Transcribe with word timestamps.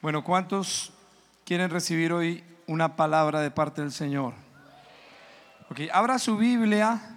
Bueno, 0.00 0.22
¿cuántos 0.22 0.92
quieren 1.44 1.70
recibir 1.70 2.12
hoy 2.12 2.44
una 2.68 2.94
palabra 2.94 3.40
de 3.40 3.50
parte 3.50 3.80
del 3.80 3.90
Señor? 3.90 4.32
Ok, 5.70 5.80
abra 5.92 6.20
su 6.20 6.36
Biblia 6.36 7.16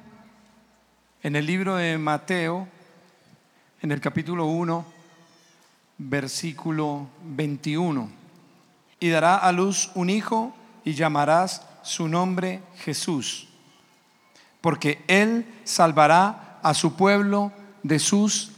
en 1.22 1.36
el 1.36 1.46
libro 1.46 1.76
de 1.76 2.00
Mateo, 2.00 2.68
en 3.84 3.92
el 3.92 4.02
capítulo 4.02 4.48
1, 4.48 4.84
versículo 6.00 7.08
21. 7.24 8.10
Y 9.00 9.10
dará 9.10 9.38
a 9.38 9.52
luz 9.52 9.92
un 9.94 10.10
hijo 10.10 10.52
y 10.84 10.96
llamarás 10.96 11.64
su 11.84 12.08
nombre 12.08 12.64
Jesús, 12.78 13.48
porque 14.60 15.04
él 15.08 15.46
salvará 15.66 16.58
a 16.64 16.74
su 16.74 16.96
pueblo 16.96 17.52
de 17.84 18.00
sus 18.00 18.54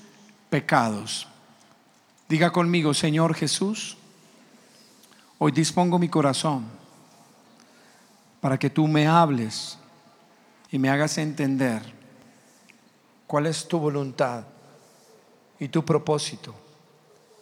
pecados. 0.49 1.27
Diga 2.29 2.51
conmigo, 2.51 2.93
Señor 2.93 3.35
Jesús, 3.35 3.97
hoy 5.45 5.51
dispongo 5.51 5.99
mi 5.99 6.07
corazón 6.07 6.63
para 8.39 8.57
que 8.57 8.69
tú 8.69 8.87
me 8.87 9.09
hables 9.09 9.77
y 10.71 10.79
me 10.79 10.89
hagas 10.89 11.17
entender 11.17 11.81
cuál 13.27 13.47
es 13.47 13.67
tu 13.67 13.77
voluntad 13.77 14.45
y 15.59 15.67
tu 15.67 15.83
propósito 15.83 16.55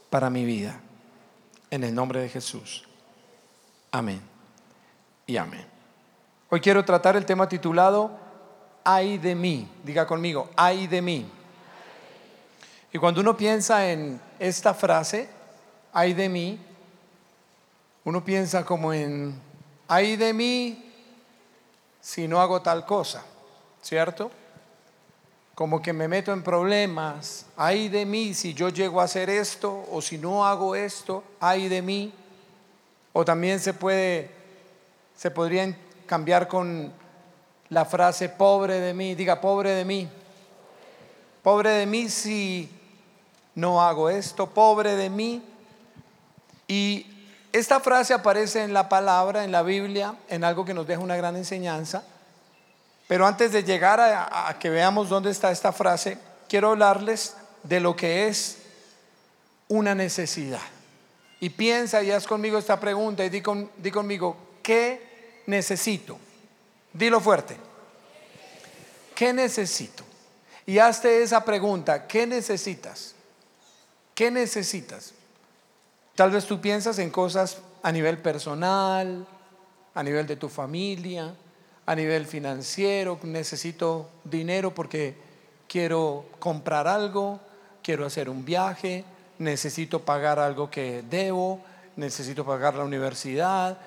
para 0.09 0.31
mi 0.31 0.45
vida. 0.45 0.81
En 1.69 1.83
el 1.83 1.93
nombre 1.93 2.21
de 2.21 2.29
Jesús. 2.29 2.87
Amén. 3.91 4.19
Y 5.27 5.37
amén. 5.37 5.67
Hoy 6.49 6.59
quiero 6.59 6.83
tratar 6.83 7.15
el 7.15 7.25
tema 7.27 7.47
titulado 7.47 8.17
Ay 8.83 9.19
de 9.19 9.35
mí. 9.35 9.69
Diga 9.83 10.07
conmigo, 10.07 10.49
ay 10.55 10.87
de 10.87 11.03
mí. 11.03 11.31
Y 12.91 12.97
cuando 12.97 13.21
uno 13.21 13.37
piensa 13.37 13.91
en 13.91 14.19
esta 14.39 14.73
frase, 14.73 15.29
ay 15.93 16.13
de 16.13 16.29
mí, 16.29 16.59
uno 18.03 18.23
piensa 18.23 18.65
como 18.65 18.93
en, 18.93 19.39
ay 19.87 20.15
de 20.15 20.33
mí 20.33 20.91
si 21.99 22.27
no 22.27 22.41
hago 22.41 22.61
tal 22.61 22.85
cosa, 22.85 23.23
¿cierto? 23.81 24.31
Como 25.53 25.81
que 25.81 25.93
me 25.93 26.07
meto 26.07 26.33
en 26.33 26.43
problemas, 26.43 27.45
ay 27.55 27.89
de 27.89 28.05
mí 28.05 28.33
si 28.33 28.53
yo 28.53 28.69
llego 28.69 29.01
a 29.01 29.03
hacer 29.03 29.29
esto 29.29 29.85
o 29.91 30.01
si 30.01 30.17
no 30.17 30.45
hago 30.45 30.75
esto, 30.75 31.23
ay 31.39 31.67
de 31.67 31.81
mí. 31.81 32.13
O 33.13 33.25
también 33.25 33.59
se 33.59 33.73
puede, 33.73 34.31
se 35.15 35.29
podría 35.29 35.77
cambiar 36.05 36.47
con 36.47 36.91
la 37.69 37.85
frase 37.85 38.29
pobre 38.29 38.79
de 38.79 38.93
mí, 38.93 39.15
diga 39.15 39.39
pobre 39.39 39.71
de 39.71 39.85
mí. 39.85 40.09
Pobre 41.43 41.71
de 41.71 41.85
mí 41.85 42.09
si 42.09 42.69
no 43.55 43.81
hago 43.81 44.09
esto, 44.09 44.47
pobre 44.47 44.95
de 44.95 45.09
mí. 45.09 45.43
Y 46.67 47.20
esta 47.53 47.79
frase 47.79 48.13
aparece 48.13 48.63
en 48.63 48.73
la 48.73 48.87
palabra, 48.87 49.43
en 49.43 49.51
la 49.51 49.61
Biblia, 49.63 50.15
en 50.29 50.43
algo 50.43 50.63
que 50.63 50.73
nos 50.73 50.87
deja 50.87 51.01
una 51.01 51.15
gran 51.15 51.35
enseñanza. 51.35 52.03
Pero 53.07 53.27
antes 53.27 53.51
de 53.51 53.63
llegar 53.63 53.99
a, 53.99 54.57
que 54.59 54.69
veamos 54.69 55.09
dónde 55.09 55.31
está 55.31 55.51
esta 55.51 55.73
frase, 55.73 56.17
quiero 56.47 56.69
hablarles 56.69 57.35
de 57.63 57.81
lo 57.81 57.95
que 57.95 58.27
es 58.27 58.57
una 59.67 59.93
necesidad. 59.93 60.61
Y 61.41 61.49
piensa 61.49 62.01
y 62.03 62.11
haz 62.11 62.25
conmigo 62.25 62.57
esta 62.57 62.79
pregunta 62.79 63.25
y 63.25 63.29
di, 63.29 63.43
di 63.77 63.91
conmigo, 63.91 64.37
¿qué 64.63 65.43
necesito? 65.47 66.17
Dilo 66.93 67.19
fuerte. 67.19 67.57
¿Qué 69.13 69.33
necesito? 69.33 70.03
Y 70.65 70.79
hazte 70.79 71.21
esa 71.21 71.43
pregunta, 71.43 72.07
¿qué 72.07 72.25
necesitas? 72.25 73.13
¿Qué 74.15 74.31
necesitas? 74.31 75.13
Tal 76.21 76.29
vez 76.29 76.45
tú 76.45 76.61
piensas 76.61 76.99
en 76.99 77.09
cosas 77.09 77.63
a 77.81 77.91
nivel 77.91 78.19
personal, 78.19 79.25
a 79.95 80.03
nivel 80.03 80.27
de 80.27 80.35
tu 80.35 80.49
familia, 80.49 81.33
a 81.83 81.95
nivel 81.95 82.27
financiero, 82.27 83.17
necesito 83.23 84.07
dinero 84.23 84.71
porque 84.71 85.15
quiero 85.67 86.25
comprar 86.37 86.87
algo, 86.87 87.39
quiero 87.81 88.05
hacer 88.05 88.29
un 88.29 88.45
viaje, 88.45 89.03
necesito 89.39 90.05
pagar 90.05 90.37
algo 90.37 90.69
que 90.69 91.03
debo, 91.09 91.59
necesito 91.95 92.45
pagar 92.45 92.75
la 92.75 92.83
universidad, 92.83 93.79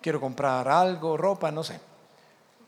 quiero 0.00 0.22
comprar 0.22 0.66
algo, 0.66 1.18
ropa, 1.18 1.50
no 1.50 1.62
sé. 1.62 1.78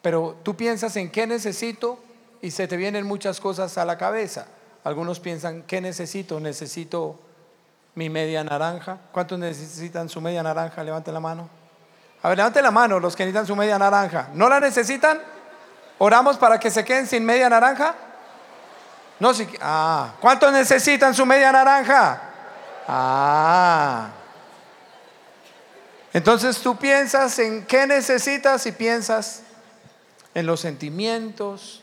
Pero 0.02 0.36
tú 0.42 0.54
piensas 0.54 0.94
en 0.96 1.10
qué 1.10 1.26
necesito 1.26 1.98
y 2.42 2.50
se 2.50 2.68
te 2.68 2.76
vienen 2.76 3.06
muchas 3.06 3.40
cosas 3.40 3.78
a 3.78 3.86
la 3.86 3.96
cabeza. 3.96 4.48
Algunos 4.84 5.18
piensan, 5.18 5.62
¿qué 5.62 5.80
necesito? 5.80 6.40
Necesito 6.40 7.20
mi 7.96 8.08
media 8.08 8.44
naranja. 8.44 8.98
¿Cuántos 9.10 9.38
necesitan 9.38 10.08
su 10.08 10.20
media 10.20 10.42
naranja? 10.42 10.84
Levanten 10.84 11.12
la 11.12 11.18
mano. 11.18 11.48
A 12.22 12.28
ver, 12.28 12.38
levanten 12.38 12.62
la 12.62 12.70
mano 12.70 13.00
los 13.00 13.16
que 13.16 13.24
necesitan 13.24 13.46
su 13.46 13.56
media 13.56 13.78
naranja. 13.78 14.28
¿No 14.34 14.48
la 14.48 14.60
necesitan? 14.60 15.20
¿Oramos 15.98 16.36
para 16.36 16.60
que 16.60 16.70
se 16.70 16.84
queden 16.84 17.08
sin 17.08 17.24
media 17.24 17.48
naranja? 17.48 17.94
No, 19.18 19.34
si, 19.34 19.48
ah, 19.60 20.12
¿cuántos 20.20 20.52
necesitan 20.52 21.14
su 21.14 21.26
media 21.26 21.50
naranja? 21.50 22.20
Ah. 22.86 24.08
Entonces 26.12 26.58
tú 26.58 26.76
piensas 26.76 27.38
en 27.38 27.66
qué 27.66 27.86
necesitas 27.86 28.66
y 28.66 28.72
piensas 28.72 29.42
en 30.34 30.46
los 30.46 30.60
sentimientos, 30.60 31.82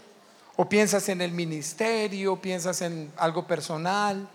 o 0.56 0.70
piensas 0.70 1.10
en 1.10 1.22
el 1.22 1.32
ministerio, 1.32 2.36
piensas 2.36 2.82
en 2.82 3.12
algo 3.18 3.48
personal. 3.48 4.28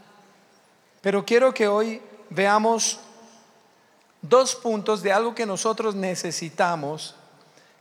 Pero 1.08 1.24
quiero 1.24 1.54
que 1.54 1.66
hoy 1.66 2.02
veamos 2.28 3.00
dos 4.20 4.54
puntos 4.54 5.02
de 5.02 5.10
algo 5.10 5.34
que 5.34 5.46
nosotros 5.46 5.94
necesitamos 5.94 7.14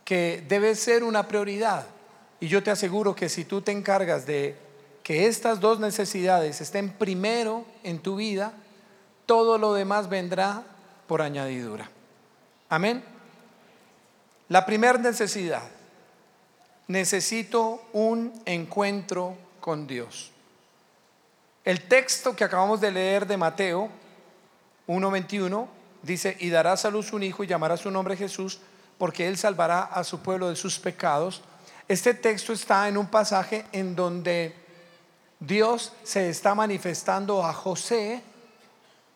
que 0.05 0.45
debe 0.47 0.73
ser 0.75 1.03
una 1.03 1.27
prioridad. 1.27 1.85
Y 2.39 2.47
yo 2.47 2.63
te 2.63 2.71
aseguro 2.71 3.13
que 3.13 3.27
si 3.27 3.43
tú 3.43 3.61
te 3.61 3.73
encargas 3.73 4.25
de 4.25 4.55
que 5.03 5.27
estas 5.27 5.59
dos 5.59 5.77
necesidades 5.77 6.61
estén 6.61 6.89
primero 6.89 7.65
en 7.83 7.99
tu 7.99 8.15
vida, 8.15 8.53
todo 9.25 9.57
lo 9.57 9.73
demás 9.73 10.07
vendrá 10.07 10.63
por 11.05 11.21
añadidura. 11.21 11.91
Amén. 12.69 13.03
La 14.47 14.65
primera 14.65 14.99
necesidad, 14.99 15.63
necesito 16.87 17.81
un 17.91 18.31
encuentro 18.45 19.35
con 19.59 19.85
Dios. 19.85 20.31
El 21.67 21.81
texto 21.81 22.33
que 22.33 22.45
acabamos 22.45 22.79
de 22.79 22.93
leer 22.93 23.27
de 23.27 23.35
Mateo 23.35 23.89
1:21 24.87 25.67
dice, 26.01 26.37
y 26.39 26.49
darás 26.49 26.85
a 26.85 26.89
luz 26.89 27.11
un 27.11 27.23
hijo 27.23 27.43
y 27.43 27.47
llamará 27.47 27.75
su 27.75 27.91
nombre 27.91 28.15
Jesús, 28.15 28.61
porque 28.97 29.27
él 29.27 29.37
salvará 29.37 29.83
a 29.83 30.05
su 30.05 30.21
pueblo 30.21 30.47
de 30.47 30.55
sus 30.55 30.79
pecados. 30.79 31.41
Este 31.89 32.13
texto 32.13 32.53
está 32.53 32.87
en 32.87 32.97
un 32.97 33.07
pasaje 33.07 33.65
en 33.73 33.97
donde 33.97 34.55
Dios 35.41 35.91
se 36.03 36.29
está 36.29 36.55
manifestando 36.55 37.45
a 37.45 37.51
José, 37.51 38.23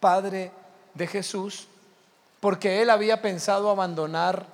padre 0.01 0.51
de 0.93 1.07
Jesús, 1.07 1.69
porque 2.41 2.81
él 2.81 2.89
había 2.89 3.21
pensado 3.21 3.69
abandonar 3.69 4.45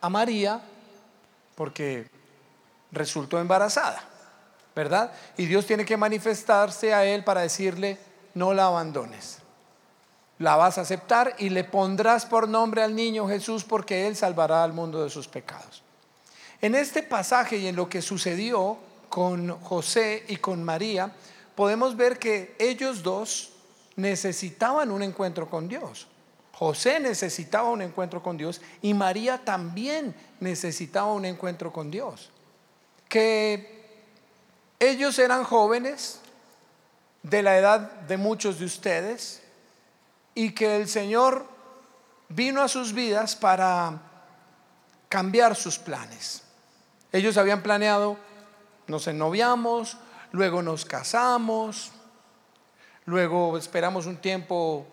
a 0.00 0.08
María, 0.08 0.60
porque 1.56 2.08
resultó 2.92 3.40
embarazada, 3.40 4.11
¿verdad? 4.74 5.12
Y 5.36 5.46
Dios 5.46 5.66
tiene 5.66 5.84
que 5.84 5.96
manifestarse 5.96 6.94
a 6.94 7.04
él 7.04 7.24
para 7.24 7.42
decirle, 7.42 7.98
no 8.34 8.54
la 8.54 8.66
abandones. 8.66 9.38
La 10.38 10.56
vas 10.56 10.78
a 10.78 10.82
aceptar 10.82 11.34
y 11.38 11.50
le 11.50 11.64
pondrás 11.64 12.26
por 12.26 12.48
nombre 12.48 12.82
al 12.82 12.94
niño 12.94 13.28
Jesús 13.28 13.64
porque 13.64 14.06
él 14.06 14.16
salvará 14.16 14.64
al 14.64 14.72
mundo 14.72 15.02
de 15.02 15.10
sus 15.10 15.28
pecados. 15.28 15.82
En 16.60 16.74
este 16.74 17.02
pasaje 17.02 17.58
y 17.58 17.66
en 17.66 17.76
lo 17.76 17.88
que 17.88 18.02
sucedió 18.02 18.78
con 19.08 19.60
José 19.60 20.24
y 20.28 20.36
con 20.36 20.64
María, 20.64 21.12
podemos 21.54 21.96
ver 21.96 22.18
que 22.18 22.56
ellos 22.58 23.02
dos 23.02 23.50
necesitaban 23.96 24.90
un 24.90 25.02
encuentro 25.02 25.48
con 25.50 25.68
Dios. 25.68 26.06
José 26.52 26.98
necesitaba 27.00 27.68
un 27.68 27.82
encuentro 27.82 28.22
con 28.22 28.36
Dios 28.36 28.60
y 28.80 28.94
María 28.94 29.38
también 29.44 30.14
necesitaba 30.40 31.12
un 31.12 31.24
encuentro 31.24 31.72
con 31.72 31.90
Dios 31.90 32.30
que 33.12 33.81
ellos 34.82 35.16
eran 35.20 35.44
jóvenes 35.44 36.20
de 37.22 37.42
la 37.42 37.56
edad 37.56 37.92
de 38.08 38.16
muchos 38.16 38.58
de 38.58 38.64
ustedes 38.64 39.40
y 40.34 40.50
que 40.50 40.76
el 40.76 40.88
Señor 40.88 41.46
vino 42.28 42.60
a 42.60 42.68
sus 42.68 42.92
vidas 42.92 43.36
para 43.36 44.00
cambiar 45.08 45.54
sus 45.54 45.78
planes. 45.78 46.42
Ellos 47.12 47.36
habían 47.36 47.62
planeado, 47.62 48.16
nos 48.88 49.06
ennoviamos, 49.06 49.98
luego 50.32 50.62
nos 50.62 50.84
casamos, 50.84 51.92
luego 53.04 53.56
esperamos 53.56 54.06
un 54.06 54.16
tiempo 54.16 54.84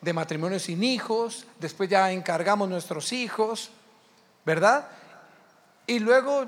de 0.00 0.12
matrimonio 0.12 0.58
sin 0.58 0.82
hijos, 0.82 1.46
después 1.60 1.88
ya 1.88 2.10
encargamos 2.10 2.68
nuestros 2.68 3.12
hijos, 3.12 3.70
¿verdad? 4.44 4.88
Y 5.86 6.00
luego 6.00 6.46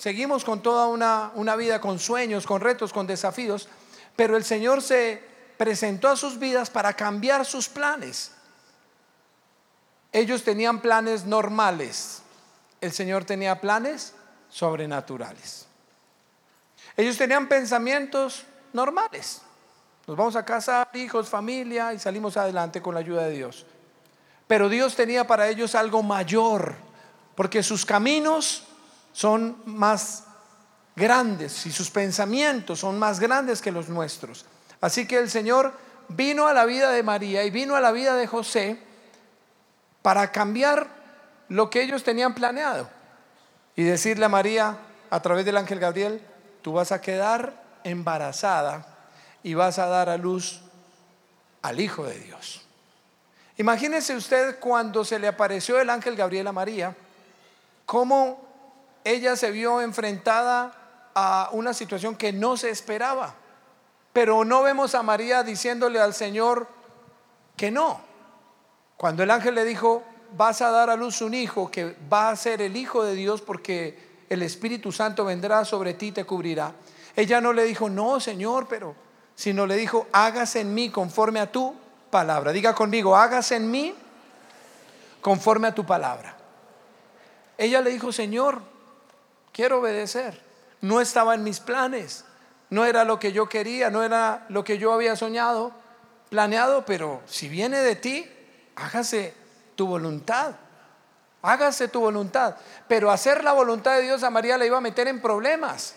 Seguimos 0.00 0.44
con 0.44 0.62
toda 0.62 0.86
una, 0.86 1.56
vida 1.56 1.78
con 1.78 1.98
sueños, 1.98 2.46
con 2.46 2.62
retos, 2.62 2.90
con 2.90 3.06
desafíos, 3.06 3.68
pero 4.16 4.34
el 4.34 4.44
Señor 4.44 4.80
se 4.80 5.22
presentó 5.58 6.08
a 6.08 6.16
sus 6.16 6.38
vidas 6.38 6.70
para 6.70 6.94
cambiar 6.94 7.44
sus 7.44 7.68
planes. 7.68 8.32
Ellos 10.10 10.42
tenían 10.42 10.80
planes 10.80 11.26
normales, 11.26 12.22
el 12.80 12.92
Señor 12.92 13.26
tenía 13.26 13.60
planes 13.60 14.14
sobrenaturales. 14.48 15.66
Ellos 16.96 17.18
tenían 17.18 17.46
pensamientos 17.46 18.44
normales. 18.72 19.42
Nos 20.06 20.16
vamos 20.16 20.34
a 20.34 20.46
casar, 20.46 20.88
hijos, 20.94 21.28
familia, 21.28 21.92
y 21.92 21.98
salimos 21.98 22.38
adelante 22.38 22.80
con 22.80 22.94
la 22.94 23.00
ayuda 23.00 23.24
de 23.24 23.32
Dios. 23.32 23.66
Pero 24.46 24.70
Dios 24.70 24.96
tenía 24.96 25.26
para 25.26 25.50
ellos 25.50 25.74
algo 25.74 26.02
mayor, 26.02 26.74
porque 27.34 27.62
sus 27.62 27.84
caminos 27.84 28.66
son 29.12 29.56
más 29.64 30.24
grandes 30.96 31.66
y 31.66 31.72
sus 31.72 31.90
pensamientos 31.90 32.80
son 32.80 32.98
más 32.98 33.20
grandes 33.20 33.60
que 33.60 33.72
los 33.72 33.88
nuestros. 33.88 34.44
Así 34.80 35.06
que 35.06 35.18
el 35.18 35.30
Señor 35.30 35.72
vino 36.08 36.46
a 36.46 36.54
la 36.54 36.64
vida 36.64 36.90
de 36.90 37.02
María 37.02 37.44
y 37.44 37.50
vino 37.50 37.76
a 37.76 37.80
la 37.80 37.92
vida 37.92 38.14
de 38.16 38.26
José 38.26 38.78
para 40.02 40.32
cambiar 40.32 40.88
lo 41.48 41.70
que 41.70 41.82
ellos 41.82 42.04
tenían 42.04 42.34
planeado 42.34 42.88
y 43.76 43.82
decirle 43.82 44.24
a 44.24 44.28
María 44.28 44.78
a 45.10 45.20
través 45.20 45.44
del 45.44 45.56
ángel 45.56 45.80
Gabriel, 45.80 46.20
tú 46.62 46.72
vas 46.72 46.92
a 46.92 47.00
quedar 47.00 47.62
embarazada 47.84 48.86
y 49.42 49.54
vas 49.54 49.78
a 49.78 49.86
dar 49.86 50.08
a 50.08 50.16
luz 50.16 50.60
al 51.62 51.80
Hijo 51.80 52.04
de 52.04 52.18
Dios. 52.18 52.62
Imagínese 53.56 54.16
usted 54.16 54.58
cuando 54.58 55.04
se 55.04 55.18
le 55.18 55.28
apareció 55.28 55.78
el 55.80 55.90
ángel 55.90 56.16
Gabriel 56.16 56.46
a 56.46 56.52
María, 56.52 56.96
cómo 57.84 58.49
ella 59.10 59.36
se 59.36 59.50
vio 59.50 59.80
enfrentada 59.80 60.72
a 61.14 61.48
una 61.52 61.74
situación 61.74 62.16
que 62.16 62.32
no 62.32 62.56
se 62.56 62.70
esperaba. 62.70 63.34
Pero 64.12 64.44
no 64.44 64.62
vemos 64.62 64.94
a 64.94 65.02
María 65.02 65.42
diciéndole 65.42 66.00
al 66.00 66.14
Señor 66.14 66.68
que 67.56 67.70
no. 67.70 68.00
Cuando 68.96 69.22
el 69.22 69.30
ángel 69.30 69.54
le 69.54 69.64
dijo, 69.64 70.02
vas 70.36 70.60
a 70.62 70.70
dar 70.70 70.90
a 70.90 70.96
luz 70.96 71.20
un 71.22 71.34
hijo 71.34 71.70
que 71.70 71.96
va 72.12 72.30
a 72.30 72.36
ser 72.36 72.62
el 72.62 72.76
Hijo 72.76 73.04
de 73.04 73.14
Dios 73.14 73.40
porque 73.40 74.24
el 74.28 74.42
Espíritu 74.42 74.92
Santo 74.92 75.24
vendrá 75.24 75.64
sobre 75.64 75.94
ti 75.94 76.08
y 76.08 76.12
te 76.12 76.24
cubrirá. 76.24 76.72
Ella 77.16 77.40
no 77.40 77.52
le 77.52 77.64
dijo, 77.64 77.88
no, 77.88 78.20
Señor, 78.20 78.66
pero, 78.68 78.94
sino 79.34 79.66
le 79.66 79.76
dijo, 79.76 80.06
hágase 80.12 80.60
en 80.60 80.74
mí 80.74 80.90
conforme 80.90 81.40
a 81.40 81.50
tu 81.50 81.74
palabra. 82.10 82.52
Diga 82.52 82.74
conmigo, 82.74 83.16
hágase 83.16 83.56
en 83.56 83.70
mí 83.70 83.94
conforme 85.20 85.68
a 85.68 85.74
tu 85.74 85.84
palabra. 85.84 86.36
Ella 87.58 87.80
le 87.80 87.90
dijo, 87.90 88.12
Señor, 88.12 88.62
quiero 89.52 89.80
obedecer. 89.80 90.40
No 90.80 91.00
estaba 91.00 91.34
en 91.34 91.44
mis 91.44 91.60
planes, 91.60 92.24
no 92.70 92.84
era 92.84 93.04
lo 93.04 93.18
que 93.18 93.32
yo 93.32 93.48
quería, 93.48 93.90
no 93.90 94.02
era 94.02 94.46
lo 94.48 94.64
que 94.64 94.78
yo 94.78 94.92
había 94.92 95.16
soñado, 95.16 95.72
planeado, 96.30 96.86
pero 96.86 97.20
si 97.26 97.48
viene 97.48 97.80
de 97.80 97.96
ti, 97.96 98.30
hágase 98.76 99.34
tu 99.76 99.86
voluntad. 99.86 100.54
Hágase 101.42 101.88
tu 101.88 102.00
voluntad. 102.00 102.56
Pero 102.86 103.10
hacer 103.10 103.44
la 103.44 103.52
voluntad 103.52 103.96
de 103.96 104.02
Dios 104.02 104.22
a 104.22 104.30
María 104.30 104.58
le 104.58 104.66
iba 104.66 104.78
a 104.78 104.82
meter 104.82 105.08
en 105.08 105.20
problemas. 105.20 105.94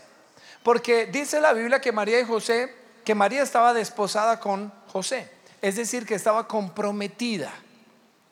Porque 0.64 1.06
dice 1.06 1.42
la 1.42 1.54
Biblia 1.54 1.82
que 1.82 1.92
María 1.92 2.20
y 2.20 2.26
José, 2.26 2.74
que 3.04 3.16
María 3.16 3.44
estaba 3.44 3.74
desposada 3.74 4.40
con 4.40 4.72
José. 4.88 5.30
Es 5.62 5.76
decir, 5.76 6.06
que 6.06 6.16
estaba 6.16 6.48
comprometida. 6.48 7.52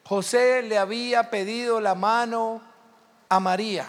José 0.06 0.62
le 0.64 0.78
había 0.78 1.30
pedido 1.30 1.80
la 1.82 1.96
mano 1.96 2.62
a 3.30 3.40
María. 3.40 3.88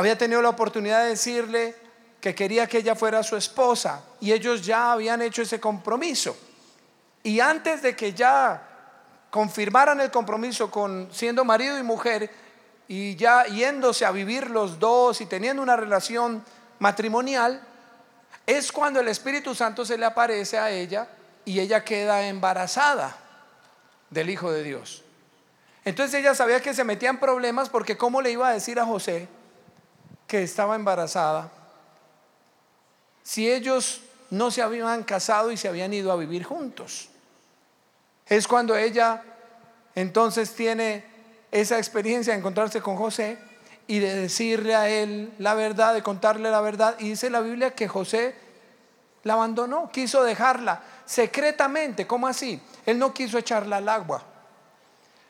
Había 0.00 0.16
tenido 0.16 0.40
la 0.40 0.48
oportunidad 0.48 1.02
de 1.02 1.10
decirle 1.10 1.76
que 2.22 2.34
quería 2.34 2.66
que 2.66 2.78
ella 2.78 2.94
fuera 2.94 3.22
su 3.22 3.36
esposa. 3.36 4.02
Y 4.18 4.32
ellos 4.32 4.64
ya 4.64 4.92
habían 4.92 5.20
hecho 5.20 5.42
ese 5.42 5.60
compromiso. 5.60 6.34
Y 7.22 7.38
antes 7.38 7.82
de 7.82 7.94
que 7.94 8.14
ya 8.14 8.66
confirmaran 9.28 10.00
el 10.00 10.10
compromiso 10.10 10.70
con 10.70 11.10
siendo 11.12 11.44
marido 11.44 11.78
y 11.78 11.82
mujer 11.82 12.30
y 12.88 13.14
ya 13.14 13.44
yéndose 13.44 14.06
a 14.06 14.10
vivir 14.10 14.48
los 14.48 14.78
dos 14.78 15.20
y 15.20 15.26
teniendo 15.26 15.62
una 15.62 15.76
relación 15.76 16.46
matrimonial, 16.78 17.60
es 18.46 18.72
cuando 18.72 19.00
el 19.00 19.08
Espíritu 19.08 19.54
Santo 19.54 19.84
se 19.84 19.98
le 19.98 20.06
aparece 20.06 20.58
a 20.58 20.70
ella 20.70 21.08
y 21.44 21.60
ella 21.60 21.84
queda 21.84 22.26
embarazada 22.26 23.14
del 24.08 24.30
Hijo 24.30 24.50
de 24.50 24.62
Dios. 24.62 25.04
Entonces 25.84 26.20
ella 26.20 26.34
sabía 26.34 26.62
que 26.62 26.72
se 26.72 26.84
metía 26.84 27.10
en 27.10 27.20
problemas 27.20 27.68
porque 27.68 27.98
¿cómo 27.98 28.22
le 28.22 28.30
iba 28.30 28.48
a 28.48 28.54
decir 28.54 28.80
a 28.80 28.86
José 28.86 29.28
que 30.30 30.44
estaba 30.44 30.76
embarazada 30.76 31.50
si 33.24 33.50
ellos 33.50 34.02
no 34.30 34.52
se 34.52 34.62
habían 34.62 35.02
casado 35.02 35.50
y 35.50 35.56
se 35.56 35.66
habían 35.66 35.92
ido 35.92 36.12
a 36.12 36.16
vivir 36.16 36.44
juntos? 36.44 37.08
Es 38.26 38.46
cuando 38.46 38.76
ella 38.76 39.24
entonces 39.96 40.54
tiene 40.54 41.04
esa 41.50 41.78
experiencia 41.78 42.32
de 42.32 42.38
encontrarse 42.38 42.80
con 42.80 42.96
José 42.96 43.38
y 43.88 43.98
de 43.98 44.14
decirle 44.14 44.76
a 44.76 44.88
él 44.88 45.32
la 45.38 45.54
verdad, 45.54 45.94
de 45.94 46.02
contarle 46.04 46.48
la 46.48 46.60
verdad. 46.60 46.94
Y 47.00 47.08
dice 47.08 47.28
la 47.28 47.40
Biblia 47.40 47.74
que 47.74 47.88
José 47.88 48.36
la 49.24 49.32
abandonó, 49.32 49.90
quiso 49.90 50.22
dejarla 50.22 50.80
secretamente. 51.04 52.06
¿Cómo 52.06 52.28
así? 52.28 52.62
Él 52.86 53.00
no 53.00 53.12
quiso 53.12 53.36
echarla 53.36 53.78
al 53.78 53.88
agua. 53.88 54.22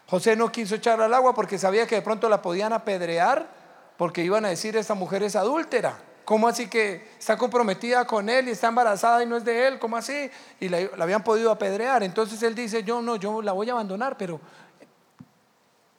José 0.08 0.36
no 0.36 0.52
quiso 0.52 0.74
echarla 0.74 1.06
al 1.06 1.14
agua 1.14 1.34
porque 1.34 1.58
sabía 1.58 1.86
que 1.86 1.94
de 1.94 2.02
pronto 2.02 2.28
la 2.28 2.42
podían 2.42 2.74
apedrear 2.74 3.59
porque 4.00 4.24
iban 4.24 4.46
a 4.46 4.48
decir 4.48 4.78
esta 4.78 4.94
mujer 4.94 5.22
es 5.24 5.36
adúltera. 5.36 5.94
¿Cómo 6.24 6.48
así 6.48 6.70
que 6.70 7.06
está 7.18 7.36
comprometida 7.36 8.06
con 8.06 8.30
él 8.30 8.48
y 8.48 8.52
está 8.52 8.68
embarazada 8.68 9.22
y 9.22 9.26
no 9.26 9.36
es 9.36 9.44
de 9.44 9.68
él? 9.68 9.78
¿Cómo 9.78 9.94
así? 9.94 10.30
Y 10.58 10.70
la, 10.70 10.88
habían 10.98 11.22
podido 11.22 11.50
apedrear. 11.50 12.02
Entonces 12.02 12.42
él 12.42 12.54
dice, 12.54 12.82
yo 12.82 13.02
no, 13.02 13.16
yo 13.16 13.42
la 13.42 13.52
voy 13.52 13.68
a 13.68 13.72
abandonar, 13.72 14.16
pero 14.16 14.40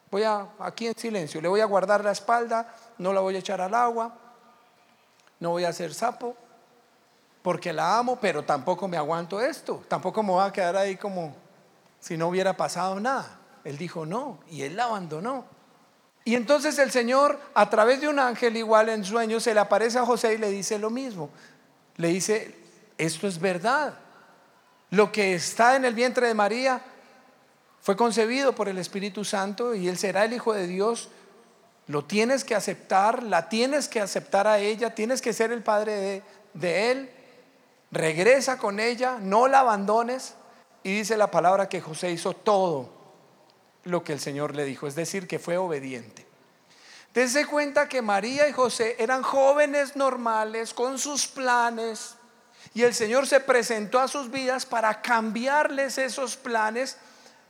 voy 0.09 0.23
a, 0.23 0.47
aquí 0.57 0.87
en 0.87 0.97
silencio, 0.97 1.39
le 1.41 1.47
voy 1.47 1.61
a 1.61 1.65
guardar 1.65 2.03
la 2.03 2.09
espalda, 2.09 2.73
no 2.97 3.13
la 3.13 3.21
voy 3.21 3.35
a 3.35 3.37
echar 3.37 3.61
al 3.61 3.75
agua, 3.75 4.15
no 5.39 5.51
voy 5.51 5.65
a 5.65 5.69
hacer 5.69 5.93
sapo, 5.93 6.35
porque 7.43 7.71
la 7.71 7.99
amo, 7.99 8.17
pero 8.19 8.43
tampoco 8.43 8.87
me 8.87 8.97
aguanto 8.97 9.39
esto, 9.39 9.83
tampoco 9.87 10.23
me 10.23 10.31
voy 10.31 10.43
a 10.43 10.51
quedar 10.51 10.75
ahí 10.75 10.95
como 10.95 11.35
si 11.99 12.17
no 12.17 12.29
hubiera 12.29 12.57
pasado 12.57 12.99
nada. 12.99 13.37
Él 13.63 13.77
dijo 13.77 14.07
no, 14.07 14.39
y 14.49 14.63
él 14.63 14.75
la 14.75 14.85
abandonó. 14.85 15.60
Y 16.23 16.35
entonces 16.35 16.77
el 16.77 16.91
Señor, 16.91 17.39
a 17.53 17.69
través 17.69 18.01
de 18.01 18.07
un 18.07 18.19
ángel 18.19 18.55
igual 18.55 18.89
en 18.89 19.03
sueño, 19.03 19.39
se 19.39 19.53
le 19.53 19.59
aparece 19.59 19.97
a 19.97 20.05
José 20.05 20.35
y 20.35 20.37
le 20.37 20.51
dice 20.51 20.77
lo 20.77 20.89
mismo. 20.89 21.29
Le 21.97 22.09
dice, 22.09 22.55
esto 22.97 23.27
es 23.27 23.39
verdad. 23.39 23.95
Lo 24.91 25.11
que 25.11 25.33
está 25.33 25.75
en 25.75 25.85
el 25.85 25.95
vientre 25.95 26.27
de 26.27 26.33
María 26.33 26.81
fue 27.81 27.95
concebido 27.95 28.53
por 28.53 28.69
el 28.69 28.77
Espíritu 28.77 29.25
Santo 29.25 29.73
y 29.73 29.87
él 29.87 29.97
será 29.97 30.25
el 30.25 30.33
Hijo 30.33 30.53
de 30.53 30.67
Dios. 30.67 31.09
Lo 31.87 32.05
tienes 32.05 32.43
que 32.43 32.53
aceptar, 32.53 33.23
la 33.23 33.49
tienes 33.49 33.87
que 33.87 33.99
aceptar 33.99 34.47
a 34.47 34.59
ella, 34.59 34.93
tienes 34.93 35.21
que 35.21 35.33
ser 35.33 35.51
el 35.51 35.63
padre 35.63 35.93
de, 35.93 36.23
de 36.53 36.91
él. 36.91 37.11
Regresa 37.89 38.59
con 38.59 38.79
ella, 38.79 39.17
no 39.19 39.47
la 39.47 39.61
abandones. 39.61 40.35
Y 40.83 40.97
dice 40.97 41.17
la 41.17 41.31
palabra 41.31 41.67
que 41.67 41.81
José 41.81 42.11
hizo 42.11 42.33
todo 42.33 43.00
lo 43.83 44.03
que 44.03 44.13
el 44.13 44.19
Señor 44.19 44.55
le 44.55 44.65
dijo, 44.65 44.87
es 44.87 44.95
decir, 44.95 45.27
que 45.27 45.39
fue 45.39 45.57
obediente. 45.57 46.25
Dese 47.13 47.45
cuenta 47.45 47.89
que 47.89 48.01
María 48.01 48.47
y 48.47 48.53
José 48.53 48.95
eran 48.99 49.21
jóvenes 49.21 49.95
normales 49.95 50.73
con 50.73 50.97
sus 50.97 51.27
planes 51.27 52.15
y 52.73 52.83
el 52.83 52.93
Señor 52.93 53.27
se 53.27 53.41
presentó 53.41 53.99
a 53.99 54.07
sus 54.07 54.31
vidas 54.31 54.65
para 54.65 55.01
cambiarles 55.01 55.97
esos 55.97 56.37
planes 56.37 56.97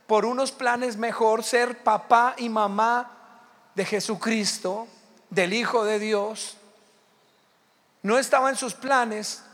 por 0.06 0.24
unos 0.24 0.50
planes 0.50 0.96
mejor, 0.96 1.44
ser 1.44 1.82
papá 1.84 2.34
y 2.38 2.48
mamá 2.48 3.12
de 3.74 3.84
Jesucristo, 3.84 4.88
del 5.30 5.52
Hijo 5.52 5.84
de 5.84 6.00
Dios. 6.00 6.56
No 8.02 8.18
estaba 8.18 8.50
en 8.50 8.56
sus 8.56 8.74
planes, 8.74 9.44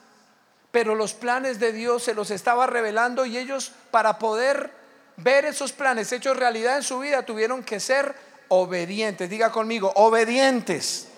pero 0.70 0.94
los 0.94 1.12
planes 1.12 1.60
de 1.60 1.72
Dios 1.72 2.02
se 2.02 2.14
los 2.14 2.30
estaba 2.30 2.66
revelando 2.66 3.26
y 3.26 3.36
ellos 3.36 3.72
para 3.90 4.18
poder 4.18 4.77
ver 5.18 5.44
esos 5.44 5.72
planes 5.72 6.10
hechos 6.12 6.36
realidad 6.36 6.76
en 6.76 6.82
su 6.82 6.98
vida, 6.98 7.24
tuvieron 7.24 7.62
que 7.62 7.80
ser 7.80 8.14
obedientes. 8.48 9.28
Diga 9.28 9.52
conmigo, 9.52 9.92
obedientes. 9.96 11.08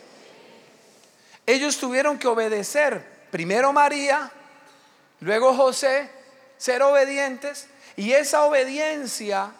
Ellos 1.46 1.78
tuvieron 1.78 2.18
que 2.18 2.28
obedecer. 2.28 3.04
Primero 3.30 3.72
María, 3.72 4.30
luego 5.20 5.54
José, 5.54 6.10
ser 6.56 6.82
obedientes. 6.82 7.68
Y 7.96 8.12
esa 8.12 8.44
obediencia 8.44 9.52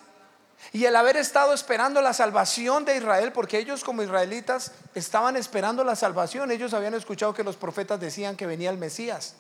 y 0.73 0.85
el 0.85 0.95
haber 0.95 1.17
estado 1.17 1.53
esperando 1.53 2.01
la 2.01 2.13
salvación 2.13 2.85
de 2.85 2.97
Israel, 2.97 3.33
porque 3.33 3.59
ellos 3.59 3.83
como 3.83 4.03
israelitas 4.03 4.73
estaban 4.95 5.37
esperando 5.37 5.83
la 5.85 5.97
salvación, 5.97 6.51
ellos 6.51 6.75
habían 6.75 6.95
escuchado 6.95 7.35
que 7.35 7.43
los 7.43 7.57
profetas 7.57 7.99
decían 7.99 8.37
que 8.37 8.47
venía 8.47 8.71
el 8.71 8.79
Mesías. 8.79 9.35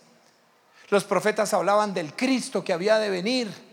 Los 0.88 1.04
profetas 1.04 1.54
hablaban 1.54 1.95
del 1.95 2.14
Cristo 2.14 2.64
que 2.64 2.73
había 2.73 2.99
de 2.99 3.11
venir. 3.11 3.70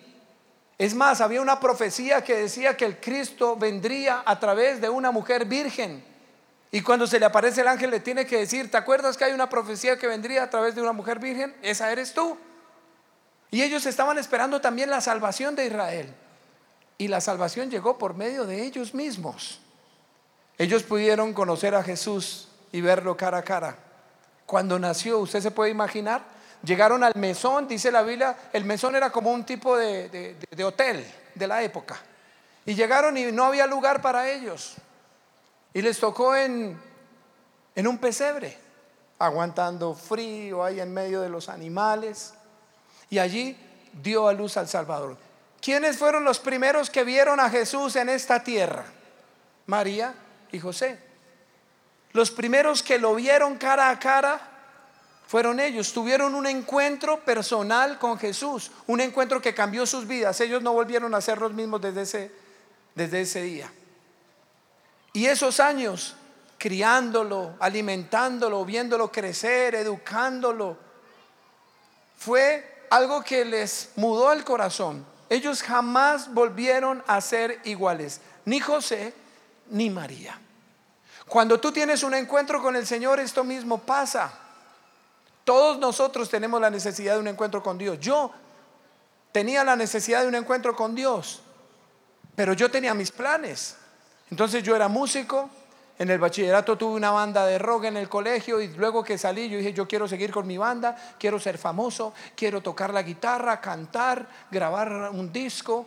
Es 0.77 0.93
más, 0.93 1.21
había 1.21 1.41
una 1.41 1.59
profecía 1.59 2.23
que 2.23 2.35
decía 2.35 2.77
que 2.77 2.85
el 2.85 2.99
Cristo 2.99 3.55
vendría 3.55 4.21
a 4.25 4.39
través 4.39 4.79
de 4.79 4.89
una 4.89 5.11
mujer 5.11 5.45
virgen. 5.45 6.03
Y 6.71 6.81
cuando 6.81 7.07
se 7.07 7.19
le 7.19 7.25
aparece 7.25 7.61
el 7.61 7.67
ángel 7.67 7.89
le 7.89 7.99
tiene 7.99 8.25
que 8.25 8.37
decir, 8.37 8.69
¿te 8.69 8.77
acuerdas 8.77 9.17
que 9.17 9.23
hay 9.23 9.33
una 9.33 9.49
profecía 9.49 9.97
que 9.97 10.05
vendría 10.05 10.43
a 10.43 10.49
través 10.49 10.75
de 10.75 10.81
una 10.81 10.91
mujer 10.91 11.19
virgen? 11.19 11.55
Esa 11.61 11.91
eres 11.91 12.13
tú. 12.13 12.37
Y 13.49 13.63
ellos 13.63 13.85
estaban 13.85 14.17
esperando 14.17 14.61
también 14.61 14.89
la 14.89 15.01
salvación 15.01 15.55
de 15.55 15.65
Israel. 15.65 16.13
Y 16.97 17.07
la 17.07 17.21
salvación 17.21 17.71
llegó 17.71 17.97
por 17.97 18.15
medio 18.15 18.45
de 18.45 18.63
ellos 18.63 18.93
mismos. 18.93 19.59
Ellos 20.57 20.83
pudieron 20.83 21.33
conocer 21.33 21.73
a 21.73 21.83
Jesús 21.83 22.49
y 22.71 22.81
verlo 22.81 23.15
cara 23.15 23.39
a 23.39 23.43
cara. 23.43 23.77
Cuando 24.45 24.77
nació, 24.77 25.19
usted 25.19 25.41
se 25.41 25.51
puede 25.51 25.71
imaginar, 25.71 26.23
llegaron 26.63 27.03
al 27.03 27.15
mesón, 27.15 27.67
dice 27.67 27.91
la 27.91 28.01
Biblia, 28.01 28.35
el 28.53 28.65
mesón 28.65 28.95
era 28.95 29.09
como 29.11 29.31
un 29.31 29.45
tipo 29.45 29.77
de, 29.77 30.35
hotel 30.63 31.05
de 31.35 31.47
la 31.47 31.61
época. 31.61 31.97
Y 32.65 32.75
llegaron 32.75 33.17
y 33.17 33.31
no 33.31 33.45
había 33.45 33.65
lugar 33.65 34.01
para 34.01 34.29
ellos. 34.29 34.75
Y 35.73 35.81
les 35.81 35.99
tocó 35.99 36.35
en, 36.35 36.79
en 37.75 37.87
un 37.87 37.97
pesebre, 37.97 38.57
aguantando 39.19 39.93
frío 39.93 40.63
ahí 40.63 40.79
en 40.79 40.93
medio 40.93 41.21
de 41.21 41.29
los 41.29 41.49
animales. 41.49 42.33
Y 43.09 43.19
allí 43.19 43.57
dio 43.93 44.27
a 44.27 44.33
luz 44.33 44.57
al 44.57 44.67
Salvador. 44.67 45.17
¿Quiénes 45.61 45.97
fueron 45.97 46.23
los 46.23 46.39
primeros 46.39 46.89
que 46.89 47.03
vieron 47.03 47.39
a 47.39 47.49
Jesús 47.49 47.95
en 47.95 48.09
esta 48.09 48.43
tierra? 48.43 48.85
María 49.65 50.13
y 50.51 50.59
José. 50.59 50.99
Los 52.13 52.31
primeros 52.31 52.83
que 52.83 52.99
lo 52.99 53.15
vieron 53.15 53.57
cara 53.57 53.89
a 53.89 53.99
cara 53.99 54.56
fueron 55.27 55.59
ellos. 55.59 55.93
Tuvieron 55.93 56.33
un 56.33 56.47
encuentro 56.47 57.19
personal 57.19 57.99
con 57.99 58.17
Jesús, 58.17 58.71
un 58.87 59.01
encuentro 59.01 59.41
que 59.41 59.53
cambió 59.53 59.85
sus 59.85 60.07
vidas. 60.07 60.39
Ellos 60.41 60.63
no 60.63 60.73
volvieron 60.73 61.13
a 61.13 61.21
ser 61.21 61.39
los 61.39 61.53
mismos 61.53 61.81
desde 61.81 62.01
ese, 62.01 62.31
desde 62.95 63.21
ese 63.21 63.41
día. 63.41 63.71
Y 65.13 65.25
esos 65.25 65.59
años, 65.59 66.15
criándolo, 66.57 67.55
alimentándolo, 67.59 68.65
viéndolo 68.65 69.11
crecer, 69.11 69.75
educándolo, 69.75 70.77
fue 72.17 72.85
algo 72.89 73.21
que 73.23 73.43
les 73.45 73.91
mudó 73.95 74.31
el 74.31 74.43
corazón. 74.43 75.05
Ellos 75.29 75.61
jamás 75.61 76.33
volvieron 76.33 77.03
a 77.05 77.19
ser 77.19 77.59
iguales, 77.65 78.21
ni 78.45 78.59
José 78.59 79.13
ni 79.69 79.89
María. 79.89 80.39
Cuando 81.27 81.59
tú 81.59 81.73
tienes 81.73 82.03
un 82.03 82.13
encuentro 82.13 82.61
con 82.61 82.77
el 82.77 82.87
Señor, 82.87 83.19
esto 83.19 83.43
mismo 83.43 83.79
pasa. 83.79 84.46
Todos 85.47 85.79
nosotros 85.79 86.29
tenemos 86.29 86.59
la 86.59 86.69
necesidad 86.69 87.13
de 87.13 87.21
un 87.21 87.27
encuentro 87.29 87.63
con 87.63 87.77
Dios. 87.77 87.97
Yo 88.01 88.33
tenía 89.31 89.63
la 89.63 89.77
necesidad 89.77 90.23
de 90.23 90.27
un 90.27 90.35
encuentro 90.35 90.75
con 90.75 90.93
Dios, 90.93 91.39
pero 92.35 92.51
yo 92.51 92.69
tenía 92.69 92.93
mis 92.93 93.11
planes. 93.11 93.77
Entonces 94.29 94.61
yo 94.61 94.75
era 94.75 94.89
músico, 94.89 95.49
en 95.97 96.09
el 96.09 96.19
bachillerato 96.19 96.77
tuve 96.77 96.97
una 96.97 97.11
banda 97.11 97.45
de 97.45 97.59
rock 97.59 97.85
en 97.85 97.95
el 97.95 98.09
colegio 98.09 98.59
y 98.59 98.67
luego 98.73 99.05
que 99.05 99.17
salí 99.17 99.47
yo 99.47 99.57
dije, 99.57 99.71
yo 99.71 99.87
quiero 99.87 100.05
seguir 100.05 100.31
con 100.31 100.45
mi 100.45 100.57
banda, 100.57 101.15
quiero 101.17 101.39
ser 101.39 101.57
famoso, 101.57 102.13
quiero 102.35 102.59
tocar 102.59 102.93
la 102.93 103.03
guitarra, 103.03 103.61
cantar, 103.61 104.27
grabar 104.51 105.11
un 105.13 105.31
disco. 105.31 105.85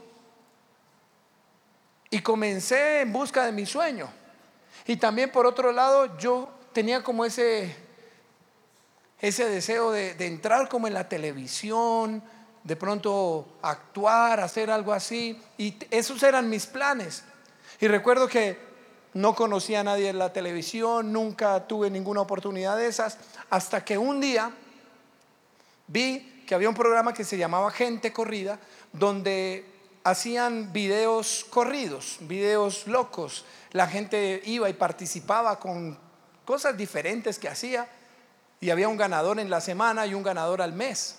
Y 2.09 2.21
comencé 2.23 3.03
en 3.03 3.13
busca 3.13 3.45
de 3.45 3.53
mi 3.53 3.67
sueño. 3.67 4.09
Y 4.87 4.97
también 4.97 5.31
por 5.31 5.45
otro 5.45 5.71
lado, 5.71 6.17
yo 6.17 6.49
tenía 6.73 7.03
como 7.03 7.27
ese, 7.27 7.90
ese 9.21 9.49
deseo 9.49 9.93
de, 9.93 10.15
entrar 10.27 10.69
como 10.69 10.87
en 10.87 10.95
la 10.95 11.09
televisión, 11.09 12.23
de 12.65 12.77
pronto 12.77 13.59
actuar, 13.63 14.41
hacer 14.41 14.71
algo 14.71 14.93
así. 14.93 15.41
Y 15.59 15.77
esos 15.91 16.23
eran 16.23 16.49
mis 16.49 16.67
planes. 16.67 17.25
Y 17.81 17.89
recuerdo 17.89 18.29
que 18.29 18.59
no 19.13 19.35
conocía 19.35 19.81
a 19.81 19.85
nadie 19.85 20.09
en 20.09 20.19
la 20.19 20.33
televisión, 20.33 21.13
nunca 21.13 21.67
tuve 21.67 21.91
ninguna 21.91 22.21
oportunidad 22.21 22.77
de 22.77 22.87
esas, 22.87 23.19
hasta 23.51 23.85
que 23.85 23.99
un 23.99 24.21
día 24.21 24.53
vi 25.87 26.45
que 26.47 26.55
había 26.55 26.69
un 26.69 26.75
programa 26.75 27.13
que 27.13 27.25
se 27.25 27.37
llamaba 27.37 27.71
Gente 27.71 28.13
Corrida, 28.13 28.59
donde 28.93 29.65
hacían 30.05 30.73
videos 30.73 31.47
corridos, 31.51 32.19
videos 32.21 32.87
locos. 32.87 33.45
La 33.73 33.87
gente 33.87 34.41
iba 34.45 34.69
y 34.69 34.73
participaba 34.73 35.59
con 35.61 35.99
cosas 36.45 36.77
diferentes 36.77 37.39
que 37.39 37.49
hacía 37.49 37.89
y 38.61 38.71
había 38.71 38.89
un 38.89 38.97
ganador 38.97 39.41
en 39.41 39.49
la 39.49 39.61
semana 39.61 40.07
y 40.07 40.15
un 40.15 40.23
ganador 40.23 40.61
al 40.61 40.73
mes. 40.73 41.19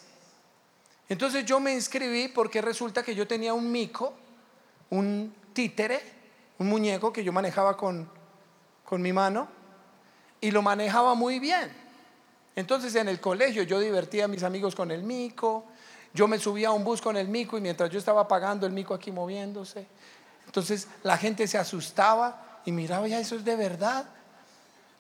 Entonces 1.10 1.43
yo 1.45 1.60
me 1.60 1.74
inscribí 1.74 2.27
porque 2.29 2.62
resulta 2.62 3.03
que 3.03 3.15
yo 3.15 3.27
tenía 3.27 3.53
un 3.53 3.71
mico, 3.71 4.13
un 4.91 5.33
títere, 5.53 6.01
un 6.60 6.69
muñeco 6.69 7.12
que 7.12 7.24
yo 7.24 7.33
manejaba 7.33 7.75
con, 7.75 8.10
con 8.86 9.01
mi 9.01 9.12
mano 9.12 9.48
y 10.39 10.51
lo 10.51 10.62
manejaba 10.62 11.15
muy 11.15 11.39
bien. 11.39 11.71
Entonces 12.55 12.95
en 12.95 13.07
el 13.07 13.19
colegio 13.19 13.63
yo 13.63 13.79
divertía 13.79 14.25
a 14.25 14.27
mis 14.27 14.43
amigos 14.43 14.75
con 14.75 14.91
el 14.91 15.03
mico, 15.03 15.65
yo 16.13 16.27
me 16.27 16.38
subía 16.38 16.69
a 16.69 16.71
un 16.71 16.83
bus 16.83 17.01
con 17.01 17.17
el 17.17 17.27
mico 17.27 17.57
y 17.57 17.62
mientras 17.62 17.89
yo 17.89 17.98
estaba 17.98 18.27
pagando 18.27 18.67
el 18.67 18.74
mico 18.74 18.93
aquí 18.93 19.12
moviéndose. 19.12 19.88
Entonces 20.45 20.88
la 21.03 21.17
gente 21.17 21.48
se 21.48 21.57
asustaba 21.57 22.62
y 22.65 22.71
miraba, 22.71 23.07
ya 23.07 23.19
eso 23.19 23.36
es 23.36 23.45
de 23.45 23.55
verdad. 23.55 24.05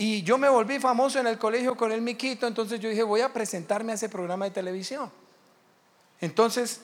Y 0.01 0.23
yo 0.23 0.39
me 0.39 0.49
volví 0.49 0.79
famoso 0.79 1.19
en 1.19 1.27
el 1.27 1.37
colegio 1.37 1.77
con 1.77 1.91
el 1.91 2.01
miquito, 2.01 2.47
entonces 2.47 2.79
yo 2.79 2.89
dije, 2.89 3.03
voy 3.03 3.21
a 3.21 3.31
presentarme 3.31 3.91
a 3.91 3.95
ese 3.95 4.09
programa 4.09 4.45
de 4.45 4.51
televisión. 4.51 5.11
Entonces 6.19 6.81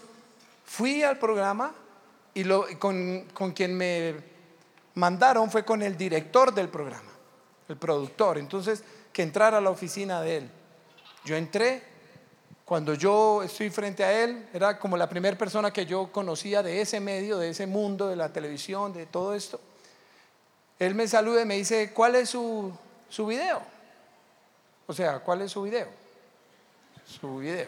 fui 0.64 1.02
al 1.02 1.18
programa 1.18 1.74
y 2.36 2.44
lo, 2.44 2.68
con, 2.78 3.26
con 3.34 3.54
quien 3.54 3.76
me 3.76 4.14
mandaron 4.94 5.50
fue 5.50 5.66
con 5.66 5.82
el 5.82 5.98
director 5.98 6.54
del 6.54 6.70
programa, 6.70 7.10
el 7.68 7.76
productor. 7.78 8.38
Entonces, 8.38 8.84
que 9.12 9.24
entrara 9.24 9.58
a 9.58 9.62
la 9.62 9.72
oficina 9.72 10.22
de 10.22 10.38
él. 10.38 10.52
Yo 11.26 11.36
entré, 11.36 11.82
cuando 12.66 12.94
yo 12.94 13.42
estoy 13.42 13.72
frente 13.72 14.04
a 14.04 14.14
él, 14.24 14.48
era 14.54 14.78
como 14.78 14.96
la 14.96 15.10
primera 15.10 15.36
persona 15.36 15.74
que 15.74 15.88
yo 15.88 16.12
conocía 16.12 16.62
de 16.62 16.82
ese 16.82 17.00
medio, 17.00 17.40
de 17.40 17.50
ese 17.50 17.66
mundo, 17.66 18.10
de 18.10 18.16
la 18.16 18.32
televisión, 18.32 18.94
de 18.94 19.08
todo 19.08 19.34
esto. 19.34 19.60
Él 20.78 20.94
me 20.94 21.08
saluda 21.08 21.42
y 21.42 21.46
me 21.46 21.56
dice, 21.56 21.92
¿cuál 21.94 22.14
es 22.14 22.30
su, 22.30 22.72
su 23.10 23.26
video? 23.26 23.62
O 24.86 24.94
sea, 24.94 25.20
¿cuál 25.20 25.42
es 25.42 25.52
su 25.52 25.64
video? 25.64 25.88
Su 27.06 27.38
video. 27.38 27.68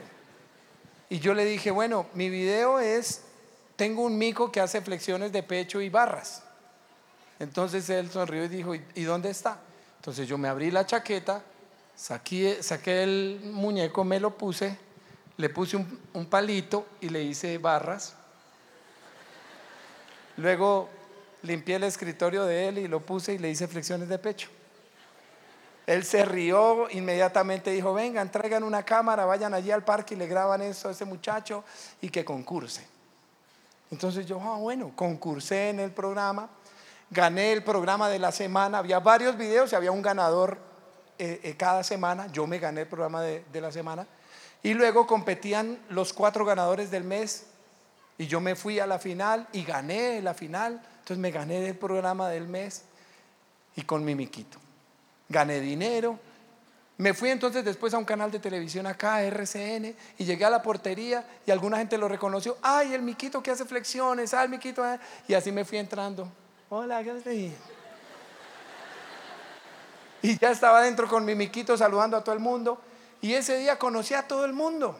Y 1.09 1.19
yo 1.19 1.33
le 1.33 1.45
dije, 1.45 1.71
bueno, 1.71 2.07
mi 2.13 2.29
video 2.29 2.79
es, 2.79 3.23
tengo 3.75 4.03
un 4.03 4.17
mico 4.17 4.51
que 4.51 4.61
hace 4.61 4.81
flexiones 4.81 5.31
de 5.31 5.43
pecho 5.43 5.81
y 5.81 5.89
barras. 5.89 6.43
Entonces 7.39 7.89
él 7.89 8.09
sonrió 8.09 8.45
y 8.45 8.47
dijo, 8.47 8.75
¿y 8.75 9.03
dónde 9.03 9.29
está? 9.29 9.59
Entonces 9.97 10.27
yo 10.27 10.37
me 10.37 10.47
abrí 10.47 10.71
la 10.71 10.85
chaqueta, 10.85 11.41
saqué, 11.95 12.59
el 13.03 13.41
muñeco, 13.45 14.03
me 14.03 14.19
lo 14.19 14.37
puse, 14.37 14.77
le 15.37 15.49
puse 15.49 15.77
un 15.77 16.25
palito 16.27 16.85
y 17.01 17.09
le 17.09 17.23
hice 17.23 17.57
barras. 17.57 18.15
Luego 20.37 20.89
limpié 21.43 21.75
el 21.75 21.83
escritorio 21.83 22.45
de 22.45 22.69
él 22.69 22.77
y 22.77 22.87
lo 22.87 23.01
puse 23.01 23.33
y 23.33 23.37
le 23.37 23.49
hice 23.49 23.67
flexiones 23.67 24.07
de 24.07 24.19
pecho. 24.19 24.49
Él 25.89 26.05
se 26.05 26.23
rió, 26.23 26.87
inmediatamente 26.91 27.71
dijo, 27.71 27.93
vengan, 27.93 28.31
traigan 28.31 28.63
una 28.63 28.83
cámara, 28.83 29.25
vayan 29.25 29.53
allí 29.53 29.71
al 29.71 29.83
parque 29.83 30.13
y 30.13 30.17
le 30.17 30.27
graban 30.27 30.61
eso 30.61 30.87
a 30.87 30.91
ese 30.91 31.03
muchacho 31.05 31.63
y 31.99 32.09
que 32.09 32.23
concurse. 32.23 32.85
Entonces 33.89 34.27
yo, 34.27 34.39
ah, 34.41 34.57
bueno, 34.57 34.91
concursé 34.95 35.69
en 35.69 35.79
el 35.79 35.91
programa 35.91 36.49
gané 37.09 37.53
el 37.53 37.63
programa 37.63 38.09
de 38.09 38.19
la 38.19 38.31
semana, 38.31 38.77
había 38.77 38.99
varios 38.99 39.37
videos 39.37 39.71
y 39.71 39.75
había 39.75 39.91
un 39.91 40.01
ganador 40.01 40.57
eh, 41.17 41.39
eh, 41.43 41.55
cada 41.57 41.83
semana, 41.83 42.27
yo 42.27 42.45
me 42.47 42.59
gané 42.59 42.81
el 42.81 42.87
programa 42.87 43.21
de, 43.21 43.43
de 43.51 43.61
la 43.61 43.71
semana, 43.71 44.07
y 44.61 44.73
luego 44.73 45.07
competían 45.07 45.79
los 45.89 46.13
cuatro 46.13 46.45
ganadores 46.45 46.91
del 46.91 47.03
mes, 47.03 47.45
y 48.17 48.27
yo 48.27 48.41
me 48.41 48.55
fui 48.55 48.79
a 48.79 48.85
la 48.85 48.99
final 48.99 49.47
y 49.53 49.63
gané 49.63 50.21
la 50.21 50.33
final, 50.33 50.81
entonces 50.99 51.17
me 51.17 51.31
gané 51.31 51.67
el 51.67 51.77
programa 51.77 52.29
del 52.29 52.47
mes 52.47 52.83
y 53.75 53.83
con 53.83 54.03
mi 54.03 54.13
miquito. 54.13 54.59
Gané 55.29 55.59
dinero, 55.59 56.19
me 56.99 57.13
fui 57.13 57.29
entonces 57.29 57.63
después 57.63 57.93
a 57.93 57.97
un 57.97 58.03
canal 58.03 58.29
de 58.29 58.39
televisión 58.39 58.85
acá, 58.85 59.23
RCN, 59.23 59.95
y 60.17 60.25
llegué 60.25 60.43
a 60.43 60.49
la 60.49 60.61
portería 60.61 61.25
y 61.45 61.51
alguna 61.51 61.77
gente 61.77 61.97
lo 61.97 62.09
reconoció. 62.09 62.57
Ay, 62.61 62.93
el 62.93 63.01
miquito 63.01 63.41
que 63.41 63.51
hace 63.51 63.63
flexiones, 63.63 64.33
ay, 64.33 64.43
el 64.43 64.49
miquito. 64.49 64.83
Ah". 64.83 64.99
Y 65.25 65.33
así 65.33 65.49
me 65.49 65.63
fui 65.63 65.77
entrando. 65.77 66.29
Hola, 66.67 67.01
¿qué 67.01 67.11
haces? 67.11 67.53
Y 70.21 70.37
ya 70.37 70.51
estaba 70.51 70.81
dentro 70.81 71.07
con 71.07 71.23
mi 71.23 71.35
miquito 71.35 71.77
saludando 71.77 72.17
a 72.17 72.21
todo 72.21 72.35
el 72.35 72.41
mundo. 72.41 72.81
Y 73.21 73.33
ese 73.33 73.57
día 73.57 73.79
conocí 73.79 74.13
a 74.13 74.27
todo 74.27 74.43
el 74.43 74.51
mundo. 74.51 74.99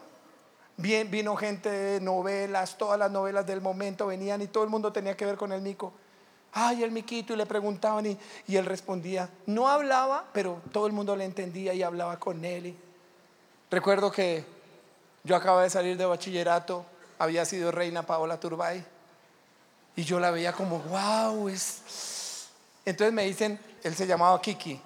Bien, 0.78 1.10
vino 1.10 1.36
gente 1.36 1.68
de 1.68 2.00
novelas, 2.00 2.78
todas 2.78 2.98
las 2.98 3.10
novelas 3.10 3.46
del 3.46 3.60
momento 3.60 4.06
venían 4.06 4.40
y 4.40 4.46
todo 4.46 4.64
el 4.64 4.70
mundo 4.70 4.90
tenía 4.90 5.18
que 5.18 5.26
ver 5.26 5.36
con 5.36 5.52
el 5.52 5.60
mico. 5.60 5.92
Ay, 6.52 6.82
el 6.82 6.90
miquito, 6.90 7.32
y 7.32 7.36
le 7.36 7.46
preguntaban 7.46 8.06
y, 8.06 8.18
y 8.48 8.56
él 8.56 8.66
respondía. 8.66 9.28
No 9.46 9.68
hablaba, 9.68 10.24
pero 10.32 10.60
todo 10.72 10.86
el 10.86 10.92
mundo 10.92 11.14
le 11.14 11.24
entendía 11.24 11.74
y 11.74 11.82
hablaba 11.82 12.18
con 12.18 12.44
él. 12.44 12.76
recuerdo 13.70 14.10
que 14.10 14.44
yo 15.22 15.36
acababa 15.36 15.62
de 15.62 15.70
salir 15.70 15.96
de 15.96 16.06
bachillerato, 16.06 16.84
había 17.18 17.44
sido 17.44 17.70
reina 17.70 18.02
Paola 18.02 18.40
Turbay 18.40 18.84
y 19.96 20.04
yo 20.04 20.18
la 20.18 20.30
veía 20.30 20.52
como, 20.52 20.78
wow, 20.78 21.48
es... 21.48 22.48
Entonces 22.84 23.12
me 23.12 23.24
dicen, 23.24 23.60
él 23.82 23.94
se 23.94 24.06
llamaba 24.06 24.40
Kiki, 24.40 24.80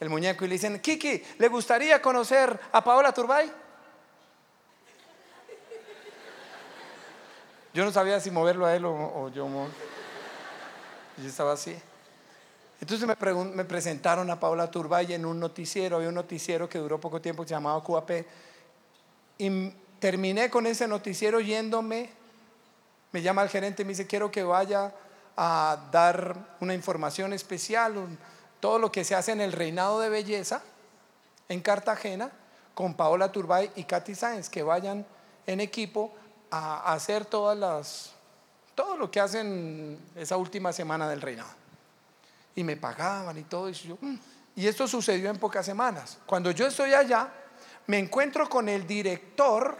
el 0.00 0.10
muñeco, 0.10 0.44
y 0.44 0.48
le 0.48 0.54
dicen, 0.54 0.80
Kiki, 0.80 1.22
¿le 1.38 1.48
gustaría 1.48 2.02
conocer 2.02 2.58
a 2.72 2.82
Paola 2.82 3.12
Turbay? 3.12 3.50
Yo 7.72 7.84
no 7.84 7.92
sabía 7.92 8.18
si 8.20 8.30
moverlo 8.30 8.66
a 8.66 8.74
él 8.74 8.84
o, 8.86 9.28
yo. 9.28 9.46
Yo 11.16 11.28
estaba 11.28 11.52
así. 11.52 11.76
Entonces 12.80 13.08
me, 13.08 13.64
presentaron 13.64 14.30
a 14.30 14.38
Paula 14.38 14.70
Turbay 14.70 15.14
en 15.14 15.24
un 15.24 15.40
noticiero, 15.40 15.96
había 15.96 16.10
un 16.10 16.14
noticiero 16.14 16.68
que 16.68 16.78
duró 16.78 17.00
poco 17.00 17.20
tiempo 17.20 17.42
que 17.42 17.48
se 17.48 17.54
llamaba 17.54 17.82
QAP. 17.82 18.10
Y 19.38 19.70
terminé 19.98 20.50
con 20.50 20.66
ese 20.66 20.86
noticiero 20.86 21.40
yéndome, 21.40 22.10
me 23.12 23.22
llama 23.22 23.42
el 23.42 23.48
gerente 23.48 23.82
y 23.82 23.84
me 23.86 23.90
dice, 23.92 24.06
quiero 24.06 24.30
que 24.30 24.42
vaya 24.42 24.92
a 25.36 25.88
dar 25.90 26.56
una 26.60 26.74
información 26.74 27.32
especial, 27.32 27.94
todo 28.60 28.78
lo 28.78 28.92
que 28.92 29.04
se 29.04 29.14
hace 29.14 29.32
en 29.32 29.40
el 29.40 29.52
reinado 29.52 30.00
de 30.00 30.10
belleza 30.10 30.62
en 31.48 31.60
Cartagena 31.60 32.30
con 32.74 32.94
Paola 32.94 33.32
Turbay 33.32 33.70
y 33.76 33.84
Katy 33.84 34.14
Sáenz, 34.14 34.50
que 34.50 34.62
vayan 34.62 35.06
en 35.46 35.60
equipo 35.60 36.12
a 36.50 36.92
hacer 36.92 37.24
todas 37.24 37.56
las, 37.56 38.15
todo 38.76 38.96
lo 38.96 39.10
que 39.10 39.18
hacen 39.18 39.98
esa 40.14 40.36
última 40.36 40.72
semana 40.72 41.08
del 41.08 41.20
reinado. 41.20 41.50
Y 42.54 42.62
me 42.62 42.76
pagaban 42.76 43.36
y 43.38 43.42
todo 43.42 43.68
eso. 43.68 43.98
Mm". 44.00 44.16
Y 44.54 44.66
esto 44.68 44.86
sucedió 44.86 45.30
en 45.30 45.38
pocas 45.38 45.66
semanas. 45.66 46.18
Cuando 46.24 46.52
yo 46.52 46.66
estoy 46.66 46.94
allá, 46.94 47.32
me 47.88 47.98
encuentro 47.98 48.48
con 48.48 48.68
el 48.68 48.86
director 48.86 49.78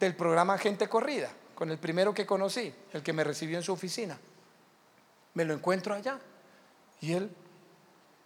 del 0.00 0.16
programa 0.16 0.58
Gente 0.58 0.88
Corrida, 0.88 1.30
con 1.54 1.70
el 1.70 1.78
primero 1.78 2.12
que 2.12 2.26
conocí, 2.26 2.74
el 2.92 3.02
que 3.02 3.12
me 3.12 3.22
recibió 3.22 3.56
en 3.58 3.62
su 3.62 3.72
oficina. 3.72 4.18
Me 5.34 5.44
lo 5.44 5.54
encuentro 5.54 5.94
allá. 5.94 6.18
Y 7.00 7.12
él, 7.12 7.30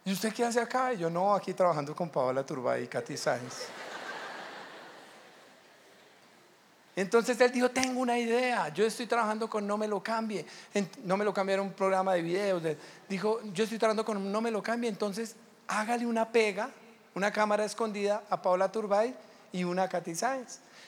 ¿y 0.05 0.13
usted 0.13 0.33
qué 0.33 0.45
hace 0.45 0.59
acá? 0.59 0.93
Y 0.93 0.99
yo, 0.99 1.09
no, 1.09 1.35
aquí 1.35 1.53
trabajando 1.53 1.95
con 1.95 2.09
Paola 2.09 2.45
Turbay 2.45 2.83
y 2.85 2.87
Katy 2.87 3.17
Sáenz. 3.17 3.67
Entonces 6.97 7.39
él 7.41 7.51
dijo, 7.51 7.69
tengo 7.69 7.99
una 7.99 8.17
idea, 8.17 8.69
yo 8.69 8.83
estoy 8.83 9.05
trabajando 9.05 9.47
con 9.47 9.67
No 9.67 9.77
Me 9.77 9.87
Lo 9.87 10.01
Cambie. 10.01 10.43
No 11.03 11.15
Me 11.15 11.23
Lo 11.23 11.31
Cambie 11.31 11.53
era 11.53 11.61
un 11.61 11.71
programa 11.71 12.15
de 12.15 12.23
videos. 12.23 12.63
dijo, 13.07 13.39
yo 13.53 13.65
estoy 13.65 13.77
trabajando 13.77 14.03
con 14.03 14.31
No 14.31 14.41
Me 14.41 14.49
Lo 14.49 14.63
Cambie, 14.63 14.89
entonces 14.89 15.35
hágale 15.67 16.07
una 16.07 16.27
pega, 16.31 16.71
una 17.13 17.31
cámara 17.31 17.65
escondida 17.65 18.23
a 18.31 18.41
Paola 18.41 18.71
Turbay 18.71 19.13
y 19.51 19.63
una 19.63 19.83
a 19.83 19.89
Katy. 19.89 20.13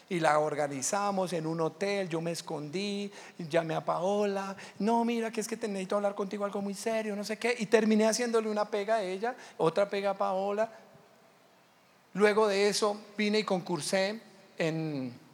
Y 0.10 0.20
la 0.20 0.40
organizamos 0.40 1.32
en 1.34 1.46
un 1.46 1.62
hotel, 1.62 2.10
yo 2.10 2.22
me 2.22 2.32
escondí, 2.32 3.12
llamé 3.48 3.76
a 3.76 3.86
Paola, 3.86 4.56
no, 4.80 5.06
mira 5.06 5.30
que 5.30 5.42
es 5.42 5.48
que 5.48 5.58
te 5.58 5.68
necesito 5.68 5.96
hablar 5.96 6.16
contigo 6.16 6.44
algo 6.44 6.60
muy 6.60 6.74
serio, 6.74 7.16
no 7.16 7.24
sé 7.24 7.38
qué. 7.38 7.56
Y 7.60 7.68
terminé 7.68 8.08
haciéndole 8.08 8.50
una 8.50 8.66
pega 8.66 8.96
a 8.96 9.04
ella, 9.04 9.36
otra 9.58 9.88
pega 9.88 10.10
a 10.10 10.18
Paola. 10.18 10.72
Luego 12.16 12.48
de 12.48 12.68
eso 12.68 13.00
vine 13.16 13.38
y 13.38 13.44
concursé 13.44 14.20
en 14.58 15.30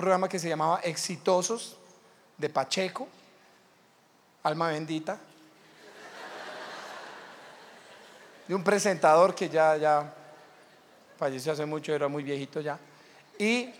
programa 0.00 0.30
que 0.30 0.38
se 0.38 0.48
llamaba 0.48 0.80
Exitosos 0.82 1.76
de 2.38 2.48
Pacheco, 2.48 3.06
alma 4.42 4.68
bendita, 4.68 5.18
de 8.48 8.54
un 8.54 8.64
presentador 8.64 9.34
que 9.34 9.50
ya, 9.50 9.76
ya 9.76 10.10
falleció 11.18 11.52
hace 11.52 11.66
mucho, 11.66 11.92
era 11.92 12.08
muy 12.08 12.22
viejito 12.22 12.62
ya. 12.62 12.78
Y 13.38 13.74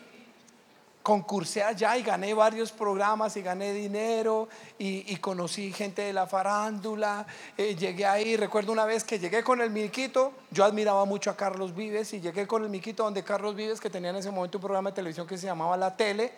concursé 1.02 1.62
allá 1.62 1.96
y 1.96 2.02
gané 2.02 2.34
varios 2.34 2.72
programas 2.72 3.36
y 3.36 3.42
gané 3.42 3.72
dinero 3.72 4.48
y, 4.78 5.16
conocí 5.16 5.72
gente 5.72 6.02
de 6.02 6.12
la 6.12 6.26
farándula. 6.26 7.26
Eh, 7.56 7.74
llegué 7.74 8.06
ahí, 8.06 8.36
recuerdo 8.36 8.72
una 8.72 8.84
vez 8.84 9.04
que 9.04 9.18
llegué 9.18 9.42
con 9.42 9.60
el 9.60 9.70
miquito, 9.70 10.32
yo 10.50 10.64
admiraba 10.64 11.04
mucho 11.04 11.30
a 11.30 11.36
Carlos 11.36 11.74
Vives 11.74 12.12
y 12.12 12.20
llegué 12.20 12.46
con 12.46 12.62
el 12.62 12.70
miquito 12.70 13.04
donde 13.04 13.24
Carlos 13.24 13.54
Vives, 13.54 13.80
que 13.80 13.90
tenía 13.90 14.10
en 14.10 14.16
ese 14.16 14.30
momento 14.30 14.58
un 14.58 14.62
programa 14.62 14.90
de 14.90 14.96
televisión 14.96 15.26
que 15.26 15.38
se 15.38 15.46
llamaba 15.46 15.76
La 15.76 15.96
Tele, 15.96 16.32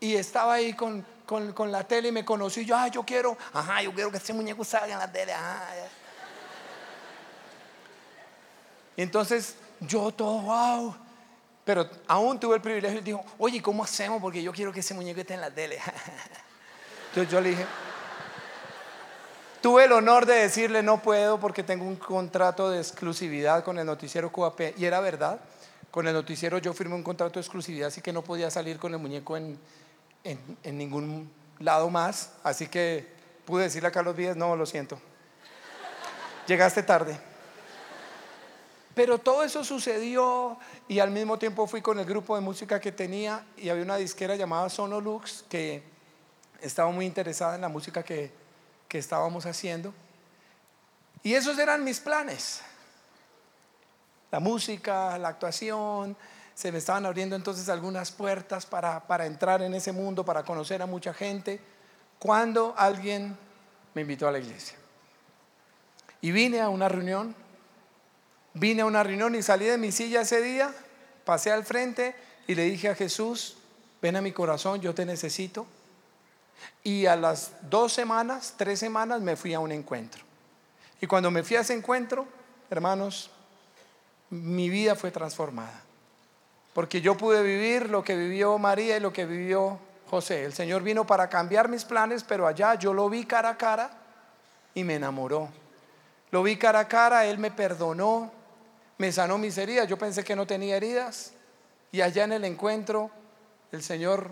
y 0.00 0.14
estaba 0.14 0.54
ahí 0.54 0.74
con, 0.74 1.04
con, 1.24 1.72
la 1.72 1.84
tele 1.84 2.08
y 2.08 2.12
me 2.12 2.24
conocí. 2.24 2.66
Yo, 2.66 2.76
yo 2.88 3.02
quiero, 3.02 3.36
ajá, 3.52 3.82
yo 3.82 3.94
quiero 3.94 4.10
que 4.10 4.18
ese 4.18 4.34
muñeco 4.34 4.62
salga 4.62 4.92
en 4.92 4.98
la 4.98 5.10
tele. 5.10 5.32
Y 8.96 9.02
entonces 9.02 9.56
yo 9.80 10.12
todo, 10.12 10.42
wow. 10.42 11.05
Pero 11.66 11.90
aún 12.06 12.38
tuve 12.38 12.54
el 12.54 12.62
privilegio 12.62 13.00
y 13.00 13.02
dijo, 13.02 13.24
oye, 13.38 13.60
¿cómo 13.60 13.82
hacemos? 13.82 14.22
Porque 14.22 14.40
yo 14.40 14.52
quiero 14.52 14.72
que 14.72 14.80
ese 14.80 14.94
muñeco 14.94 15.20
esté 15.20 15.34
en 15.34 15.40
la 15.40 15.50
tele. 15.50 15.78
Entonces 17.08 17.32
yo 17.32 17.40
le 17.40 17.50
dije, 17.50 17.66
tuve 19.60 19.86
el 19.86 19.92
honor 19.92 20.26
de 20.26 20.34
decirle, 20.34 20.84
no 20.84 21.02
puedo 21.02 21.40
porque 21.40 21.64
tengo 21.64 21.84
un 21.84 21.96
contrato 21.96 22.70
de 22.70 22.78
exclusividad 22.78 23.64
con 23.64 23.80
el 23.80 23.86
noticiero 23.86 24.30
QAP. 24.30 24.78
Y 24.78 24.84
era 24.84 25.00
verdad, 25.00 25.40
con 25.90 26.06
el 26.06 26.14
noticiero 26.14 26.58
yo 26.58 26.72
firmé 26.72 26.94
un 26.94 27.02
contrato 27.02 27.34
de 27.34 27.40
exclusividad, 27.40 27.88
así 27.88 28.00
que 28.00 28.12
no 28.12 28.22
podía 28.22 28.48
salir 28.48 28.78
con 28.78 28.92
el 28.92 29.00
muñeco 29.00 29.36
en, 29.36 29.58
en, 30.22 30.78
ningún 30.78 31.28
lado 31.58 31.90
más. 31.90 32.30
Así 32.44 32.68
que 32.68 33.08
pude 33.44 33.64
decirle 33.64 33.88
a 33.88 33.90
Carlos 33.90 34.14
Víez, 34.14 34.36
no, 34.36 34.54
lo 34.54 34.66
siento. 34.66 35.00
Llegaste 36.46 36.84
tarde. 36.84 37.18
Pero 38.96 39.18
todo 39.18 39.44
eso 39.44 39.62
sucedió 39.62 40.56
y 40.88 41.00
al 41.00 41.10
mismo 41.10 41.38
tiempo 41.38 41.66
fui 41.66 41.82
con 41.82 41.98
el 41.98 42.06
grupo 42.06 42.34
de 42.34 42.40
música 42.40 42.80
que 42.80 42.92
tenía 42.92 43.44
y 43.58 43.68
había 43.68 43.82
una 43.82 43.98
disquera 43.98 44.36
llamada 44.36 44.70
Sonolux 44.70 45.44
que 45.50 45.82
estaba 46.62 46.90
muy 46.90 47.04
interesada 47.04 47.56
en 47.56 47.60
la 47.60 47.68
música 47.68 48.02
que, 48.02 48.32
que 48.88 48.96
estábamos 48.96 49.44
haciendo. 49.44 49.92
Y 51.22 51.34
esos 51.34 51.58
eran 51.58 51.84
mis 51.84 52.00
planes. 52.00 52.62
La 54.30 54.40
música, 54.40 55.18
la 55.18 55.28
actuación, 55.28 56.16
se 56.54 56.72
me 56.72 56.78
estaban 56.78 57.04
abriendo 57.04 57.36
entonces 57.36 57.68
algunas 57.68 58.10
puertas 58.10 58.64
para, 58.64 59.06
para 59.06 59.26
entrar 59.26 59.60
en 59.60 59.74
ese 59.74 59.92
mundo, 59.92 60.24
para 60.24 60.42
conocer 60.42 60.80
a 60.80 60.86
mucha 60.86 61.12
gente, 61.12 61.60
cuando 62.18 62.72
alguien 62.78 63.36
me 63.92 64.00
invitó 64.00 64.26
a 64.26 64.32
la 64.32 64.38
iglesia. 64.38 64.78
Y 66.22 66.30
vine 66.30 66.62
a 66.62 66.70
una 66.70 66.88
reunión 66.88 67.36
Vine 68.58 68.80
a 68.80 68.86
una 68.86 69.02
reunión 69.02 69.34
y 69.34 69.42
salí 69.42 69.66
de 69.66 69.76
mi 69.76 69.92
silla 69.92 70.22
ese 70.22 70.40
día, 70.40 70.72
pasé 71.26 71.52
al 71.52 71.62
frente 71.62 72.14
y 72.46 72.54
le 72.54 72.62
dije 72.64 72.88
a 72.88 72.94
Jesús, 72.94 73.58
ven 74.00 74.16
a 74.16 74.22
mi 74.22 74.32
corazón, 74.32 74.80
yo 74.80 74.94
te 74.94 75.04
necesito. 75.04 75.66
Y 76.82 77.04
a 77.04 77.16
las 77.16 77.52
dos 77.68 77.92
semanas, 77.92 78.54
tres 78.56 78.78
semanas, 78.78 79.20
me 79.20 79.36
fui 79.36 79.52
a 79.52 79.60
un 79.60 79.72
encuentro. 79.72 80.24
Y 81.02 81.06
cuando 81.06 81.30
me 81.30 81.42
fui 81.42 81.56
a 81.56 81.60
ese 81.60 81.74
encuentro, 81.74 82.26
hermanos, 82.70 83.30
mi 84.30 84.70
vida 84.70 84.94
fue 84.94 85.10
transformada. 85.10 85.82
Porque 86.72 87.02
yo 87.02 87.14
pude 87.14 87.42
vivir 87.42 87.90
lo 87.90 88.02
que 88.02 88.16
vivió 88.16 88.56
María 88.56 88.96
y 88.96 89.00
lo 89.00 89.12
que 89.12 89.26
vivió 89.26 89.78
José. 90.08 90.46
El 90.46 90.54
Señor 90.54 90.82
vino 90.82 91.06
para 91.06 91.28
cambiar 91.28 91.68
mis 91.68 91.84
planes, 91.84 92.24
pero 92.24 92.46
allá 92.46 92.74
yo 92.76 92.94
lo 92.94 93.10
vi 93.10 93.26
cara 93.26 93.50
a 93.50 93.58
cara 93.58 93.90
y 94.74 94.82
me 94.82 94.94
enamoró. 94.94 95.50
Lo 96.30 96.42
vi 96.42 96.56
cara 96.56 96.78
a 96.78 96.88
cara, 96.88 97.26
Él 97.26 97.36
me 97.36 97.50
perdonó, 97.50 98.32
me 98.98 99.12
sanó 99.12 99.38
mis 99.38 99.56
heridas. 99.58 99.88
Yo 99.88 99.98
pensé 99.98 100.24
que 100.24 100.36
no 100.36 100.46
tenía 100.46 100.76
heridas. 100.76 101.32
Y 101.92 102.00
allá 102.00 102.24
en 102.24 102.32
el 102.32 102.44
encuentro, 102.44 103.10
el 103.72 103.82
Señor 103.82 104.30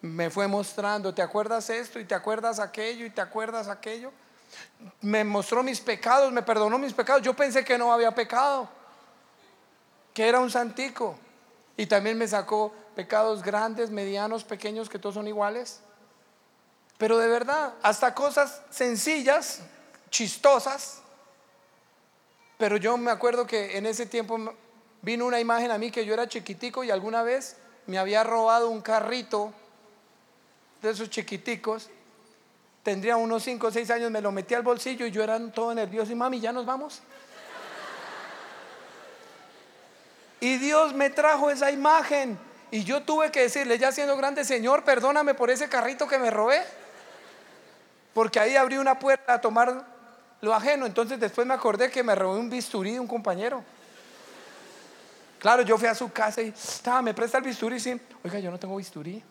me 0.00 0.30
fue 0.30 0.46
mostrando, 0.46 1.14
¿te 1.14 1.22
acuerdas 1.22 1.70
esto? 1.70 1.98
Y 1.98 2.04
te 2.04 2.14
acuerdas 2.14 2.58
aquello, 2.58 3.04
y 3.04 3.10
te 3.10 3.20
acuerdas 3.20 3.68
aquello. 3.68 4.12
Me 5.00 5.24
mostró 5.24 5.62
mis 5.62 5.80
pecados, 5.80 6.32
me 6.32 6.42
perdonó 6.42 6.78
mis 6.78 6.92
pecados. 6.92 7.22
Yo 7.22 7.34
pensé 7.34 7.64
que 7.64 7.78
no 7.78 7.92
había 7.92 8.12
pecado, 8.12 8.68
que 10.14 10.28
era 10.28 10.40
un 10.40 10.50
santico. 10.50 11.18
Y 11.76 11.86
también 11.86 12.18
me 12.18 12.26
sacó 12.26 12.72
pecados 12.94 13.42
grandes, 13.42 13.90
medianos, 13.90 14.44
pequeños, 14.44 14.88
que 14.88 14.98
todos 14.98 15.14
son 15.14 15.28
iguales. 15.28 15.80
Pero 16.96 17.18
de 17.18 17.28
verdad, 17.28 17.74
hasta 17.82 18.14
cosas 18.14 18.60
sencillas, 18.70 19.60
chistosas, 20.10 21.00
pero 22.58 22.76
yo 22.76 22.96
me 22.96 23.12
acuerdo 23.12 23.46
que 23.46 23.78
en 23.78 23.86
ese 23.86 24.04
tiempo 24.04 24.52
vino 25.00 25.24
una 25.24 25.40
imagen 25.40 25.70
a 25.70 25.78
mí 25.78 25.90
que 25.92 26.04
yo 26.04 26.12
era 26.12 26.28
chiquitico 26.28 26.82
y 26.82 26.90
alguna 26.90 27.22
vez 27.22 27.56
me 27.86 27.98
había 27.98 28.24
robado 28.24 28.68
un 28.68 28.82
carrito 28.82 29.52
de 30.82 30.90
esos 30.90 31.08
chiquiticos. 31.08 31.88
Tendría 32.82 33.16
unos 33.16 33.44
5 33.44 33.66
o 33.66 33.70
6 33.70 33.90
años, 33.90 34.10
me 34.10 34.20
lo 34.20 34.32
metí 34.32 34.54
al 34.54 34.62
bolsillo 34.62 35.06
y 35.06 35.10
yo 35.12 35.22
era 35.22 35.38
todo 35.52 35.72
nervioso 35.72 36.10
y 36.10 36.16
mami, 36.16 36.40
¿ya 36.40 36.52
nos 36.52 36.66
vamos? 36.66 37.00
Y 40.40 40.58
Dios 40.58 40.94
me 40.94 41.10
trajo 41.10 41.50
esa 41.50 41.70
imagen 41.70 42.38
y 42.70 42.84
yo 42.84 43.02
tuve 43.02 43.30
que 43.30 43.42
decirle, 43.42 43.78
ya 43.78 43.92
siendo 43.92 44.16
grande, 44.16 44.44
Señor, 44.44 44.84
perdóname 44.84 45.34
por 45.34 45.50
ese 45.50 45.68
carrito 45.68 46.06
que 46.06 46.18
me 46.18 46.30
robé. 46.30 46.62
Porque 48.14 48.40
ahí 48.40 48.56
abrí 48.56 48.78
una 48.78 48.98
puerta 48.98 49.34
a 49.34 49.40
tomar 49.40 49.97
lo 50.40 50.54
ajeno. 50.54 50.86
Entonces 50.86 51.18
después 51.18 51.46
me 51.46 51.54
acordé 51.54 51.90
que 51.90 52.02
me 52.02 52.14
robé 52.14 52.38
un 52.38 52.50
bisturí 52.50 52.92
de 52.92 53.00
un 53.00 53.06
compañero. 53.06 53.62
Claro, 55.38 55.62
yo 55.62 55.78
fui 55.78 55.86
a 55.86 55.94
su 55.94 56.10
casa 56.10 56.42
y 56.42 56.48
estaba, 56.48 57.00
me 57.00 57.14
presta 57.14 57.38
el 57.38 57.44
bisturí, 57.44 57.78
sí. 57.78 58.00
Oiga, 58.24 58.38
yo 58.40 58.50
no 58.50 58.58
tengo 58.58 58.76
bisturí. 58.76 59.22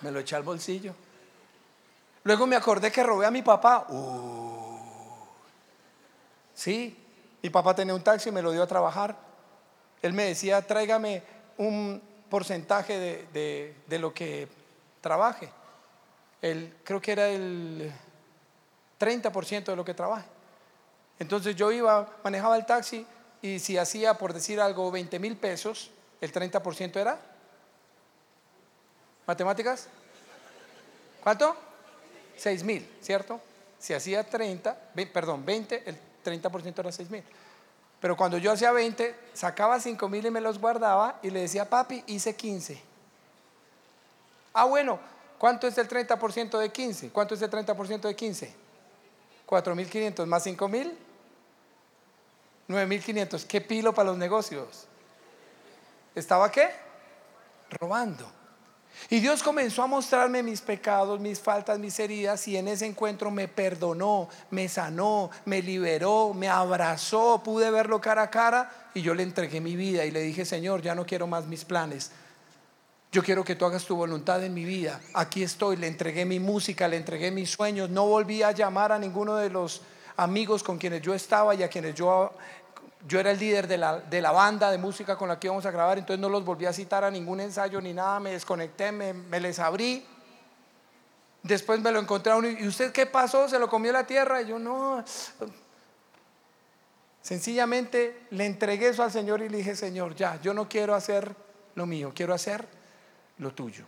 Me 0.00 0.10
lo 0.10 0.20
eché 0.20 0.36
al 0.36 0.42
bolsillo. 0.42 0.94
Luego 2.22 2.46
me 2.46 2.56
acordé 2.56 2.90
que 2.90 3.02
robé 3.02 3.26
a 3.26 3.30
mi 3.30 3.42
papá. 3.42 3.86
Uh. 3.88 4.78
sí, 6.54 6.96
mi 7.42 7.50
papá 7.50 7.74
tenía 7.74 7.94
un 7.94 8.02
taxi 8.02 8.30
y 8.30 8.32
me 8.32 8.40
lo 8.40 8.50
dio 8.50 8.62
a 8.62 8.66
trabajar. 8.66 9.14
Él 10.00 10.14
me 10.14 10.24
decía, 10.24 10.62
tráigame 10.66 11.22
un 11.58 12.02
porcentaje 12.30 12.98
de, 13.32 13.76
de 13.86 13.98
lo 13.98 14.14
que 14.14 14.48
trabaje. 15.02 15.50
El, 16.40 16.74
creo 16.82 17.00
que 17.00 17.12
era 17.12 17.28
el 17.28 17.92
30% 19.04 19.64
de 19.64 19.76
lo 19.76 19.84
que 19.84 19.94
trabaje. 19.94 20.26
Entonces 21.18 21.54
yo 21.54 21.70
iba, 21.70 22.08
manejaba 22.24 22.56
el 22.56 22.66
taxi 22.66 23.06
y 23.42 23.58
si 23.58 23.76
hacía, 23.76 24.14
por 24.14 24.32
decir 24.32 24.60
algo, 24.60 24.90
20 24.90 25.18
mil 25.18 25.36
pesos, 25.36 25.90
el 26.20 26.32
30% 26.32 26.96
era. 26.96 27.18
¿Matemáticas? 29.26 29.88
¿Cuánto? 31.22 31.56
6 32.36 32.64
mil, 32.64 32.88
¿cierto? 33.00 33.40
Si 33.78 33.92
hacía 33.92 34.24
30, 34.24 34.76
perdón, 35.12 35.44
20, 35.44 35.82
el 35.86 35.98
30% 36.24 36.78
era 36.78 36.90
6 36.90 37.10
mil. 37.10 37.22
Pero 38.00 38.16
cuando 38.16 38.38
yo 38.38 38.52
hacía 38.52 38.72
20, 38.72 39.14
sacaba 39.32 39.80
5 39.80 40.08
mil 40.08 40.26
y 40.26 40.30
me 40.30 40.40
los 40.40 40.58
guardaba 40.58 41.18
y 41.22 41.30
le 41.30 41.40
decía, 41.40 41.68
papi, 41.68 42.02
hice 42.06 42.34
15. 42.34 42.80
Ah, 44.52 44.64
bueno, 44.64 44.98
¿cuánto 45.38 45.66
es 45.66 45.76
el 45.78 45.88
30% 45.88 46.58
de 46.58 46.70
15? 46.70 47.10
¿Cuánto 47.10 47.34
es 47.34 47.42
el 47.42 47.50
30% 47.50 48.00
de 48.00 48.14
15? 48.14 48.63
4.500 49.54 50.26
más 50.26 50.46
5.000. 50.46 50.92
9.500. 52.68 53.46
¿Qué 53.46 53.60
pilo 53.60 53.94
para 53.94 54.10
los 54.10 54.18
negocios? 54.18 54.86
¿Estaba 56.14 56.50
qué? 56.50 56.70
Robando. 57.70 58.30
Y 59.10 59.20
Dios 59.20 59.42
comenzó 59.42 59.82
a 59.82 59.86
mostrarme 59.86 60.42
mis 60.42 60.60
pecados, 60.60 61.20
mis 61.20 61.40
faltas, 61.40 61.78
mis 61.78 61.98
heridas 61.98 62.46
y 62.46 62.56
en 62.56 62.68
ese 62.68 62.86
encuentro 62.86 63.30
me 63.30 63.48
perdonó, 63.48 64.28
me 64.50 64.68
sanó, 64.68 65.30
me 65.44 65.60
liberó, 65.60 66.32
me 66.32 66.48
abrazó, 66.48 67.42
pude 67.42 67.70
verlo 67.70 68.00
cara 68.00 68.22
a 68.22 68.30
cara 68.30 68.90
y 68.94 69.02
yo 69.02 69.12
le 69.14 69.24
entregué 69.24 69.60
mi 69.60 69.74
vida 69.74 70.04
y 70.04 70.12
le 70.12 70.20
dije, 70.20 70.44
Señor, 70.44 70.80
ya 70.80 70.94
no 70.94 71.04
quiero 71.04 71.26
más 71.26 71.46
mis 71.46 71.64
planes. 71.64 72.12
Yo 73.14 73.22
quiero 73.22 73.44
que 73.44 73.54
tú 73.54 73.64
hagas 73.64 73.84
tu 73.84 73.94
voluntad 73.94 74.42
en 74.42 74.52
mi 74.52 74.64
vida. 74.64 75.00
Aquí 75.12 75.44
estoy, 75.44 75.76
le 75.76 75.86
entregué 75.86 76.24
mi 76.24 76.40
música, 76.40 76.88
le 76.88 76.96
entregué 76.96 77.30
mis 77.30 77.48
sueños. 77.48 77.88
No 77.88 78.08
volví 78.08 78.42
a 78.42 78.50
llamar 78.50 78.90
a 78.90 78.98
ninguno 78.98 79.36
de 79.36 79.50
los 79.50 79.82
amigos 80.16 80.64
con 80.64 80.78
quienes 80.78 81.00
yo 81.00 81.14
estaba 81.14 81.54
y 81.54 81.62
a 81.62 81.68
quienes 81.68 81.94
yo 81.94 82.32
yo 83.06 83.20
era 83.20 83.30
el 83.30 83.38
líder 83.38 83.68
de 83.68 83.78
la, 83.78 84.00
de 84.00 84.20
la, 84.20 84.32
banda 84.32 84.68
de 84.72 84.78
música 84.78 85.16
con 85.16 85.28
la 85.28 85.38
que 85.38 85.46
íbamos 85.46 85.64
a 85.64 85.70
grabar, 85.70 85.98
entonces 85.98 86.20
no 86.20 86.28
los 86.28 86.44
volví 86.44 86.66
a 86.66 86.72
citar 86.72 87.04
a 87.04 87.10
ningún 87.10 87.38
ensayo 87.38 87.80
ni 87.80 87.92
nada, 87.92 88.18
me 88.18 88.32
desconecté, 88.32 88.90
me, 88.90 89.12
me 89.12 89.38
les 89.38 89.60
abrí. 89.60 90.04
Después 91.44 91.80
me 91.80 91.92
lo 91.92 92.00
uno 92.00 92.48
y 92.48 92.66
¿usted 92.66 92.90
qué 92.90 93.06
pasó? 93.06 93.48
¿Se 93.48 93.60
lo 93.60 93.68
comió 93.68 93.92
la 93.92 94.04
tierra? 94.08 94.42
Y 94.42 94.48
yo 94.48 94.58
no. 94.58 95.04
Sencillamente 97.22 98.26
le 98.30 98.44
entregué 98.44 98.88
eso 98.88 99.04
al 99.04 99.12
Señor 99.12 99.40
y 99.40 99.48
le 99.48 99.58
dije, 99.58 99.76
Señor, 99.76 100.16
ya, 100.16 100.40
yo 100.42 100.52
no 100.52 100.68
quiero 100.68 100.96
hacer 100.96 101.36
lo 101.76 101.86
mío, 101.86 102.10
quiero 102.12 102.34
hacer 102.34 102.82
lo 103.38 103.52
tuyo. 103.52 103.84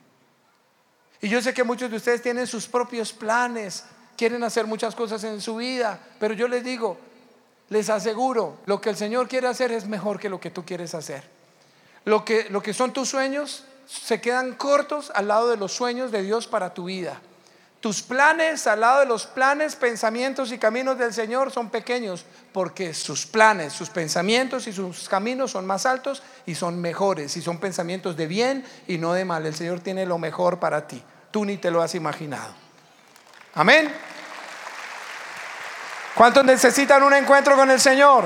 Y 1.21 1.29
yo 1.29 1.41
sé 1.41 1.55
que 1.55 1.65
muchos 1.65 1.91
de 1.91 1.97
ustedes 1.97 2.23
tienen 2.23 2.47
sus 2.47 2.67
propios 2.67 3.13
planes, 3.13 3.85
quieren 4.17 4.43
hacer 4.45 4.67
muchas 4.67 4.95
cosas 4.95 5.25
en 5.25 5.41
su 5.41 5.57
vida, 5.57 6.01
pero 6.19 6.35
yo 6.35 6.49
les 6.49 6.63
digo, 6.63 6.99
les 7.69 7.91
aseguro, 7.91 8.59
lo 8.67 8.81
que 8.81 8.91
el 8.91 8.97
Señor 8.97 9.29
quiere 9.29 9.49
hacer 9.49 9.73
es 9.73 9.87
mejor 9.87 10.21
que 10.21 10.29
lo 10.29 10.41
que 10.41 10.51
tú 10.51 10.65
quieres 10.65 10.95
hacer. 10.95 11.29
Lo 12.05 12.25
que, 12.25 12.49
lo 12.51 12.63
que 12.63 12.73
son 12.73 12.93
tus 12.93 13.09
sueños 13.09 13.65
se 13.87 14.21
quedan 14.21 14.55
cortos 14.55 15.11
al 15.15 15.29
lado 15.29 15.49
de 15.49 15.57
los 15.57 15.73
sueños 15.73 16.13
de 16.13 16.23
Dios 16.23 16.47
para 16.47 16.75
tu 16.75 16.85
vida. 16.85 17.21
Tus 17.81 18.03
planes 18.03 18.67
al 18.67 18.81
lado 18.81 19.01
de 19.01 19.07
los 19.07 19.27
planes, 19.27 19.77
pensamientos 19.77 20.51
y 20.51 20.59
caminos 20.59 20.99
del 20.99 21.13
Señor 21.13 21.53
son 21.53 21.71
pequeños 21.71 22.25
porque 22.53 22.95
sus 22.95 23.27
planes, 23.27 23.73
sus 23.73 23.91
pensamientos 23.91 24.67
y 24.67 24.73
sus 24.73 25.09
caminos 25.09 25.51
son 25.51 25.67
más 25.67 25.87
altos 25.87 26.23
y 26.47 26.55
son 26.55 26.81
mejores 26.81 27.37
y 27.37 27.43
son 27.43 27.59
pensamientos 27.59 28.17
de 28.17 28.27
bien 28.27 28.65
y 28.89 28.99
no 28.99 29.13
de 29.13 29.25
mal. 29.25 29.45
El 29.45 29.55
Señor 29.55 29.81
tiene 29.81 30.07
lo 30.07 30.19
mejor 30.19 30.59
para 30.59 30.87
ti. 30.87 31.03
Tú 31.31 31.45
ni 31.45 31.59
te 31.59 31.71
lo 31.71 31.83
has 31.83 31.95
imaginado. 31.95 32.55
Amén. 33.55 33.93
¿Cuántos 36.15 36.45
necesitan 36.45 37.03
un 37.03 37.13
encuentro 37.13 37.55
con 37.57 37.71
el 37.71 37.79
Señor? 37.79 38.25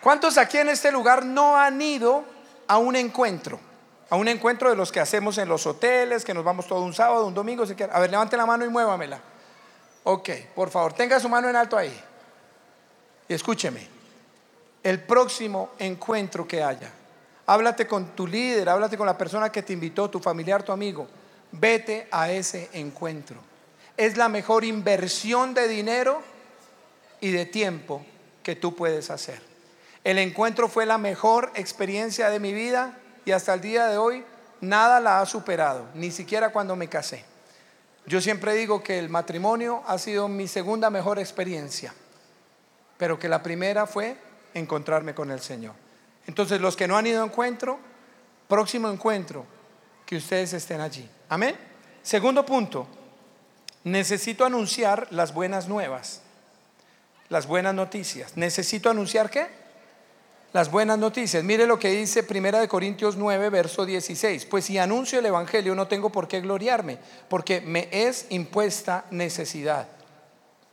¿Cuántos 0.00 0.38
aquí 0.38 0.58
en 0.58 0.68
este 0.68 0.92
lugar 0.92 1.24
no 1.24 1.56
han 1.58 1.82
ido 1.82 2.24
a 2.68 2.78
un 2.78 2.94
encuentro? 2.94 3.71
A 4.12 4.16
un 4.16 4.28
encuentro 4.28 4.68
de 4.68 4.76
los 4.76 4.92
que 4.92 5.00
hacemos 5.00 5.38
en 5.38 5.48
los 5.48 5.66
hoteles, 5.66 6.22
que 6.22 6.34
nos 6.34 6.44
vamos 6.44 6.66
todo 6.66 6.82
un 6.82 6.92
sábado, 6.92 7.26
un 7.26 7.32
domingo. 7.32 7.64
Si 7.64 7.72
a 7.72 7.98
ver, 7.98 8.10
levante 8.10 8.36
la 8.36 8.44
mano 8.44 8.66
y 8.66 8.68
muévamela. 8.68 9.18
Ok, 10.04 10.28
por 10.54 10.68
favor, 10.68 10.92
tenga 10.92 11.18
su 11.18 11.30
mano 11.30 11.48
en 11.48 11.56
alto 11.56 11.78
ahí. 11.78 11.98
Y 13.26 13.32
escúcheme. 13.32 13.88
El 14.82 15.00
próximo 15.00 15.70
encuentro 15.78 16.46
que 16.46 16.62
haya, 16.62 16.90
háblate 17.46 17.86
con 17.86 18.08
tu 18.08 18.26
líder, 18.26 18.68
háblate 18.68 18.98
con 18.98 19.06
la 19.06 19.16
persona 19.16 19.50
que 19.50 19.62
te 19.62 19.72
invitó, 19.72 20.10
tu 20.10 20.18
familiar, 20.18 20.62
tu 20.62 20.72
amigo. 20.72 21.08
Vete 21.52 22.08
a 22.10 22.30
ese 22.30 22.68
encuentro 22.74 23.38
es 23.96 24.16
la 24.16 24.28
mejor 24.28 24.64
inversión 24.64 25.54
de 25.54 25.68
dinero 25.68 26.22
y 27.20 27.30
de 27.30 27.46
tiempo 27.46 28.04
que 28.42 28.56
tú 28.56 28.74
puedes 28.74 29.10
hacer. 29.10 29.40
El 30.04 30.18
encuentro 30.18 30.68
fue 30.68 30.86
la 30.86 30.98
mejor 30.98 31.52
experiencia 31.54 32.30
de 32.30 32.40
mi 32.40 32.52
vida 32.52 32.98
y 33.24 33.32
hasta 33.32 33.54
el 33.54 33.60
día 33.60 33.86
de 33.86 33.98
hoy 33.98 34.24
nada 34.60 35.00
la 35.00 35.20
ha 35.20 35.26
superado, 35.26 35.86
ni 35.94 36.10
siquiera 36.10 36.50
cuando 36.50 36.76
me 36.76 36.88
casé. 36.88 37.24
Yo 38.06 38.20
siempre 38.20 38.54
digo 38.54 38.82
que 38.82 38.98
el 38.98 39.08
matrimonio 39.08 39.82
ha 39.86 39.98
sido 39.98 40.28
mi 40.28 40.48
segunda 40.48 40.90
mejor 40.90 41.18
experiencia, 41.18 41.94
pero 42.96 43.18
que 43.18 43.28
la 43.28 43.42
primera 43.42 43.86
fue 43.86 44.16
encontrarme 44.54 45.14
con 45.14 45.30
el 45.30 45.40
Señor. 45.40 45.74
Entonces 46.26 46.60
los 46.60 46.76
que 46.76 46.88
no 46.88 46.96
han 46.96 47.06
ido 47.06 47.22
a 47.22 47.26
encuentro, 47.26 47.78
próximo 48.48 48.88
encuentro, 48.88 49.46
que 50.04 50.16
ustedes 50.16 50.52
estén 50.52 50.80
allí. 50.80 51.08
Amén. 51.28 51.56
Segundo 52.02 52.44
punto, 52.44 52.86
necesito 53.84 54.44
anunciar 54.44 55.08
las 55.10 55.32
buenas 55.32 55.68
nuevas, 55.68 56.22
las 57.28 57.46
buenas 57.46 57.74
noticias. 57.74 58.36
¿Necesito 58.36 58.90
anunciar 58.90 59.30
qué? 59.30 59.61
Las 60.52 60.70
buenas 60.70 60.98
noticias. 60.98 61.42
Mire 61.42 61.66
lo 61.66 61.78
que 61.78 61.90
dice 61.90 62.22
Primera 62.22 62.60
de 62.60 62.68
Corintios 62.68 63.16
9, 63.16 63.48
verso 63.48 63.86
16. 63.86 64.44
Pues 64.44 64.66
si 64.66 64.76
anuncio 64.76 65.18
el 65.18 65.24
Evangelio 65.24 65.74
no 65.74 65.88
tengo 65.88 66.10
por 66.10 66.28
qué 66.28 66.42
gloriarme, 66.42 66.98
porque 67.28 67.62
me 67.62 67.88
es 67.90 68.26
impuesta 68.28 69.06
necesidad. 69.10 69.88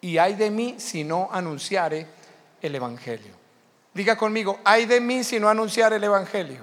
Y 0.01 0.17
hay 0.17 0.33
de 0.33 0.51
mí 0.51 0.75
si 0.79 1.05
no 1.05 1.29
anunciare 1.31 2.07
el 2.61 2.75
Evangelio. 2.75 3.31
Diga 3.93 4.17
conmigo, 4.17 4.59
hay 4.65 4.85
de 4.85 4.99
mí 4.99 5.23
si 5.23 5.39
no 5.39 5.47
anunciar 5.47 5.93
el 5.93 6.03
Evangelio. 6.03 6.59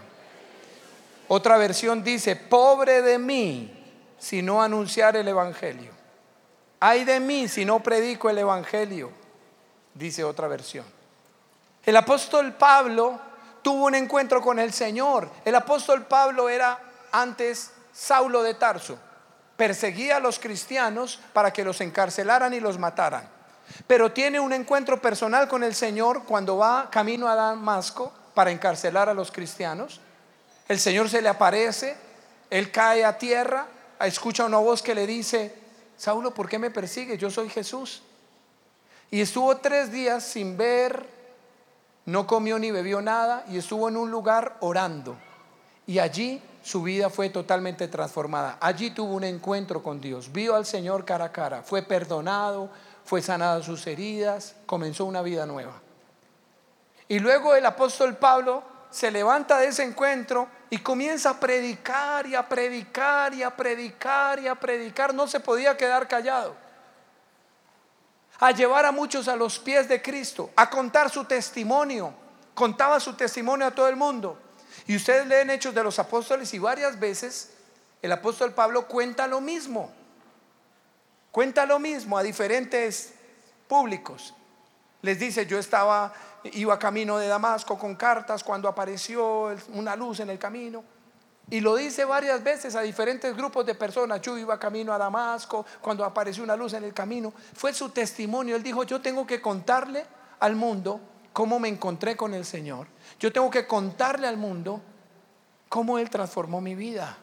Otra 1.28 1.56
versión 1.56 2.04
dice, 2.04 2.36
pobre 2.36 3.00
de 3.00 3.18
mí 3.18 3.72
si 4.18 4.42
no 4.42 4.62
anunciar 4.62 5.16
el 5.16 5.26
Evangelio. 5.26 5.90
Hay 6.80 7.04
de 7.04 7.18
mí 7.20 7.48
si 7.48 7.64
no 7.64 7.82
predico 7.82 8.28
el 8.28 8.36
Evangelio, 8.36 9.10
dice 9.94 10.22
otra 10.22 10.48
versión. 10.48 10.95
El 11.86 11.96
apóstol 11.96 12.52
Pablo 12.52 13.20
tuvo 13.62 13.86
un 13.86 13.94
encuentro 13.94 14.42
con 14.42 14.58
el 14.58 14.72
Señor. 14.72 15.30
El 15.44 15.54
apóstol 15.54 16.04
Pablo 16.04 16.48
era 16.48 16.78
antes 17.12 17.70
Saulo 17.92 18.42
de 18.42 18.54
Tarso. 18.54 18.98
Perseguía 19.56 20.16
a 20.16 20.20
los 20.20 20.40
cristianos 20.40 21.20
para 21.32 21.52
que 21.52 21.64
los 21.64 21.80
encarcelaran 21.80 22.52
y 22.52 22.60
los 22.60 22.76
mataran. 22.78 23.28
Pero 23.86 24.12
tiene 24.12 24.40
un 24.40 24.52
encuentro 24.52 25.00
personal 25.00 25.46
con 25.46 25.62
el 25.62 25.76
Señor 25.76 26.24
cuando 26.24 26.56
va 26.56 26.88
camino 26.90 27.28
a 27.28 27.36
Damasco 27.36 28.12
para 28.34 28.50
encarcelar 28.50 29.08
a 29.08 29.14
los 29.14 29.30
cristianos. 29.30 30.00
El 30.68 30.80
Señor 30.80 31.08
se 31.08 31.22
le 31.22 31.28
aparece, 31.28 31.96
él 32.50 32.72
cae 32.72 33.04
a 33.04 33.16
tierra, 33.16 33.66
escucha 34.00 34.44
una 34.44 34.58
voz 34.58 34.82
que 34.82 34.94
le 34.94 35.06
dice, 35.06 35.54
Saulo, 35.96 36.34
¿por 36.34 36.48
qué 36.48 36.58
me 36.58 36.70
persigue? 36.70 37.16
Yo 37.16 37.30
soy 37.30 37.48
Jesús. 37.48 38.02
Y 39.10 39.20
estuvo 39.20 39.56
tres 39.58 39.92
días 39.92 40.24
sin 40.24 40.56
ver, 40.56 41.15
no 42.06 42.26
comió 42.26 42.58
ni 42.58 42.70
bebió 42.70 43.02
nada 43.02 43.44
y 43.48 43.58
estuvo 43.58 43.88
en 43.88 43.96
un 43.96 44.10
lugar 44.10 44.56
orando. 44.60 45.16
Y 45.86 45.98
allí 45.98 46.42
su 46.62 46.82
vida 46.82 47.10
fue 47.10 47.30
totalmente 47.30 47.88
transformada. 47.88 48.58
Allí 48.60 48.90
tuvo 48.90 49.14
un 49.14 49.24
encuentro 49.24 49.82
con 49.82 50.00
Dios, 50.00 50.32
vio 50.32 50.56
al 50.56 50.66
Señor 50.66 51.04
cara 51.04 51.26
a 51.26 51.32
cara, 51.32 51.62
fue 51.62 51.82
perdonado, 51.82 52.70
fue 53.04 53.22
sanado 53.22 53.62
sus 53.62 53.86
heridas, 53.86 54.56
comenzó 54.66 55.04
una 55.04 55.22
vida 55.22 55.46
nueva. 55.46 55.74
Y 57.08 57.20
luego 57.20 57.54
el 57.54 57.66
apóstol 57.66 58.16
Pablo 58.16 58.62
se 58.90 59.10
levanta 59.10 59.58
de 59.58 59.68
ese 59.68 59.84
encuentro 59.84 60.48
y 60.70 60.78
comienza 60.78 61.30
a 61.30 61.40
predicar 61.40 62.26
y 62.26 62.34
a 62.34 62.48
predicar 62.48 63.34
y 63.34 63.42
a 63.42 63.54
predicar 63.54 64.40
y 64.40 64.48
a 64.48 64.54
predicar. 64.54 65.14
No 65.14 65.28
se 65.28 65.38
podía 65.38 65.76
quedar 65.76 66.08
callado. 66.08 66.65
A 68.38 68.50
llevar 68.50 68.84
a 68.84 68.92
muchos 68.92 69.28
a 69.28 69.36
los 69.36 69.58
pies 69.58 69.88
de 69.88 70.02
Cristo, 70.02 70.50
a 70.56 70.68
contar 70.68 71.10
su 71.10 71.24
testimonio. 71.24 72.12
Contaba 72.54 73.00
su 73.00 73.14
testimonio 73.14 73.66
a 73.66 73.70
todo 73.70 73.88
el 73.88 73.96
mundo. 73.96 74.38
Y 74.86 74.96
ustedes 74.96 75.26
leen 75.26 75.50
Hechos 75.50 75.74
de 75.74 75.82
los 75.82 75.98
Apóstoles 75.98 76.52
y 76.54 76.58
varias 76.58 76.98
veces 76.98 77.52
el 78.02 78.12
apóstol 78.12 78.52
Pablo 78.52 78.86
cuenta 78.86 79.26
lo 79.26 79.40
mismo. 79.40 79.90
Cuenta 81.30 81.66
lo 81.66 81.78
mismo 81.78 82.16
a 82.16 82.22
diferentes 82.22 83.14
públicos. 83.68 84.34
Les 85.02 85.18
dice, 85.18 85.46
yo 85.46 85.58
estaba 85.58 86.12
Iba 86.52 86.78
camino 86.78 87.18
de 87.18 87.28
Damasco 87.28 87.78
con 87.78 87.96
cartas 87.96 88.44
cuando 88.44 88.68
apareció 88.68 89.54
una 89.72 89.96
luz 89.96 90.20
en 90.20 90.30
el 90.30 90.38
camino. 90.38 90.84
Y 91.48 91.60
lo 91.60 91.76
dice 91.76 92.04
varias 92.04 92.42
veces 92.42 92.74
a 92.74 92.80
diferentes 92.80 93.36
grupos 93.36 93.64
de 93.64 93.74
personas. 93.74 94.20
Yo 94.20 94.36
iba 94.36 94.58
camino 94.58 94.92
a 94.92 94.98
Damasco 94.98 95.64
cuando 95.80 96.04
apareció 96.04 96.42
una 96.42 96.56
luz 96.56 96.72
en 96.72 96.82
el 96.82 96.92
camino. 96.92 97.32
Fue 97.54 97.72
su 97.72 97.90
testimonio. 97.90 98.56
Él 98.56 98.64
dijo, 98.64 98.82
yo 98.82 99.00
tengo 99.00 99.24
que 99.26 99.40
contarle 99.40 100.04
al 100.40 100.56
mundo 100.56 101.00
cómo 101.32 101.60
me 101.60 101.68
encontré 101.68 102.16
con 102.16 102.34
el 102.34 102.44
Señor. 102.44 102.88
Yo 103.20 103.32
tengo 103.32 103.48
que 103.48 103.66
contarle 103.66 104.26
al 104.26 104.36
mundo 104.36 104.80
cómo 105.68 105.98
Él 105.98 106.10
transformó 106.10 106.60
mi 106.60 106.74
vida. 106.74 107.16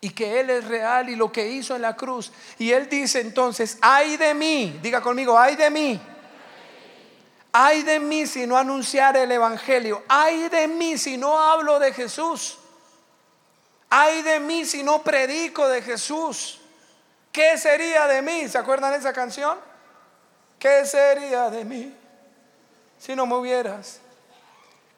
Y 0.00 0.10
que 0.10 0.40
Él 0.40 0.50
es 0.50 0.64
real 0.64 1.08
y 1.08 1.14
lo 1.14 1.30
que 1.30 1.48
hizo 1.48 1.76
en 1.76 1.82
la 1.82 1.94
cruz. 1.94 2.32
Y 2.58 2.72
Él 2.72 2.88
dice 2.88 3.20
entonces, 3.20 3.78
ay 3.82 4.16
de 4.16 4.34
mí, 4.34 4.80
diga 4.82 5.00
conmigo, 5.00 5.38
ay 5.38 5.54
de 5.54 5.70
mí. 5.70 6.00
Ay 7.52 7.84
de 7.84 8.00
mí 8.00 8.26
si 8.26 8.48
no 8.48 8.58
anunciar 8.58 9.16
el 9.16 9.30
Evangelio. 9.30 10.02
Ay 10.08 10.48
de 10.48 10.66
mí 10.66 10.98
si 10.98 11.16
no 11.16 11.38
hablo 11.38 11.78
de 11.78 11.92
Jesús. 11.92 12.58
Ay 13.88 14.22
de 14.22 14.40
mí 14.40 14.64
si 14.64 14.82
no 14.82 15.02
predico 15.02 15.68
de 15.68 15.82
Jesús. 15.82 16.60
¿Qué 17.30 17.58
sería 17.58 18.06
de 18.06 18.22
mí? 18.22 18.48
¿Se 18.48 18.58
acuerdan 18.58 18.92
de 18.92 18.98
esa 18.98 19.12
canción? 19.12 19.58
¿Qué 20.58 20.86
sería 20.86 21.50
de 21.50 21.64
mí 21.64 21.94
si 22.98 23.14
no 23.14 23.26
me 23.26 23.36
hubieras? 23.36 24.00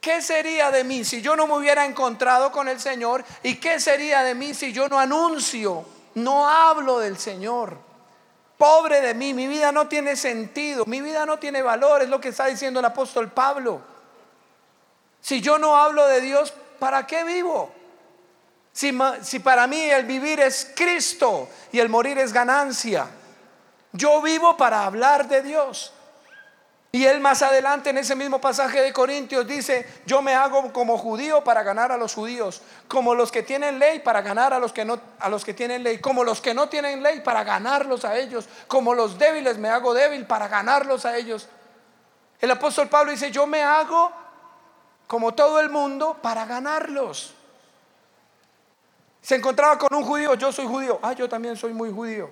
¿Qué 0.01 0.23
sería 0.23 0.71
de 0.71 0.85
mí 0.85 1.05
si 1.05 1.21
yo 1.21 1.35
no 1.35 1.47
me 1.47 1.55
hubiera 1.55 1.85
encontrado 1.85 2.53
con 2.53 2.69
el 2.69 2.81
Señor? 2.81 3.25
¿Y 3.43 3.57
qué 3.57 3.81
sería 3.81 4.23
de 4.23 4.35
mí 4.35 4.55
si 4.55 4.73
yo 4.73 4.89
no 4.89 4.99
anuncio, 4.99 5.85
no 6.15 6.49
hablo 6.49 7.01
del 7.01 7.19
Señor? 7.19 7.77
Pobre 8.57 9.01
de 9.01 9.15
mí, 9.15 9.35
mi 9.35 9.47
vida 9.47 9.73
no 9.73 9.89
tiene 9.89 10.17
sentido, 10.17 10.87
mi 10.87 11.01
vida 11.01 11.27
no 11.27 11.39
tiene 11.39 11.63
valor, 11.63 12.03
es 12.03 12.09
lo 12.09 12.21
que 12.21 12.29
está 12.29 12.47
diciendo 12.47 12.81
el 12.81 12.87
apóstol 12.87 13.31
Pablo. 13.31 13.81
Si 15.21 15.41
yo 15.41 15.59
no 15.59 15.77
hablo 15.77 16.07
de 16.07 16.21
Dios, 16.21 16.53
¿para 16.79 17.07
qué 17.07 17.25
vivo? 17.25 17.73
Si, 18.73 18.93
para 19.41 19.67
mí 19.67 19.81
el 19.81 20.05
vivir 20.05 20.41
es 20.41 20.71
Cristo 20.77 21.49
y 21.73 21.81
el 21.81 21.89
morir 21.89 22.19
es 22.19 22.33
ganancia, 22.33 23.09
yo 23.93 24.23
vivo 24.23 24.57
para 24.57 24.85
hablar 24.85 25.27
de 25.27 25.43
Dios. 25.43 25.93
Y 26.91 27.05
él 27.05 27.21
más 27.21 27.43
adelante 27.43 27.91
en 27.91 27.99
ese 27.99 28.15
mismo 28.15 28.41
pasaje 28.41 28.81
de 28.81 28.93
Corintios 28.93 29.47
dice, 29.47 29.87
yo 30.07 30.23
me 30.23 30.35
hago 30.35 30.73
como 30.73 30.97
judío 30.97 31.45
para 31.45 31.63
ganar 31.63 31.93
a 31.93 31.99
los 31.99 32.15
judíos, 32.15 32.63
como 32.87 33.15
los 33.15 33.31
que 33.31 33.43
tienen 33.43 33.79
ley 33.79 33.99
para 33.99 34.23
ganar 34.23 34.55
a 34.55 34.59
los 34.59 34.73
que 34.73 34.87
no 34.87 34.99
a 35.19 35.29
los 35.29 35.45
que 35.45 35.53
tienen 35.53 35.83
ley, 35.83 35.99
como 35.99 36.25
los 36.25 36.41
que 36.41 36.55
no 36.55 36.69
tienen 36.71 37.03
ley 37.03 37.21
para 37.21 37.45
ganarlos 37.45 38.07
a 38.07 38.17
ellos, 38.17 38.49
como 38.69 38.95
los 38.95 39.19
débiles 39.19 39.59
me 39.59 39.69
hago 39.69 39.93
débil 39.93 40.25
para 40.25 40.49
ganarlos 40.49 41.05
a 41.05 41.17
ellos. 41.17 41.49
El 42.41 42.51
apóstol 42.53 42.89
Pablo 42.89 43.11
dice, 43.11 43.31
yo 43.31 43.47
me 43.47 43.63
hago 43.63 44.11
como 45.07 45.35
todo 45.35 45.61
el 45.61 45.69
mundo 45.71 46.17
para 46.23 46.47
ganarlos. 46.47 47.35
Se 49.23 49.37
encontraba 49.37 49.79
con 49.79 49.95
un 49.95 50.05
judío, 50.05 50.35
yo 50.35 50.53
soy 50.53 50.67
judío, 50.67 50.99
ah, 51.03 51.13
yo 51.13 51.29
también 51.29 51.57
soy 51.57 51.73
muy 51.73 51.93
judío. 51.93 52.31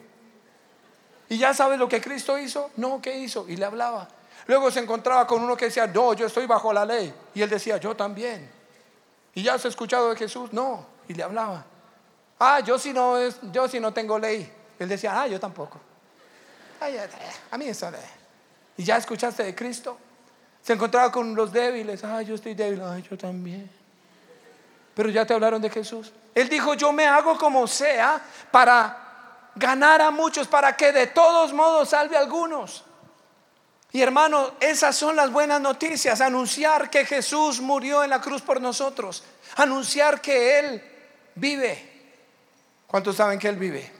¿Y 1.29 1.38
ya 1.38 1.53
sabes 1.53 1.79
lo 1.79 1.88
que 1.88 2.01
Cristo 2.01 2.38
hizo? 2.38 2.70
No, 2.77 3.03
¿qué 3.03 3.18
hizo? 3.18 3.49
Y 3.49 3.57
le 3.57 3.64
hablaba. 3.64 4.09
Luego 4.46 4.70
se 4.70 4.81
encontraba 4.81 5.27
con 5.27 5.42
uno 5.42 5.57
que 5.57 5.66
decía, 5.66 5.87
no, 5.87 6.14
yo 6.14 6.27
estoy 6.27 6.46
bajo 6.46 6.72
la 6.72 6.85
ley. 6.85 7.12
Y 7.35 7.42
él 7.42 7.51
decía, 7.51 7.79
yo 7.79 7.96
también. 7.96 8.49
¿Y 9.35 9.42
ya 9.42 9.55
has 9.55 9.64
escuchado 9.64 10.11
de 10.11 10.16
Jesús? 10.16 10.53
No. 10.53 10.87
Y 11.09 11.14
le 11.14 11.22
hablaba. 11.22 11.64
Ah, 12.38 12.61
yo 12.61 12.79
si 12.79 12.92
no, 12.92 13.18
es, 13.18 13.38
yo 13.53 13.66
si 13.66 13.81
no 13.81 13.92
tengo 13.92 14.18
ley. 14.18 14.51
Él 14.79 14.88
decía, 14.88 15.20
ah, 15.20 15.27
yo 15.27 15.40
tampoco. 15.40 15.81
a 17.51 17.59
mí 17.59 17.66
eso. 17.66 17.90
¿Y 18.77 18.85
ya 18.85 18.96
escuchaste 18.99 19.42
de 19.42 19.55
Cristo? 19.55 19.99
Se 20.62 20.75
encontraba 20.75 21.11
con 21.11 21.35
los 21.35 21.53
débiles. 21.53 22.05
Ah, 22.05 22.22
yo 22.22 22.37
estoy 22.37 22.55
débil. 22.55 22.81
Ah, 22.83 22.99
yo 22.99 23.18
también. 23.18 23.68
Pero 24.94 25.11
ya 25.11 25.27
te 25.27 25.35
hablaron 25.35 25.61
de 25.61 25.70
Jesús. 25.70 26.12
Él 26.37 26.51
dijo, 26.51 26.75
yo 26.75 26.92
me 26.92 27.07
hago 27.07 27.38
como 27.38 27.66
sea 27.66 28.20
para 28.51 29.49
ganar 29.55 30.03
a 30.03 30.11
muchos, 30.11 30.46
para 30.46 30.77
que 30.77 30.92
de 30.92 31.07
todos 31.07 31.55
modos 31.55 31.88
salve 31.88 32.14
a 32.14 32.20
algunos. 32.20 32.85
Y 33.90 34.03
hermano, 34.03 34.51
esas 34.61 34.94
son 34.94 35.16
las 35.16 35.33
buenas 35.33 35.62
noticias. 35.62 36.20
Anunciar 36.20 36.90
que 36.90 37.07
Jesús 37.07 37.62
murió 37.62 38.05
en 38.05 38.11
la 38.11 38.20
cruz 38.20 38.42
por 38.42 38.61
nosotros. 38.61 39.25
Anunciar 39.57 40.20
que 40.20 40.59
Él 40.59 40.85
vive. 41.37 42.12
¿Cuántos 42.87 43.16
saben 43.16 43.38
que 43.38 43.49
Él 43.49 43.57
vive? 43.57 43.90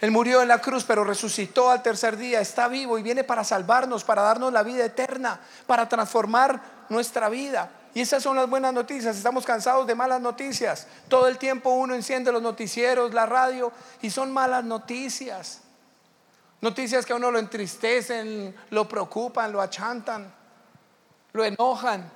Él 0.00 0.10
murió 0.10 0.42
en 0.42 0.48
la 0.48 0.60
cruz, 0.60 0.84
pero 0.84 1.04
resucitó 1.04 1.70
al 1.70 1.82
tercer 1.82 2.18
día, 2.18 2.42
está 2.42 2.68
vivo 2.68 2.98
y 2.98 3.02
viene 3.02 3.24
para 3.24 3.44
salvarnos, 3.44 4.04
para 4.04 4.20
darnos 4.20 4.52
la 4.52 4.62
vida 4.62 4.84
eterna, 4.84 5.40
para 5.66 5.88
transformar 5.88 6.60
nuestra 6.90 7.30
vida. 7.30 7.70
Y 7.98 8.02
esas 8.02 8.22
son 8.22 8.36
las 8.36 8.48
buenas 8.48 8.72
noticias. 8.72 9.16
Estamos 9.16 9.44
cansados 9.44 9.84
de 9.84 9.96
malas 9.96 10.20
noticias. 10.20 10.86
Todo 11.08 11.26
el 11.26 11.36
tiempo 11.36 11.70
uno 11.70 11.96
enciende 11.96 12.30
los 12.30 12.40
noticieros, 12.40 13.12
la 13.12 13.26
radio, 13.26 13.72
y 14.00 14.08
son 14.08 14.30
malas 14.30 14.62
noticias. 14.62 15.62
Noticias 16.60 17.04
que 17.04 17.12
a 17.12 17.16
uno 17.16 17.32
lo 17.32 17.40
entristecen, 17.40 18.54
lo 18.70 18.88
preocupan, 18.88 19.50
lo 19.50 19.60
achantan, 19.60 20.32
lo 21.32 21.44
enojan. 21.44 22.08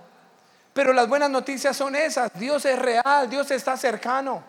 Pero 0.72 0.92
las 0.92 1.08
buenas 1.08 1.30
noticias 1.30 1.76
son 1.76 1.96
esas. 1.96 2.30
Dios 2.34 2.64
es 2.64 2.78
real, 2.78 3.28
Dios 3.28 3.50
está 3.50 3.76
cercano. 3.76 4.44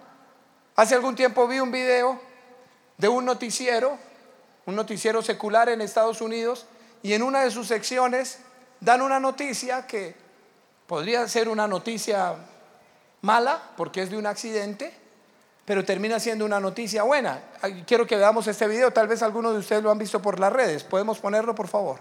Hace 0.75 0.93
algún 0.93 1.15
tiempo 1.15 1.47
vi 1.47 1.59
un 1.59 1.71
video 1.71 2.21
de 2.95 3.07
un 3.07 3.25
noticiero, 3.25 3.97
un 4.67 4.75
noticiero 4.75 5.23
secular 5.23 5.67
en 5.69 5.81
Estados 5.81 6.21
Unidos, 6.21 6.67
y 7.01 7.13
en 7.13 7.23
una 7.23 7.41
de 7.41 7.49
sus 7.49 7.69
secciones 7.69 8.37
dan 8.81 9.01
una 9.01 9.19
noticia 9.19 9.87
que 9.87 10.21
Podría 10.93 11.27
ser 11.27 11.49
una 11.49 11.67
noticia 11.67 12.35
mala 13.21 13.71
porque 13.75 14.03
es 14.03 14.11
de 14.11 14.17
un 14.17 14.27
accidente, 14.27 14.93
pero 15.65 15.83
termina 15.83 16.19
siendo 16.19 16.45
una 16.45 16.59
noticia 16.59 17.01
buena. 17.01 17.41
Quiero 17.87 18.05
que 18.05 18.15
veamos 18.15 18.45
este 18.45 18.67
video, 18.67 18.91
tal 18.91 19.07
vez 19.07 19.23
algunos 19.23 19.53
de 19.53 19.57
ustedes 19.57 19.81
lo 19.81 19.89
han 19.89 19.97
visto 19.97 20.21
por 20.21 20.39
las 20.39 20.53
redes. 20.53 20.83
¿Podemos 20.83 21.17
ponerlo, 21.17 21.55
por 21.55 21.67
favor? 21.67 21.97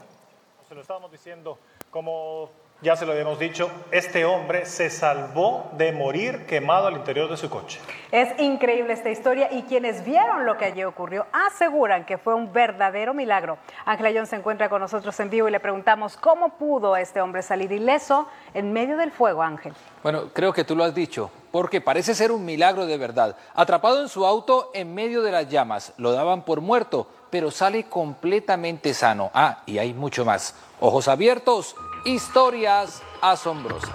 Se 0.68 0.74
lo 0.74 0.82
estábamos 0.82 1.10
diciendo 1.10 1.58
como 1.90 2.50
ya 2.82 2.96
se 2.96 3.06
lo 3.06 3.12
habíamos 3.12 3.38
dicho, 3.38 3.70
este 3.92 4.24
hombre 4.24 4.66
se 4.66 4.90
salvó 4.90 5.70
de 5.76 5.92
morir 5.92 6.46
quemado 6.46 6.88
al 6.88 6.94
interior 6.94 7.30
de 7.30 7.36
su 7.36 7.48
coche. 7.48 7.78
Es 8.10 8.28
increíble 8.40 8.92
esta 8.92 9.08
historia 9.08 9.52
y 9.52 9.62
quienes 9.62 10.04
vieron 10.04 10.44
lo 10.44 10.58
que 10.58 10.64
allí 10.64 10.82
ocurrió 10.82 11.26
aseguran 11.32 12.04
que 12.04 12.18
fue 12.18 12.34
un 12.34 12.52
verdadero 12.52 13.14
milagro. 13.14 13.58
Ángela 13.84 14.10
John 14.12 14.26
se 14.26 14.34
encuentra 14.34 14.68
con 14.68 14.80
nosotros 14.80 15.18
en 15.20 15.30
vivo 15.30 15.48
y 15.48 15.52
le 15.52 15.60
preguntamos 15.60 16.16
cómo 16.16 16.56
pudo 16.58 16.96
este 16.96 17.20
hombre 17.20 17.42
salir 17.42 17.70
ileso 17.70 18.26
en 18.52 18.72
medio 18.72 18.96
del 18.96 19.12
fuego, 19.12 19.42
Ángel. 19.42 19.72
Bueno, 20.02 20.30
creo 20.32 20.52
que 20.52 20.64
tú 20.64 20.74
lo 20.74 20.82
has 20.82 20.94
dicho, 20.94 21.30
porque 21.52 21.80
parece 21.80 22.16
ser 22.16 22.32
un 22.32 22.44
milagro 22.44 22.86
de 22.86 22.98
verdad. 22.98 23.36
Atrapado 23.54 24.02
en 24.02 24.08
su 24.08 24.26
auto 24.26 24.72
en 24.74 24.92
medio 24.92 25.22
de 25.22 25.30
las 25.30 25.48
llamas, 25.48 25.92
lo 25.98 26.10
daban 26.10 26.44
por 26.44 26.60
muerto, 26.60 27.06
pero 27.30 27.52
sale 27.52 27.84
completamente 27.84 28.92
sano. 28.92 29.30
Ah, 29.32 29.62
y 29.66 29.78
hay 29.78 29.94
mucho 29.94 30.24
más. 30.24 30.56
Ojos 30.80 31.06
abiertos 31.06 31.76
Historias 32.04 33.00
asombrosas. 33.20 33.94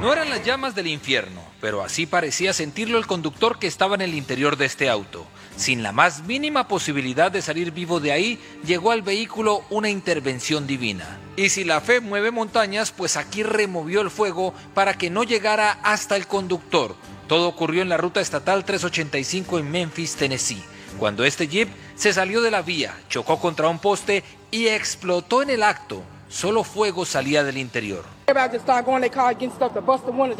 No 0.00 0.12
eran 0.12 0.30
las 0.30 0.44
llamas 0.44 0.76
del 0.76 0.86
infierno, 0.86 1.42
pero 1.60 1.82
así 1.82 2.06
parecía 2.06 2.52
sentirlo 2.52 2.98
el 2.98 3.08
conductor 3.08 3.58
que 3.58 3.66
estaba 3.66 3.96
en 3.96 4.02
el 4.02 4.14
interior 4.14 4.56
de 4.56 4.66
este 4.66 4.88
auto. 4.88 5.26
Sin 5.56 5.82
la 5.82 5.90
más 5.90 6.22
mínima 6.22 6.68
posibilidad 6.68 7.32
de 7.32 7.42
salir 7.42 7.72
vivo 7.72 7.98
de 7.98 8.12
ahí, 8.12 8.38
llegó 8.64 8.92
al 8.92 9.02
vehículo 9.02 9.64
una 9.68 9.90
intervención 9.90 10.68
divina. 10.68 11.18
Y 11.36 11.48
si 11.48 11.64
la 11.64 11.80
fe 11.80 12.00
mueve 12.00 12.30
montañas, 12.30 12.92
pues 12.92 13.16
aquí 13.16 13.42
removió 13.42 14.00
el 14.00 14.10
fuego 14.10 14.54
para 14.74 14.94
que 14.94 15.10
no 15.10 15.24
llegara 15.24 15.72
hasta 15.82 16.14
el 16.14 16.28
conductor. 16.28 16.94
Todo 17.26 17.48
ocurrió 17.48 17.82
en 17.82 17.88
la 17.88 17.96
ruta 17.96 18.20
estatal 18.20 18.64
385 18.64 19.58
en 19.58 19.70
Memphis, 19.72 20.14
Tennessee 20.14 20.62
cuando 21.00 21.24
este 21.24 21.48
jeep 21.48 21.68
se 21.96 22.12
salió 22.12 22.42
de 22.42 22.50
la 22.50 22.60
vía, 22.60 22.94
chocó 23.08 23.40
contra 23.40 23.68
un 23.68 23.78
poste 23.78 24.22
y 24.50 24.68
explotó 24.68 25.42
en 25.42 25.48
el 25.48 25.62
acto. 25.62 26.02
Solo 26.28 26.62
fuego 26.62 27.06
salía 27.06 27.42
del 27.42 27.56
interior. 27.56 28.04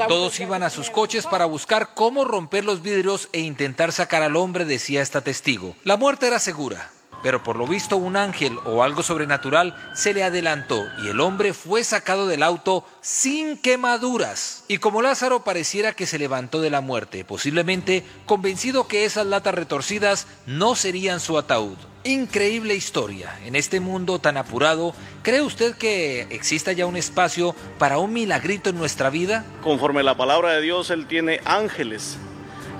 Todos 0.06 0.38
iban 0.38 0.62
a 0.62 0.70
sus 0.70 0.90
coches 0.90 1.26
para 1.26 1.46
buscar 1.46 1.94
cómo 1.94 2.24
romper 2.24 2.64
los 2.64 2.82
vidrios 2.82 3.28
e 3.32 3.40
intentar 3.40 3.90
sacar 3.90 4.22
al 4.22 4.36
hombre, 4.36 4.66
decía 4.66 5.02
esta 5.02 5.22
testigo. 5.22 5.74
La 5.82 5.96
muerte 5.96 6.28
era 6.28 6.38
segura, 6.38 6.90
pero 7.22 7.42
por 7.42 7.56
lo 7.56 7.66
visto 7.66 7.96
un 7.96 8.16
ángel 8.16 8.58
o 8.64 8.82
algo 8.82 9.02
sobrenatural 9.02 9.74
se 9.94 10.14
le 10.14 10.24
adelantó 10.24 10.86
y 11.02 11.08
el 11.08 11.20
hombre 11.20 11.52
fue 11.52 11.84
sacado 11.84 12.26
del 12.26 12.42
auto 12.42 12.84
sin 13.00 13.56
quemaduras. 13.56 14.64
Y 14.68 14.78
como 14.78 15.02
Lázaro 15.02 15.44
pareciera 15.44 15.92
que 15.92 16.06
se 16.06 16.18
levantó 16.18 16.60
de 16.60 16.70
la 16.70 16.80
muerte, 16.80 17.24
posiblemente 17.24 18.04
convencido 18.26 18.86
que 18.86 19.04
esas 19.04 19.26
latas 19.26 19.54
retorcidas 19.54 20.26
no 20.46 20.74
serían 20.74 21.20
su 21.20 21.38
ataúd. 21.38 21.76
Increíble 22.04 22.74
historia. 22.74 23.38
En 23.44 23.56
este 23.56 23.78
mundo 23.78 24.18
tan 24.20 24.38
apurado, 24.38 24.94
¿cree 25.22 25.42
usted 25.42 25.76
que 25.76 26.22
exista 26.30 26.72
ya 26.72 26.86
un 26.86 26.96
espacio 26.96 27.54
para 27.78 27.98
un 27.98 28.12
milagrito 28.14 28.70
en 28.70 28.78
nuestra 28.78 29.10
vida? 29.10 29.44
Conforme 29.62 30.02
la 30.02 30.16
palabra 30.16 30.52
de 30.52 30.62
Dios, 30.62 30.90
Él 30.90 31.06
tiene 31.06 31.40
ángeles 31.44 32.18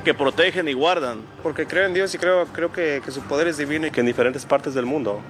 que 0.05 0.15
protegen 0.15 0.69
y 0.69 0.73
guardan. 0.73 1.23
Porque 1.43 1.67
creo 1.67 1.87
en 1.87 1.95
Dios 1.95 2.15
y 2.15 2.19
creo, 2.19 2.47
creo 2.47 2.73
que, 2.73 3.03
su 3.11 3.21
poder 3.23 3.49
es 3.49 3.59
divino 3.59 3.87
y 3.87 3.91
que 3.91 4.01
en 4.01 4.07
diferentes 4.07 4.45
partes 4.47 4.75
del 4.75 4.87
mundo 4.87 5.21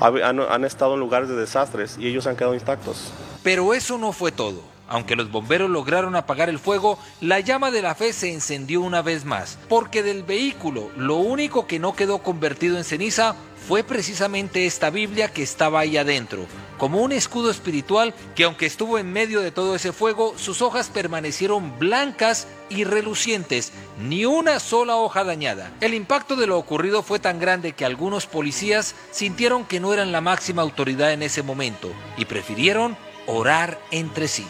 han, 0.00 0.40
han, 0.40 0.64
estado 0.64 0.94
en 0.94 1.00
lugares 1.00 1.28
de 1.28 1.36
desastres 1.36 1.96
y 1.98 2.08
ellos 2.08 2.26
han 2.26 2.36
quedado 2.36 2.54
intactos. 2.54 3.12
Pero 3.42 3.74
eso 3.74 3.98
no 3.98 4.12
fue 4.12 4.32
todo. 4.32 4.71
Aunque 4.88 5.16
los 5.16 5.30
bomberos 5.30 5.70
lograron 5.70 6.16
apagar 6.16 6.48
el 6.48 6.58
fuego, 6.58 6.98
la 7.20 7.40
llama 7.40 7.70
de 7.70 7.82
la 7.82 7.94
fe 7.94 8.12
se 8.12 8.32
encendió 8.32 8.80
una 8.80 9.02
vez 9.02 9.24
más, 9.24 9.58
porque 9.68 10.02
del 10.02 10.22
vehículo 10.22 10.90
lo 10.96 11.16
único 11.16 11.66
que 11.66 11.78
no 11.78 11.94
quedó 11.94 12.18
convertido 12.18 12.76
en 12.76 12.84
ceniza 12.84 13.34
fue 13.66 13.84
precisamente 13.84 14.66
esta 14.66 14.90
Biblia 14.90 15.28
que 15.28 15.42
estaba 15.42 15.80
ahí 15.80 15.96
adentro, 15.96 16.46
como 16.78 17.00
un 17.00 17.12
escudo 17.12 17.50
espiritual 17.50 18.12
que 18.34 18.44
aunque 18.44 18.66
estuvo 18.66 18.98
en 18.98 19.12
medio 19.12 19.40
de 19.40 19.52
todo 19.52 19.76
ese 19.76 19.92
fuego, 19.92 20.34
sus 20.36 20.62
hojas 20.62 20.88
permanecieron 20.88 21.78
blancas 21.78 22.48
y 22.68 22.84
relucientes, 22.84 23.72
ni 24.00 24.24
una 24.24 24.58
sola 24.58 24.96
hoja 24.96 25.22
dañada. 25.22 25.70
El 25.80 25.94
impacto 25.94 26.34
de 26.34 26.48
lo 26.48 26.58
ocurrido 26.58 27.02
fue 27.02 27.20
tan 27.20 27.38
grande 27.38 27.72
que 27.72 27.84
algunos 27.84 28.26
policías 28.26 28.94
sintieron 29.12 29.64
que 29.64 29.80
no 29.80 29.92
eran 29.92 30.10
la 30.10 30.20
máxima 30.20 30.62
autoridad 30.62 31.12
en 31.12 31.22
ese 31.22 31.42
momento 31.42 31.92
y 32.16 32.24
prefirieron 32.24 32.96
orar 33.26 33.80
entre 33.92 34.26
sí. 34.26 34.44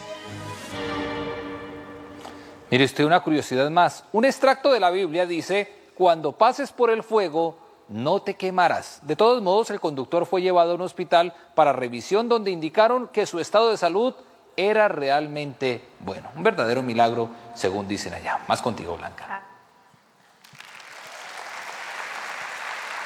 Mire 2.73 2.85
usted 2.85 3.03
una 3.03 3.19
curiosidad 3.19 3.69
más. 3.69 4.03
Un 4.11 4.25
extracto 4.25 4.73
de 4.73 4.79
la 4.79 4.89
Biblia 4.89 5.27
dice, 5.27 5.71
cuando 5.93 6.31
pases 6.31 6.71
por 6.71 6.89
el 6.89 7.03
fuego, 7.03 7.55
no 7.87 8.23
te 8.23 8.33
quemarás. 8.33 8.97
De 9.03 9.15
todos 9.15 9.43
modos, 9.43 9.69
el 9.69 9.79
conductor 9.79 10.25
fue 10.25 10.41
llevado 10.41 10.71
a 10.71 10.73
un 10.73 10.81
hospital 10.81 11.35
para 11.53 11.71
revisión 11.71 12.27
donde 12.27 12.49
indicaron 12.49 13.09
que 13.09 13.27
su 13.27 13.39
estado 13.39 13.69
de 13.69 13.77
salud 13.77 14.15
era 14.57 14.87
realmente 14.87 15.87
bueno. 15.99 16.31
Un 16.35 16.41
verdadero 16.41 16.81
milagro, 16.81 17.29
según 17.53 17.87
dicen 17.87 18.15
allá. 18.15 18.39
Más 18.47 18.59
contigo, 18.59 18.97
Blanca. 18.97 19.43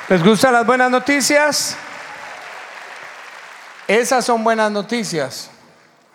¿Les 0.08 0.23
gustan 0.23 0.53
las 0.53 0.65
buenas 0.65 0.89
noticias? 0.89 1.75
Esas 3.86 4.23
son 4.23 4.45
buenas 4.45 4.71
noticias. 4.71 5.51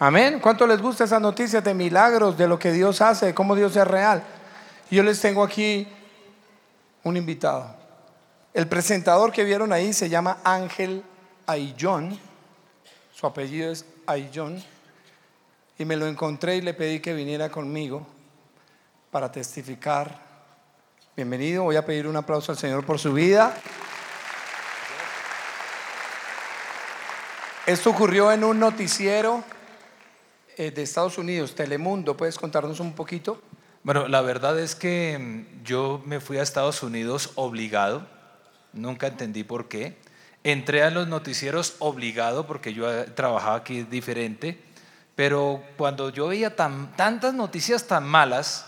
Amén. 0.05 0.41
¿Cuánto 0.41 0.67
les 0.67 0.83
gusta 0.83 1.05
esas 1.05 1.21
noticias 1.21 1.63
de 1.63 1.75
milagros, 1.75 2.37
de 2.37 2.49
lo 2.49 2.59
que 2.59 2.73
Dios 2.73 3.01
hace, 3.01 3.27
de 3.27 3.35
cómo 3.35 3.55
Dios 3.55 3.77
es 3.77 3.87
real? 3.87 4.21
Yo 4.91 5.01
les 5.05 5.21
tengo 5.21 5.45
aquí 5.45 5.87
un 7.05 7.17
invitado. 7.17 7.73
El 8.53 8.67
presentador 8.67 9.31
que 9.31 9.45
vieron 9.45 9.73
ahí 9.73 9.93
se 9.93 10.09
llama 10.09 10.39
Ángel 10.43 11.05
Ayllón. 11.47 12.19
Su 13.15 13.29
apellido 13.29 13.71
es 13.71 13.85
Ayllón. 14.05 14.61
Y 15.79 15.85
me 15.85 15.95
lo 15.95 16.09
encontré 16.09 16.57
y 16.57 16.63
le 16.63 16.75
pedí 16.75 16.99
que 16.99 17.15
viniera 17.15 17.49
conmigo 17.49 18.05
para 19.13 19.31
testificar. 19.31 20.19
Bienvenido. 21.15 21.63
Voy 21.63 21.77
a 21.77 21.87
pedir 21.87 22.09
un 22.09 22.17
aplauso 22.17 22.51
al 22.51 22.59
Señor 22.59 22.85
por 22.85 22.99
su 22.99 23.13
vida. 23.13 23.55
Esto 27.65 27.91
ocurrió 27.91 28.33
en 28.33 28.43
un 28.43 28.59
noticiero 28.59 29.45
de 30.71 30.83
Estados 30.83 31.19
Unidos, 31.19 31.55
Telemundo. 31.55 32.17
¿Puedes 32.17 32.39
contarnos 32.39 32.79
un 32.79 32.93
poquito? 32.93 33.43
Bueno, 33.83 34.07
la 34.07 34.21
verdad 34.21 34.59
es 34.61 34.77
que 34.77 35.19
mm, 35.19 35.65
yo 35.65 36.01
me 36.07 36.21
fui 36.21 36.39
a 36.39 36.43
Estados 36.43 36.83
Unidos 36.85 37.33
obligado, 37.35 38.07
nunca 38.73 39.09
entendí 39.09 39.43
por 39.43 39.69
qué. 39.69 39.97
Entré 40.45 40.85
a 40.85 40.91
los 40.91 41.09
noticieros 41.09 41.75
obligado 41.81 42.47
porque 42.47 42.75
yo 42.75 42.93
eh, 42.93 43.05
trabajaba 43.05 43.57
aquí 43.57 43.83
diferente, 43.83 44.63
pero 45.17 45.63
cuando 45.77 46.11
yo 46.11 46.29
veía 46.29 46.55
tan, 46.55 46.97
tantas 46.97 47.35
noticias 47.35 47.89
tan 47.89 48.05
malas, 48.05 48.67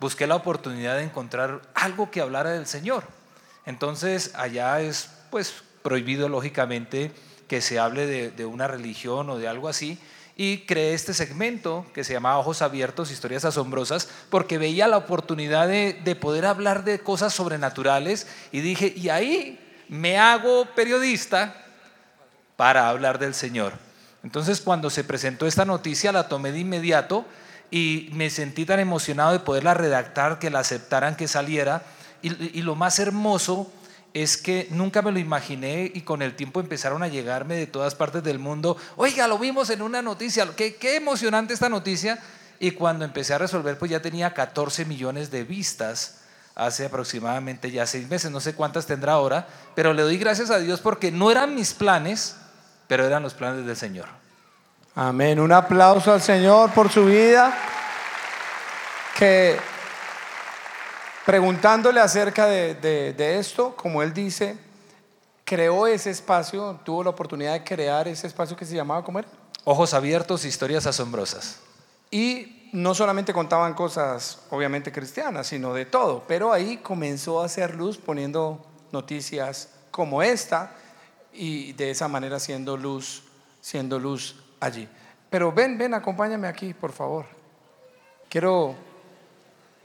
busqué 0.00 0.26
la 0.26 0.36
oportunidad 0.36 0.96
de 0.96 1.04
encontrar 1.04 1.60
algo 1.74 2.10
que 2.10 2.22
hablara 2.22 2.50
del 2.50 2.66
Señor. 2.66 3.04
Entonces 3.66 4.32
allá 4.34 4.80
es 4.80 5.10
pues 5.30 5.62
prohibido 5.82 6.30
lógicamente 6.30 7.12
que 7.48 7.60
se 7.60 7.78
hable 7.78 8.30
de 8.30 8.46
una 8.46 8.66
religión 8.66 9.28
o 9.28 9.36
de 9.36 9.48
algo 9.48 9.68
así, 9.68 9.98
y 10.36 10.58
creé 10.66 10.94
este 10.94 11.14
segmento 11.14 11.86
que 11.94 12.02
se 12.02 12.12
llamaba 12.12 12.38
Ojos 12.38 12.62
Abiertos, 12.62 13.10
Historias 13.10 13.44
Asombrosas, 13.44 14.08
porque 14.30 14.58
veía 14.58 14.88
la 14.88 14.96
oportunidad 14.96 15.68
de, 15.68 16.18
poder 16.20 16.46
hablar 16.46 16.84
de 16.84 16.98
cosas 16.98 17.32
sobrenaturales 17.32 18.26
y 18.50 18.60
dije, 18.60 18.92
y 18.96 19.08
ahí 19.10 19.60
me 19.88 20.18
hago 20.18 20.66
periodista 20.74 21.54
para 22.56 22.88
hablar 22.88 23.18
del 23.18 23.34
Señor. 23.34 23.74
Entonces 24.24 24.60
cuando 24.60 24.90
se 24.90 25.04
presentó 25.04 25.46
esta 25.46 25.64
noticia 25.64 26.10
la 26.10 26.28
tomé 26.28 26.50
de 26.50 26.60
inmediato 26.60 27.24
y 27.70 28.08
me 28.12 28.30
sentí 28.30 28.64
tan 28.64 28.80
emocionado 28.80 29.32
de 29.32 29.40
poderla 29.40 29.74
redactar, 29.74 30.38
que 30.38 30.50
la 30.50 30.60
aceptaran, 30.60 31.16
que 31.16 31.28
saliera. 31.28 31.82
y 32.22 32.62
lo 32.62 32.74
más 32.74 32.98
hermoso 32.98 33.70
es 34.14 34.36
que 34.36 34.68
nunca 34.70 35.02
me 35.02 35.10
lo 35.10 35.18
imaginé 35.18 35.90
y 35.92 36.02
con 36.02 36.22
el 36.22 36.36
tiempo 36.36 36.60
empezaron 36.60 37.02
a 37.02 37.08
llegarme 37.08 37.56
de 37.56 37.66
todas 37.66 37.96
partes 37.96 38.22
del 38.22 38.38
mundo, 38.38 38.76
oiga, 38.96 39.26
lo 39.26 39.38
vimos 39.38 39.70
en 39.70 39.82
una 39.82 40.00
noticia, 40.02 40.48
qué, 40.56 40.76
qué 40.76 40.96
emocionante 40.96 41.52
esta 41.52 41.68
noticia. 41.68 42.20
Y 42.60 42.70
cuando 42.70 43.04
empecé 43.04 43.34
a 43.34 43.38
resolver, 43.38 43.76
pues 43.76 43.90
ya 43.90 44.00
tenía 44.00 44.32
14 44.32 44.84
millones 44.84 45.32
de 45.32 45.42
vistas 45.42 46.20
hace 46.54 46.86
aproximadamente 46.86 47.72
ya 47.72 47.84
seis 47.84 48.08
meses, 48.08 48.30
no 48.30 48.38
sé 48.38 48.54
cuántas 48.54 48.86
tendrá 48.86 49.14
ahora, 49.14 49.48
pero 49.74 49.92
le 49.92 50.02
doy 50.02 50.16
gracias 50.16 50.50
a 50.50 50.60
Dios 50.60 50.80
porque 50.80 51.10
no 51.10 51.32
eran 51.32 51.54
mis 51.56 51.74
planes, 51.74 52.36
pero 52.86 53.04
eran 53.04 53.24
los 53.24 53.34
planes 53.34 53.66
del 53.66 53.76
Señor. 53.76 54.06
Amén, 54.94 55.40
un 55.40 55.50
aplauso 55.50 56.12
al 56.12 56.22
Señor 56.22 56.70
por 56.70 56.90
su 56.92 57.06
vida, 57.06 57.52
que 59.18 59.58
Preguntándole 61.24 62.00
acerca 62.00 62.46
de, 62.46 63.38
esto, 63.38 63.74
como 63.76 64.02
él 64.02 64.12
dice, 64.12 64.58
creó 65.44 65.86
ese 65.86 66.10
espacio, 66.10 66.78
tuvo 66.84 67.02
la 67.02 67.10
oportunidad 67.10 67.54
de 67.54 67.64
crear 67.64 68.06
ese 68.08 68.26
espacio 68.26 68.54
que 68.56 68.66
se 68.66 68.74
llamaba, 68.74 69.02
¿cómo 69.02 69.18
era? 69.18 69.28
Ojos 69.64 69.94
abiertos, 69.94 70.44
historias 70.44 70.86
asombrosas. 70.86 71.60
Y 72.10 72.68
no 72.74 72.94
solamente 72.94 73.32
contaban 73.32 73.72
cosas, 73.72 74.40
obviamente 74.50 74.92
cristianas, 74.92 75.46
sino 75.46 75.72
de 75.72 75.86
todo, 75.86 76.24
pero 76.28 76.52
ahí 76.52 76.76
comenzó 76.78 77.40
a 77.40 77.46
hacer 77.46 77.74
luz 77.74 77.96
poniendo 77.96 78.62
noticias 78.92 79.70
como 79.90 80.22
esta 80.22 80.72
y 81.32 81.72
de 81.72 81.90
esa 81.90 82.06
manera 82.06 82.38
siendo 82.38 82.76
luz, 82.76 83.22
siendo 83.62 83.98
luz 83.98 84.36
allí. 84.60 84.86
Pero 85.30 85.52
ven, 85.52 85.78
ven, 85.78 85.94
acompáñame 85.94 86.48
aquí, 86.48 86.74
por 86.74 86.92
favor. 86.92 87.24
Quiero 88.28 88.74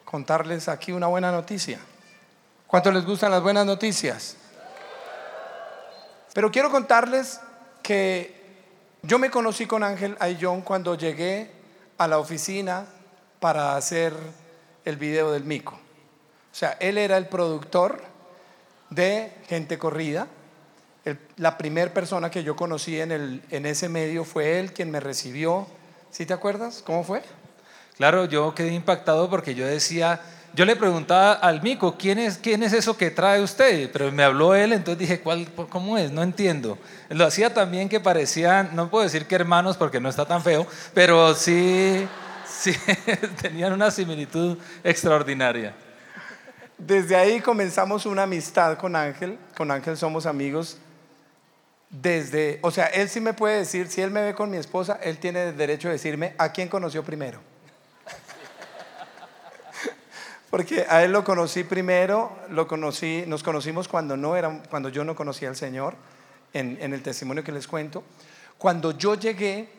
contarles 0.09 0.67
aquí 0.67 0.91
una 0.91 1.05
buena 1.05 1.31
noticia. 1.31 1.77
¿Cuánto 2.65 2.91
les 2.91 3.05
gustan 3.05 3.29
las 3.29 3.43
buenas 3.43 3.63
noticias? 3.63 4.37
Pero 6.33 6.49
quiero 6.49 6.71
contarles 6.71 7.39
que 7.83 8.35
yo 9.03 9.19
me 9.19 9.29
conocí 9.29 9.67
con 9.67 9.83
Ángel 9.83 10.17
Ayllón 10.19 10.61
cuando 10.61 10.95
llegué 10.95 11.51
a 11.99 12.07
la 12.07 12.17
oficina 12.17 12.87
para 13.39 13.75
hacer 13.75 14.13
el 14.83 14.97
video 14.97 15.31
del 15.31 15.43
mico. 15.43 15.73
O 15.73 16.55
sea, 16.55 16.75
él 16.79 16.97
era 16.97 17.15
el 17.15 17.27
productor 17.27 18.01
de 18.89 19.31
Gente 19.47 19.77
Corrida. 19.77 20.25
la 21.37 21.55
primera 21.55 21.93
persona 21.93 22.31
que 22.31 22.43
yo 22.43 22.55
conocí 22.55 22.99
en, 22.99 23.11
el, 23.11 23.43
en 23.51 23.67
ese 23.67 23.89
medio 23.89 24.25
fue 24.25 24.59
él 24.59 24.73
quien 24.73 24.89
me 24.89 24.99
recibió. 24.99 25.67
¿Sí 26.09 26.25
te 26.25 26.33
acuerdas? 26.33 26.81
¿Cómo 26.83 27.03
fue? 27.03 27.21
Claro, 27.99 28.23
yo 28.23 28.55
quedé 28.55 28.71
impactado 28.71 29.29
porque 29.29 29.53
yo 29.55 29.67
decía, 29.67 30.21
yo 30.53 30.63
le 30.63 30.77
preguntaba 30.77 31.33
al 31.33 31.61
mico, 31.61 31.97
¿quién 31.97 32.17
es, 32.17 32.37
quién 32.37 32.63
es 32.63 32.71
eso 32.71 32.95
que 32.95 33.11
trae 33.11 33.41
usted? 33.41 33.91
Pero 33.91 34.09
me 34.13 34.23
habló 34.23 34.55
él, 34.55 34.71
entonces 34.71 34.99
dije, 34.99 35.19
¿cuál, 35.19 35.49
¿cómo 35.67 35.97
es? 35.97 36.09
No 36.09 36.23
entiendo. 36.23 36.77
Lo 37.09 37.25
hacía 37.25 37.53
también 37.53 37.89
que 37.89 37.99
parecían, 37.99 38.69
no 38.73 38.89
puedo 38.89 39.03
decir 39.03 39.25
que 39.25 39.35
hermanos 39.35 39.75
porque 39.75 39.99
no 39.99 40.07
está 40.07 40.25
tan 40.25 40.41
feo, 40.41 40.65
pero 40.93 41.35
sí, 41.35 42.07
sí 42.47 42.73
tenían 43.41 43.73
una 43.73 43.91
similitud 43.91 44.57
extraordinaria. 44.81 45.75
Desde 46.77 47.17
ahí 47.17 47.41
comenzamos 47.41 48.05
una 48.05 48.23
amistad 48.23 48.77
con 48.77 48.95
Ángel, 48.95 49.37
con 49.57 49.71
Ángel 49.71 49.97
somos 49.97 50.25
amigos 50.25 50.77
desde, 51.89 52.59
o 52.61 52.71
sea, 52.71 52.85
él 52.85 53.09
sí 53.09 53.19
me 53.19 53.33
puede 53.33 53.57
decir, 53.57 53.89
si 53.89 53.99
él 53.99 54.09
me 54.09 54.21
ve 54.21 54.33
con 54.33 54.49
mi 54.49 54.55
esposa, 54.55 54.97
él 55.03 55.17
tiene 55.17 55.49
el 55.49 55.57
derecho 55.57 55.89
de 55.89 55.95
decirme 55.95 56.33
a 56.37 56.53
quién 56.53 56.69
conoció 56.69 57.03
primero. 57.03 57.48
Porque 60.49 60.85
a 60.89 61.03
él 61.03 61.11
lo 61.11 61.23
conocí 61.23 61.63
primero, 61.63 62.35
lo 62.49 62.67
conocí, 62.67 63.23
nos 63.27 63.43
conocimos 63.43 63.87
cuando, 63.87 64.17
no 64.17 64.35
era, 64.35 64.63
cuando 64.69 64.89
yo 64.89 65.03
no 65.03 65.15
conocía 65.15 65.49
al 65.49 65.55
Señor, 65.55 65.95
en, 66.53 66.93
el 66.93 67.03
testimonio 67.03 67.43
que 67.43 67.51
les 67.51 67.67
cuento. 67.67 68.03
Cuando 68.57 68.97
yo 68.97 69.15
llegué 69.15 69.69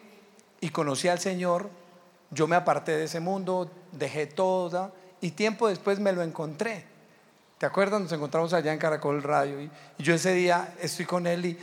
y 0.61 0.71
conocí 0.71 1.09
al 1.09 1.19
Señor, 1.19 1.69
yo 2.31 2.47
me 2.47 2.55
aparté 2.55 2.93
de 2.93 3.05
ese 3.05 3.19
mundo, 3.19 3.71
dejé 3.93 4.27
toda 4.27 4.93
y 5.21 5.33
tiempo 5.33 5.69
después 5.69 5.99
me 5.99 6.13
lo 6.13 6.23
encontré. 6.23 6.85
¿Te 7.59 7.67
acuerdas? 7.67 8.01
Nos 8.01 8.13
encontramos 8.13 8.53
allá 8.55 8.73
en 8.73 8.79
Caracol 8.79 9.23
Radio 9.23 9.61
y, 9.61 9.71
yo 9.99 10.15
ese 10.15 10.33
día 10.33 10.75
estoy 10.81 11.05
con 11.05 11.27
él 11.27 11.45
y, 11.45 11.59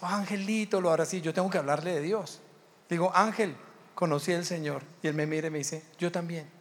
oh, 0.00 0.06
Angelito, 0.06 0.80
lo 0.80 0.90
ahora 0.90 1.04
sí, 1.04 1.20
yo 1.20 1.34
tengo 1.34 1.50
que 1.50 1.58
hablarle 1.58 1.94
de 1.94 2.00
Dios. 2.00 2.40
Digo, 2.88 3.10
Ángel, 3.12 3.56
conocí 3.94 4.32
al 4.32 4.44
Señor. 4.44 4.82
Y 5.02 5.08
él 5.08 5.14
me 5.14 5.26
mira 5.26 5.48
y 5.48 5.50
me 5.50 5.58
dice, 5.58 5.82
yo 5.98 6.12
también. 6.12 6.55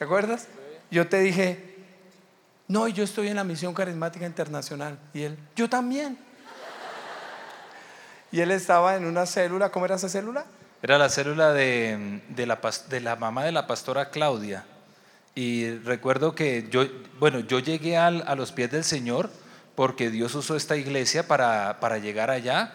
¿Te 0.00 0.04
acuerdas? 0.04 0.48
Yo 0.90 1.06
te 1.08 1.20
dije, 1.20 1.76
no, 2.68 2.88
yo 2.88 3.04
estoy 3.04 3.28
en 3.28 3.36
la 3.36 3.44
misión 3.44 3.74
carismática 3.74 4.24
internacional. 4.24 4.98
Y 5.12 5.24
él, 5.24 5.36
yo 5.54 5.68
también. 5.68 6.16
Y 8.32 8.40
él 8.40 8.50
estaba 8.50 8.96
en 8.96 9.04
una 9.04 9.26
célula, 9.26 9.70
¿cómo 9.70 9.84
era 9.84 9.96
esa 9.96 10.08
célula? 10.08 10.46
Era 10.80 10.96
la 10.96 11.10
célula 11.10 11.52
de, 11.52 12.22
de 12.30 12.46
la, 12.46 12.58
de 12.88 13.00
la 13.00 13.16
mamá 13.16 13.44
de 13.44 13.52
la 13.52 13.66
pastora 13.66 14.08
Claudia. 14.08 14.64
Y 15.34 15.70
recuerdo 15.80 16.34
que 16.34 16.66
yo, 16.70 16.86
bueno, 17.18 17.40
yo 17.40 17.58
llegué 17.58 17.98
a 17.98 18.10
los 18.10 18.52
pies 18.52 18.70
del 18.70 18.84
Señor 18.84 19.28
porque 19.74 20.08
Dios 20.08 20.34
usó 20.34 20.56
esta 20.56 20.78
iglesia 20.78 21.28
para, 21.28 21.98
llegar 21.98 22.30
allá. 22.30 22.72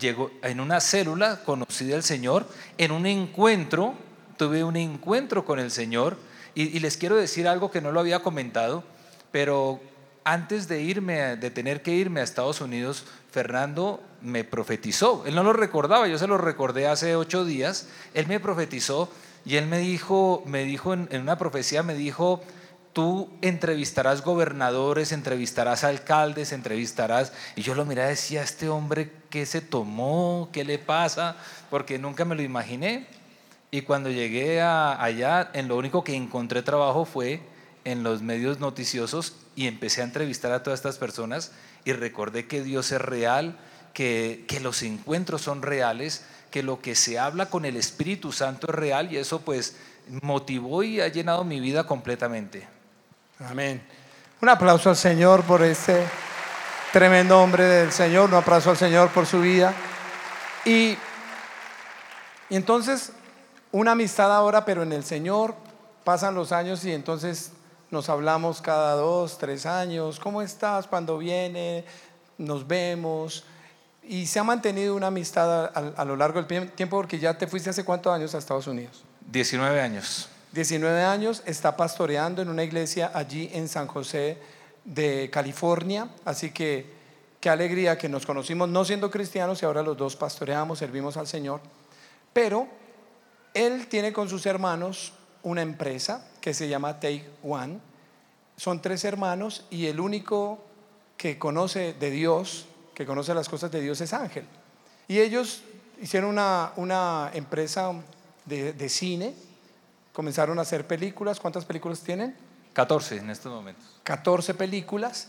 Llegó 0.00 0.32
en 0.42 0.58
una 0.58 0.80
célula, 0.80 1.38
conocí 1.44 1.84
del 1.84 2.02
Señor, 2.02 2.48
en 2.78 2.90
un 2.90 3.06
encuentro, 3.06 3.94
tuve 4.36 4.64
un 4.64 4.76
encuentro 4.76 5.44
con 5.44 5.60
el 5.60 5.70
Señor. 5.70 6.26
Y, 6.58 6.80
les 6.80 6.96
quiero 6.96 7.14
decir 7.14 7.46
algo 7.46 7.70
que 7.70 7.80
no 7.80 7.92
lo 7.92 8.00
había 8.00 8.18
comentado, 8.18 8.82
pero 9.30 9.78
antes 10.24 10.66
de 10.66 10.82
irme, 10.82 11.36
de 11.36 11.52
tener 11.52 11.82
que 11.82 11.92
irme 11.92 12.18
a 12.18 12.24
Estados 12.24 12.60
Unidos, 12.60 13.04
Fernando 13.30 14.02
me 14.22 14.42
profetizó. 14.42 15.22
Él 15.24 15.36
no 15.36 15.44
lo 15.44 15.52
recordaba, 15.52 16.08
yo 16.08 16.18
se 16.18 16.26
lo 16.26 16.36
recordé 16.36 16.88
hace 16.88 17.14
ocho 17.14 17.44
días. 17.44 17.86
Él 18.12 18.26
me 18.26 18.40
profetizó 18.40 19.08
y 19.44 19.54
él 19.54 19.68
me 19.68 19.78
dijo, 19.78 20.42
me 20.46 20.64
dijo 20.64 20.94
en, 20.94 21.06
en 21.12 21.20
una 21.22 21.38
profecía, 21.38 21.84
me 21.84 21.94
dijo, 21.94 22.42
tú 22.92 23.30
entrevistarás 23.40 24.24
gobernadores, 24.24 25.12
entrevistarás 25.12 25.84
alcaldes, 25.84 26.50
entrevistarás. 26.50 27.32
Y 27.54 27.62
yo 27.62 27.76
lo 27.76 27.84
miraba 27.84 28.08
y 28.08 28.10
decía, 28.10 28.42
este 28.42 28.68
hombre, 28.68 29.12
¿qué 29.30 29.46
se 29.46 29.60
tomó? 29.60 30.48
¿Qué 30.52 30.64
le 30.64 30.80
pasa? 30.80 31.36
Porque 31.70 32.00
nunca 32.00 32.24
me 32.24 32.34
lo 32.34 32.42
imaginé. 32.42 33.06
Y 33.70 33.82
cuando 33.82 34.10
llegué 34.10 34.60
a- 34.60 35.02
allá, 35.02 35.50
en 35.52 35.68
lo 35.68 35.76
único 35.76 36.02
que 36.04 36.14
encontré 36.14 36.62
trabajo 36.62 37.04
fue 37.04 37.42
en 37.84 38.02
los 38.02 38.22
medios 38.22 38.60
noticiosos 38.60 39.36
y 39.56 39.66
empecé 39.66 40.00
a 40.00 40.04
entrevistar 40.04 40.52
a 40.52 40.62
todas 40.62 40.78
estas 40.78 40.98
personas 40.98 41.52
y 41.84 41.92
recordé 41.92 42.46
que 42.46 42.62
Dios 42.62 42.92
es 42.92 43.00
real, 43.00 43.58
que, 43.94 44.44
que 44.48 44.60
los 44.60 44.82
encuentros 44.82 45.42
son 45.42 45.62
reales, 45.62 46.24
que 46.50 46.62
lo 46.62 46.80
que 46.80 46.94
se 46.94 47.18
habla 47.18 47.46
con 47.50 47.64
el 47.64 47.76
Espíritu 47.76 48.32
Santo 48.32 48.68
es 48.68 48.74
real 48.74 49.12
y 49.12 49.16
eso 49.18 49.40
pues 49.40 49.76
motivó 50.22 50.82
y 50.82 51.00
ha 51.00 51.08
llenado 51.08 51.44
mi 51.44 51.60
vida 51.60 51.84
completamente. 51.86 52.66
Amén. 53.40 53.82
Un 54.40 54.48
aplauso 54.48 54.88
al 54.90 54.96
Señor 54.96 55.42
por 55.42 55.62
este 55.62 56.02
tremendo 56.92 57.38
hombre 57.40 57.64
del 57.64 57.92
Señor, 57.92 58.30
un 58.30 58.36
aplauso 58.36 58.70
al 58.70 58.76
Señor 58.76 59.10
por 59.10 59.26
su 59.26 59.40
vida. 59.40 59.74
Y, 60.64 60.96
y 62.50 62.56
entonces, 62.56 63.12
una 63.78 63.92
amistad 63.92 64.34
ahora, 64.34 64.64
pero 64.64 64.82
en 64.82 64.92
el 64.92 65.04
Señor, 65.04 65.54
pasan 66.04 66.34
los 66.34 66.52
años 66.52 66.84
y 66.84 66.92
entonces 66.92 67.52
nos 67.90 68.08
hablamos 68.08 68.60
cada 68.60 68.94
dos, 68.96 69.38
tres 69.38 69.66
años, 69.66 70.18
¿cómo 70.20 70.42
estás? 70.42 70.86
Cuando 70.86 71.18
viene, 71.18 71.84
nos 72.38 72.66
vemos. 72.66 73.44
Y 74.02 74.26
se 74.26 74.38
ha 74.38 74.44
mantenido 74.44 74.94
una 74.94 75.08
amistad 75.08 75.66
a, 75.66 75.66
a- 75.74 75.92
a 76.02 76.04
lo 76.04 76.16
largo 76.16 76.42
del 76.42 76.70
tiempo 76.72 76.96
porque 76.96 77.18
ya 77.18 77.36
te 77.36 77.46
fuiste 77.46 77.70
hace 77.70 77.84
cuántos 77.84 78.12
años 78.12 78.34
a 78.34 78.38
Estados 78.38 78.66
Unidos. 78.66 79.04
19 79.30 79.80
años. 79.80 80.28
19 80.52 81.02
años, 81.04 81.42
está 81.44 81.76
pastoreando 81.76 82.40
en 82.40 82.48
una 82.48 82.64
iglesia 82.64 83.10
allí 83.14 83.50
en 83.52 83.68
San 83.68 83.86
José 83.86 84.38
de 84.84 85.28
California, 85.30 86.08
así 86.24 86.50
que 86.52 86.90
qué 87.38 87.50
alegría 87.50 87.98
que 87.98 88.08
nos 88.08 88.24
conocimos 88.24 88.66
no 88.70 88.82
siendo 88.86 89.10
cristianos 89.10 89.62
y 89.62 89.66
ahora 89.66 89.82
los 89.82 89.96
dos 89.98 90.16
pastoreamos, 90.16 90.78
servimos 90.78 91.18
al 91.18 91.26
Señor, 91.26 91.60
pero 92.32 92.66
él 93.54 93.86
tiene 93.88 94.12
con 94.12 94.28
sus 94.28 94.46
hermanos 94.46 95.12
una 95.42 95.62
empresa 95.62 96.26
que 96.40 96.54
se 96.54 96.68
llama 96.68 97.00
Take 97.00 97.28
One, 97.42 97.78
son 98.56 98.82
tres 98.82 99.04
hermanos 99.04 99.64
y 99.70 99.86
el 99.86 100.00
único 100.00 100.64
que 101.16 101.38
conoce 101.38 101.94
de 101.94 102.10
Dios, 102.10 102.66
que 102.94 103.06
conoce 103.06 103.34
las 103.34 103.48
cosas 103.48 103.70
de 103.70 103.80
Dios 103.80 104.00
es 104.00 104.12
Ángel. 104.12 104.44
Y 105.06 105.20
ellos 105.20 105.62
hicieron 106.00 106.30
una, 106.30 106.72
una 106.76 107.30
empresa 107.34 107.92
de, 108.44 108.72
de 108.72 108.88
cine, 108.88 109.34
comenzaron 110.12 110.58
a 110.58 110.62
hacer 110.62 110.86
películas. 110.86 111.38
¿Cuántas 111.40 111.64
películas 111.64 112.00
tienen? 112.00 112.36
14 112.72 113.16
en 113.16 113.30
estos 113.30 113.52
momentos. 113.52 113.84
14 114.02 114.54
películas. 114.54 115.28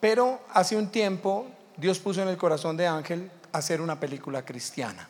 Pero 0.00 0.40
hace 0.52 0.76
un 0.76 0.88
tiempo 0.88 1.46
Dios 1.76 1.98
puso 1.98 2.22
en 2.22 2.28
el 2.28 2.36
corazón 2.36 2.76
de 2.76 2.86
Ángel 2.86 3.30
hacer 3.52 3.80
una 3.80 3.98
película 3.98 4.44
cristiana. 4.44 5.08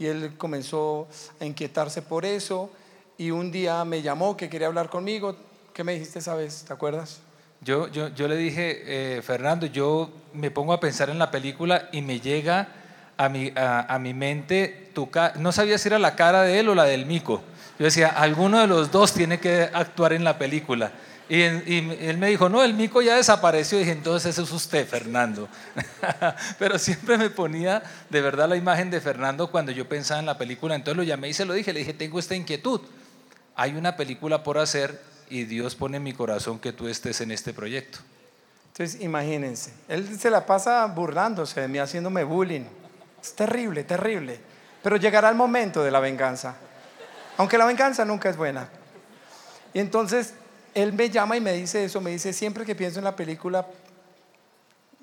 Y 0.00 0.06
él 0.06 0.32
comenzó 0.38 1.06
a 1.38 1.44
inquietarse 1.44 2.00
por 2.00 2.24
eso. 2.24 2.70
Y 3.18 3.30
un 3.30 3.52
día 3.52 3.84
me 3.84 4.00
llamó 4.00 4.34
que 4.36 4.48
quería 4.48 4.66
hablar 4.66 4.88
conmigo. 4.88 5.36
¿Qué 5.74 5.84
me 5.84 5.92
dijiste 5.92 6.18
esa 6.18 6.34
vez? 6.34 6.64
¿Te 6.66 6.72
acuerdas? 6.72 7.20
Yo, 7.60 7.86
yo, 7.88 8.08
yo 8.08 8.26
le 8.26 8.36
dije, 8.36 9.18
eh, 9.18 9.22
Fernando, 9.22 9.66
yo 9.66 10.10
me 10.32 10.50
pongo 10.50 10.72
a 10.72 10.80
pensar 10.80 11.10
en 11.10 11.18
la 11.18 11.30
película 11.30 11.90
y 11.92 12.00
me 12.00 12.18
llega 12.18 12.68
a 13.18 13.28
mi, 13.28 13.52
a, 13.54 13.98
mi 13.98 14.14
mente, 14.14 14.90
tu 14.94 15.10
no 15.36 15.52
sabía 15.52 15.76
si 15.76 15.88
era 15.88 15.98
la 15.98 16.16
cara 16.16 16.42
de 16.42 16.58
él 16.58 16.70
o 16.70 16.74
la 16.74 16.84
del 16.84 17.04
mico. 17.04 17.42
Yo 17.78 17.84
decía, 17.84 18.08
alguno 18.08 18.58
de 18.58 18.66
los 18.66 18.90
dos 18.90 19.12
tiene 19.12 19.38
que 19.38 19.68
actuar 19.70 20.14
en 20.14 20.24
la 20.24 20.38
película. 20.38 20.90
Y, 21.30 21.42
él 21.42 22.18
me 22.18 22.26
dijo, 22.26 22.48
no, 22.48 22.64
el 22.64 22.74
mico 22.74 23.00
ya 23.02 23.14
desapareció. 23.14 23.78
Y 23.78 23.82
dije, 23.82 23.92
entonces 23.92 24.30
ese 24.30 24.42
es 24.42 24.50
usted, 24.50 24.84
Fernando. 24.84 25.48
Pero 26.58 26.76
siempre 26.76 27.16
me 27.16 27.30
ponía 27.30 27.84
de 28.08 28.20
verdad 28.20 28.48
la 28.48 28.56
imagen 28.56 28.90
de 28.90 29.00
Fernando 29.00 29.48
cuando 29.48 29.70
yo 29.70 29.88
pensaba 29.88 30.18
en 30.18 30.26
la 30.26 30.36
película. 30.36 30.74
Entonces 30.74 30.96
lo 30.96 31.04
llamé 31.04 31.28
y 31.28 31.32
se 31.32 31.44
lo 31.44 31.54
dije, 31.54 31.72
le 31.72 31.80
dije, 31.80 31.94
tengo 31.94 32.18
esta 32.18 32.34
inquietud. 32.34 32.80
Hay 33.54 33.76
una 33.76 33.94
película 33.94 34.42
por 34.42 34.58
hacer 34.58 35.00
y 35.28 35.44
Dios 35.44 35.76
pone 35.76 35.98
en 35.98 36.02
mi 36.02 36.12
corazón 36.12 36.58
que 36.58 36.72
tú 36.72 36.88
estés 36.88 37.20
en 37.20 37.30
este 37.30 37.54
proyecto. 37.54 38.00
Entonces, 38.72 39.00
imagínense. 39.00 39.72
Él 39.86 40.18
se 40.18 40.30
la 40.30 40.44
pasa 40.44 40.84
burlándose 40.86 41.60
de 41.60 41.68
mí, 41.68 41.78
haciéndome 41.78 42.24
bullying. 42.24 42.64
Es 43.22 43.34
terrible, 43.34 43.84
terrible. 43.84 44.40
Pero 44.82 44.96
llegará 44.96 45.28
el 45.28 45.36
momento 45.36 45.84
de 45.84 45.92
la 45.92 46.00
venganza. 46.00 46.56
Aunque 47.36 47.56
la 47.56 47.66
venganza 47.66 48.04
nunca 48.04 48.28
es 48.28 48.36
buena. 48.36 48.68
Y 49.72 49.78
entonces, 49.78 50.34
él 50.74 50.92
me 50.92 51.10
llama 51.10 51.36
y 51.36 51.40
me 51.40 51.52
dice 51.52 51.84
eso. 51.84 52.00
Me 52.00 52.10
dice, 52.10 52.32
siempre 52.32 52.64
que 52.64 52.74
pienso 52.74 52.98
en 52.98 53.04
la 53.04 53.16
película, 53.16 53.66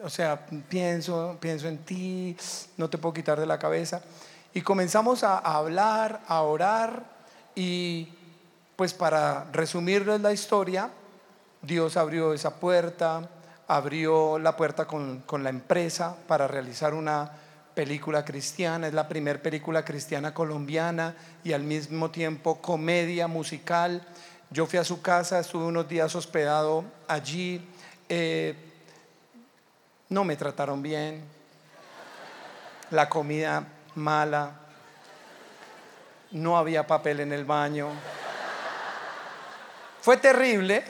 o 0.01 0.09
sea, 0.09 0.45
pienso, 0.70 1.38
pienso 1.39 1.68
en 1.68 1.80
ti, 1.80 2.38
no 2.78 2.89
te 2.89 2.97
puedo 2.97 3.13
quitar 3.13 3.39
de 3.39 3.45
la 3.45 3.59
cabeza. 3.59 4.01
Y 4.53 4.61
comenzamos 4.61 5.24
a, 5.24 5.38
hablar, 5.38 6.22
a 6.28 6.41
orar. 6.41 7.03
Y 7.55 8.09
pues 8.76 8.93
para 8.93 9.45
resumirles 9.51 10.22
la 10.22 10.34
historia, 10.34 10.89
Dios 11.61 11.97
abrió 11.97 12.34
esa 12.34 12.59
puerta, 12.59 13.28
abrió 13.68 14.38
la 14.39 14.55
puerta 14.55 14.86
con, 14.86 15.22
con 15.22 15.43
la 15.43 15.49
empresa 15.49 16.15
para 16.28 16.47
realizar 16.47 16.93
una 16.93 17.32
película 17.74 18.26
cristiana. 18.26 18.88
Es 18.88 18.93
la 18.93 19.07
primera 19.07 19.39
película 19.39 19.84
cristiana 19.84 20.34
colombiana 20.34 21.15
y 21.43 21.53
al 21.53 21.63
mismo 21.63 22.09
tiempo 22.09 22.61
comedia 22.61 23.28
musical. 23.28 24.01
Yo 24.50 24.66
fui 24.66 24.80
a 24.80 24.84
su 24.84 25.02
casa, 25.02 25.39
estuve 25.39 25.66
unos 25.66 25.88
días 25.88 26.14
hospedado 26.16 26.86
allí. 27.08 27.66
eh, 28.10 28.56
no 30.10 30.24
me 30.24 30.38
trataron 30.38 30.82
bien. 30.82 31.22
La 32.91 33.10
comida 33.10 33.68
mala. 33.95 34.52
No 36.32 36.58
había 36.58 36.88
papel 36.88 37.20
en 37.20 37.34
el 37.34 37.43
baño. 37.43 37.89
Fue 40.02 40.16
terrible. 40.16 40.86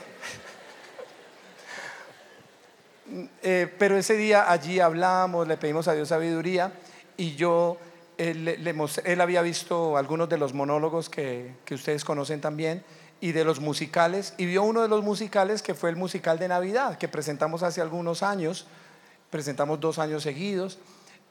Eh, 3.42 3.74
pero 3.78 3.96
ese 3.96 4.14
día 4.16 4.50
allí 4.50 4.78
hablamos, 4.80 5.48
le 5.48 5.56
pedimos 5.56 5.88
a 5.88 5.94
Dios 5.94 6.08
sabiduría 6.08 6.70
y 7.16 7.34
yo, 7.34 7.78
le- 8.18 8.58
le 8.58 8.74
mostré- 8.74 9.10
él 9.12 9.20
había 9.20 9.42
visto 9.42 9.96
algunos 9.96 10.28
de 10.28 10.36
los 10.38 10.52
monólogos 10.52 11.08
que, 11.08 11.54
que 11.64 11.74
ustedes 11.74 12.04
conocen 12.04 12.40
también 12.40 12.84
y 13.20 13.32
de 13.32 13.44
los 13.44 13.60
musicales 13.60 14.34
y 14.36 14.46
vio 14.46 14.62
uno 14.62 14.82
de 14.82 14.88
los 14.88 15.02
musicales 15.02 15.62
que 15.62 15.74
fue 15.74 15.90
el 15.90 15.96
musical 15.96 16.38
de 16.38 16.48
Navidad 16.48 16.98
que 16.98 17.08
presentamos 17.08 17.62
hace 17.62 17.80
algunos 17.80 18.22
años, 18.22 18.66
presentamos 19.30 19.80
dos 19.80 19.98
años 19.98 20.22
seguidos, 20.22 20.78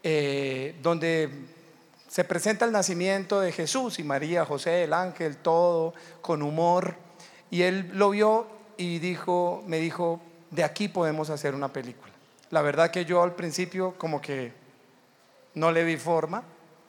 eh, 0.04 0.76
donde 0.82 1.30
se 2.08 2.24
presenta 2.24 2.66
el 2.66 2.72
nacimiento 2.72 3.42
de 3.42 3.52
Jesús 3.52 4.00
y 4.00 4.04
María, 4.04 4.46
José, 4.46 4.84
el 4.84 4.94
ángel, 4.94 5.38
todo 5.38 5.94
con 6.22 6.42
humor. 6.42 6.96
Y 7.50 7.64
él 7.64 7.92
lo 7.94 8.12
vio 8.12 8.48
y 8.78 9.00
dijo, 9.00 9.64
me 9.68 9.80
dijo, 9.80 10.22
de 10.52 10.64
aquí 10.64 10.88
podemos 10.88 11.30
hacer 11.30 11.54
una 11.54 11.72
película. 11.72 12.14
La 12.50 12.62
verdad 12.62 12.92
que 12.92 13.06
yo 13.06 13.24
al 13.24 13.36
principio 13.36 13.96
como 13.98 14.22
que 14.22 14.54
no 15.56 15.72
le 15.72 15.84
vi 15.84 15.98
forma. 15.98 16.44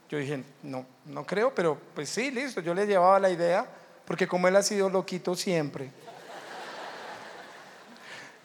Yo 0.09 0.19
dije, 0.19 0.43
no, 0.63 0.87
no 1.07 1.27
creo, 1.27 1.55
pero 1.55 1.79
pues 1.95 2.09
sí, 2.09 2.31
listo, 2.31 2.61
yo 2.61 2.73
le 2.73 2.87
llevaba 2.87 3.19
la 3.19 3.31
idea, 3.31 3.67
porque 4.09 4.27
como 4.27 4.49
él 4.49 4.57
ha 4.57 4.63
sido 4.63 4.89
loquito 4.89 5.37
siempre. 5.37 5.91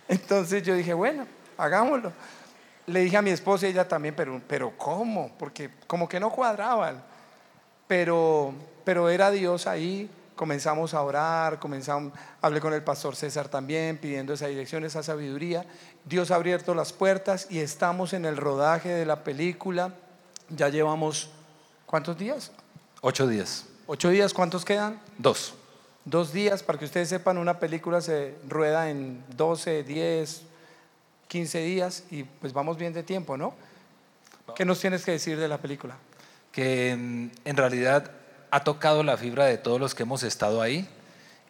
Entonces 0.10 0.62
yo 0.62 0.76
dije, 0.76 0.94
bueno, 0.94 1.26
hagámoslo. 1.58 2.12
Le 2.86 3.00
dije 3.00 3.16
a 3.16 3.22
mi 3.22 3.30
esposa 3.30 3.66
y 3.66 3.70
ella 3.70 3.88
también, 3.88 4.14
pero, 4.14 4.42
pero 4.46 4.78
¿cómo? 4.78 5.32
Porque 5.40 5.70
como 5.88 6.10
que 6.10 6.20
no 6.20 6.32
cuadraban. 6.32 7.02
Pero, 7.88 8.54
pero 8.84 9.08
era 9.08 9.32
Dios 9.32 9.66
ahí, 9.66 10.10
comenzamos 10.36 10.94
a 10.94 11.02
orar, 11.02 11.60
comenzamos, 11.60 12.12
hablé 12.42 12.60
con 12.60 12.74
el 12.74 12.84
pastor 12.84 13.16
César 13.16 13.48
también, 13.48 13.98
pidiendo 13.98 14.34
esa 14.34 14.48
dirección, 14.48 14.84
esa 14.84 15.02
sabiduría. 15.02 15.66
Dios 16.04 16.32
ha 16.32 16.36
abierto 16.36 16.76
las 16.76 16.92
puertas 16.92 17.48
y 17.50 17.60
estamos 17.60 18.12
en 18.12 18.26
el 18.26 18.36
rodaje 18.36 18.90
de 18.90 19.06
la 19.06 19.24
película. 19.24 19.94
Ya 20.50 20.68
llevamos, 20.68 21.30
¿cuántos 21.86 22.18
días? 22.18 22.52
Ocho 23.00 23.28
días. 23.28 23.68
¿Ocho 23.88 24.10
días? 24.10 24.34
¿Cuántos 24.34 24.64
quedan? 24.66 25.00
Dos. 25.18 25.54
Dos 26.06 26.34
días, 26.34 26.64
para 26.64 26.80
que 26.80 26.86
ustedes 26.86 27.10
sepan, 27.10 27.38
una 27.38 27.60
película 27.60 28.02
se 28.02 28.36
rueda 28.48 28.90
en 28.90 29.24
12, 29.36 29.84
10, 29.84 30.42
15 31.28 31.60
días 31.60 32.04
y 32.12 32.24
pues 32.24 32.54
vamos 32.54 32.78
bien 32.78 32.94
de 32.94 33.04
tiempo, 33.04 33.38
¿no? 33.38 33.54
¿Qué 34.56 34.66
nos 34.66 34.80
tienes 34.80 35.04
que 35.06 35.12
decir 35.12 35.40
de 35.40 35.48
la 35.48 35.58
película? 35.60 35.96
Que 36.52 36.96
mm, 36.98 37.28
en 37.46 37.58
realidad 37.58 38.12
ha 38.52 38.64
tocado 38.64 39.02
la 39.04 39.18
fibra 39.18 39.46
de 39.46 39.58
todos 39.58 39.80
los 39.80 39.96
que 39.96 40.04
hemos 40.04 40.24
estado 40.24 40.62
ahí 40.62 40.88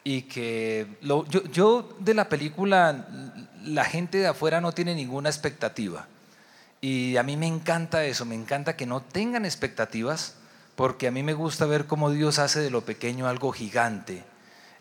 y 0.03 0.23
que 0.23 0.87
lo- 1.01 1.25
yo, 1.25 1.43
yo 1.45 1.89
de 1.99 2.13
la 2.13 2.29
película, 2.29 3.07
la 3.63 3.85
gente 3.85 4.19
de 4.19 4.27
afuera 4.27 4.61
no 4.61 4.71
tiene 4.71 4.93
ninguna 4.95 5.29
expectativa. 5.29 6.07
Y 6.79 7.17
a 7.17 7.23
mí 7.23 7.37
me 7.37 7.47
encanta 7.47 8.05
eso, 8.05 8.25
me 8.25 8.35
encanta 8.35 8.75
que 8.75 8.85
no 8.85 9.01
tengan 9.01 9.45
expectativas, 9.45 10.35
porque 10.75 11.07
a 11.07 11.11
mí 11.11 11.23
me 11.23 11.33
gusta 11.33 11.65
ver 11.65 11.85
cómo 11.85 12.09
Dios 12.09 12.39
hace 12.39 12.59
de 12.59 12.69
lo 12.69 12.81
pequeño 12.81 13.27
algo 13.27 13.51
gigante. 13.51 14.23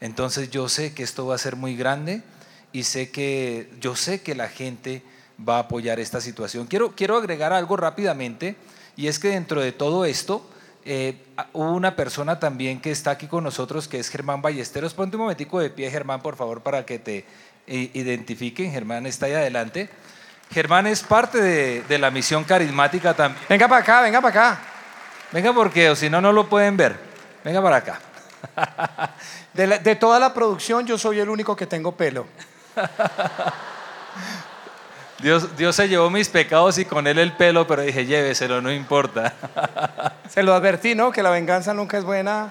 Entonces 0.00 0.50
yo 0.50 0.68
sé 0.68 0.94
que 0.94 1.02
esto 1.02 1.26
va 1.26 1.34
a 1.34 1.38
ser 1.38 1.56
muy 1.56 1.76
grande 1.76 2.22
y 2.72 2.84
sé 2.84 3.10
que 3.10 3.70
yo 3.80 3.94
sé 3.94 4.22
que 4.22 4.34
la 4.34 4.48
gente 4.48 5.02
va 5.46 5.56
a 5.56 5.60
apoyar 5.60 6.00
esta 6.00 6.20
situación. 6.20 6.66
Quiero, 6.66 6.94
quiero 6.96 7.16
agregar 7.16 7.52
algo 7.52 7.76
rápidamente 7.76 8.56
y 8.96 9.06
es 9.06 9.18
que 9.18 9.28
dentro 9.28 9.60
de 9.60 9.72
todo 9.72 10.04
esto 10.04 10.48
eh, 10.84 11.22
hubo 11.52 11.72
una 11.72 11.94
persona 11.94 12.40
también 12.40 12.80
que 12.80 12.90
está 12.90 13.12
aquí 13.12 13.26
con 13.26 13.44
nosotros 13.44 13.86
que 13.86 13.98
es 13.98 14.08
Germán 14.08 14.42
Ballesteros. 14.42 14.94
Ponte 14.94 15.16
un 15.16 15.22
momentico 15.22 15.60
de 15.60 15.70
pie, 15.70 15.90
Germán, 15.90 16.22
por 16.22 16.36
favor, 16.36 16.62
para 16.62 16.86
que 16.86 16.98
te 16.98 17.24
eh, 17.66 17.90
identifiquen. 17.92 18.72
Germán 18.72 19.06
está 19.06 19.26
ahí 19.26 19.34
adelante. 19.34 19.90
Germán 20.50 20.86
es 20.86 21.02
parte 21.02 21.40
de, 21.40 21.82
de 21.82 21.98
la 21.98 22.10
misión 22.10 22.44
carismática 22.44 23.14
también. 23.14 23.44
Venga 23.48 23.68
para 23.68 23.82
acá, 23.82 24.02
venga 24.02 24.20
para 24.20 24.50
acá. 24.50 24.71
Venga 25.32 25.52
porque 25.52 25.90
o 25.90 25.96
si 25.96 26.10
no, 26.10 26.20
no 26.20 26.32
lo 26.32 26.48
pueden 26.48 26.76
ver. 26.76 26.96
Venga 27.44 27.62
para 27.62 27.76
acá. 27.76 28.00
De, 29.54 29.66
la- 29.66 29.78
de 29.78 29.96
toda 29.96 30.18
la 30.18 30.32
producción 30.32 30.86
yo 30.86 30.96
soy 30.96 31.18
el 31.20 31.28
único 31.28 31.54
que 31.54 31.66
tengo 31.66 31.92
pelo. 31.94 32.26
Dios, 35.18 35.56
Dios 35.56 35.76
se 35.76 35.88
llevó 35.88 36.10
mis 36.10 36.28
pecados 36.28 36.78
y 36.78 36.84
con 36.84 37.06
él 37.06 37.18
el 37.18 37.32
pelo, 37.32 37.66
pero 37.66 37.82
dije, 37.82 38.06
lléveselo, 38.06 38.60
no 38.60 38.72
importa. 38.72 39.34
Se 40.28 40.42
lo 40.42 40.54
advertí, 40.54 40.94
¿no? 40.94 41.12
Que 41.12 41.22
la 41.22 41.30
venganza 41.30 41.74
nunca 41.74 41.98
es 41.98 42.04
buena. 42.04 42.50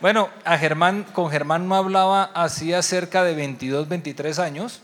Bueno, 0.00 0.30
a 0.44 0.56
Germán, 0.56 1.04
con 1.12 1.30
Germán 1.30 1.68
no 1.68 1.74
hablaba 1.74 2.30
hacía 2.34 2.80
cerca 2.82 3.24
de 3.24 3.34
22, 3.34 3.88
23 3.88 4.38
años 4.38 4.80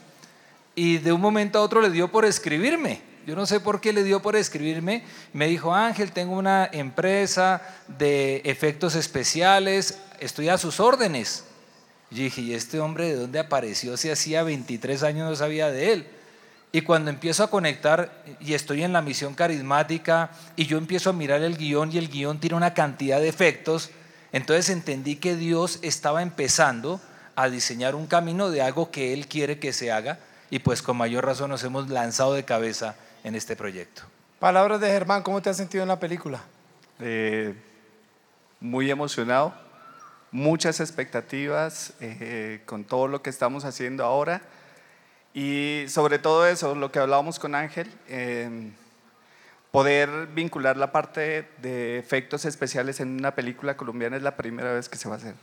y 0.74 0.99
de 0.99 1.12
un 1.12 1.20
momento 1.20 1.59
a 1.59 1.62
otro 1.62 1.81
le 1.81 1.91
dio 1.91 2.09
por 2.09 2.24
escribirme. 2.24 3.03
Yo 3.31 3.37
no 3.37 3.47
sé 3.47 3.61
por 3.61 3.81
qué 3.81 3.93
le 3.93 4.03
dio 4.03 4.20
por 4.20 4.35
escribirme. 4.35 5.05
Me 5.33 5.47
dijo, 5.47 5.72
Ángel, 5.72 6.11
tengo 6.11 6.37
una 6.37 6.68
empresa 6.72 7.62
de 7.87 8.43
efectos 8.45 8.97
especiales, 8.97 10.01
estoy 10.18 10.49
a 10.49 10.59
sus 10.59 10.81
órdenes. 10.81 11.45
Y 12.11 12.24
dije, 12.24 12.41
¿y 12.41 12.55
este 12.55 12.81
hombre 12.81 13.07
de 13.07 13.14
dónde 13.14 13.39
apareció 13.39 13.97
si 13.97 14.11
hacía 14.11 14.43
23 14.43 15.05
años 15.05 15.31
no 15.31 15.37
sabía 15.37 15.70
de 15.70 15.93
él? 15.93 16.09
Y 16.72 16.81
cuando 16.81 17.09
empiezo 17.09 17.45
a 17.45 17.51
conectar 17.51 18.20
y 18.41 18.55
estoy 18.55 18.83
en 18.83 18.93
la 18.93 19.01
misión 19.01 19.35
carismática 19.35 20.33
y 20.57 20.66
yo 20.66 20.76
empiezo 20.76 21.11
a 21.11 21.12
mirar 21.12 21.41
el 21.43 21.57
guion 21.57 21.93
y 21.93 21.99
el 21.99 22.09
guion 22.09 22.41
tiene 22.41 22.57
una 22.57 22.74
cantidad 22.74 23.20
de 23.20 23.28
efectos, 23.28 23.91
entonces 24.33 24.70
entendí 24.70 25.14
que 25.14 25.37
Dios 25.37 25.78
estaba 25.83 26.22
empezando 26.22 27.01
a 27.37 27.49
diseñar 27.49 27.95
un 27.95 28.09
camino 28.09 28.51
de 28.51 28.61
algo 28.61 28.91
que 28.91 29.12
Él 29.12 29.28
quiere 29.28 29.61
que 29.61 29.72
se 29.72 29.93
haga 29.93 30.18
y 30.51 30.59
pues 30.59 30.83
con 30.83 30.97
mayor 30.97 31.24
razón 31.24 31.51
nos 31.51 31.62
hemos 31.62 31.89
lanzado 31.91 32.35
de 32.35 32.45
cabeza 32.45 32.97
en 33.25 33.35
este 33.35 33.57
proyecto. 33.57 34.03
Palabras 34.39 34.81
de 34.81 34.89
Germán, 34.89 35.23
¿cómo 35.23 35.43
te 35.43 35.51
has 35.51 35.57
sentido 35.57 35.83
en 35.83 35.89
la 35.89 36.01
película? 36.01 36.41
Eh, 37.01 37.55
muy 38.61 38.91
emocionado, 38.91 39.55
muchas 40.31 40.81
expectativas 40.81 41.95
eh, 42.01 42.62
con 42.66 42.85
todo 42.85 43.09
lo 43.09 43.23
que 43.23 43.31
estamos 43.31 43.64
haciendo 43.64 44.05
ahora 44.05 44.43
y 45.33 45.85
sobre 45.89 46.18
todo 46.18 46.47
eso, 46.47 46.75
lo 46.75 46.91
que 46.91 46.99
hablábamos 46.99 47.39
con 47.39 47.55
Ángel, 47.55 47.93
eh, 48.09 48.71
poder 49.71 50.27
vincular 50.29 50.77
la 50.77 50.91
parte 50.91 51.49
de 51.59 51.99
efectos 51.99 52.45
especiales 52.45 53.01
en 53.01 53.18
una 53.18 53.35
película 53.35 53.77
colombiana 53.77 54.16
es 54.16 54.23
la 54.23 54.37
primera 54.37 54.73
vez 54.73 54.89
que 54.89 54.97
se 54.97 55.09
va 55.09 55.14
a 55.14 55.18
hacer. 55.18 55.35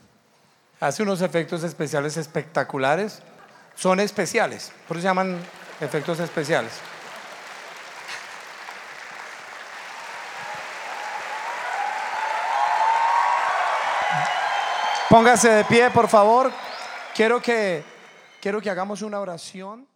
Hace 0.80 1.04
unos 1.04 1.22
efectos 1.22 1.64
especiales 1.64 2.18
espectaculares. 2.18 3.22
Son 3.76 4.00
especiales, 4.00 4.72
por 4.88 4.98
eso 4.98 5.04
se 5.04 5.08
llaman 5.08 5.38
efectos 5.80 6.20
especiales. 6.20 6.72
Póngase 15.10 15.50
de 15.50 15.64
pie, 15.64 15.90
por 15.90 16.10
favor. 16.10 16.52
Quiero 17.16 17.42
que, 17.42 17.82
quiero 18.42 18.60
que 18.60 18.70
hagamos 18.70 19.02
una 19.02 19.22
oración. 19.22 19.88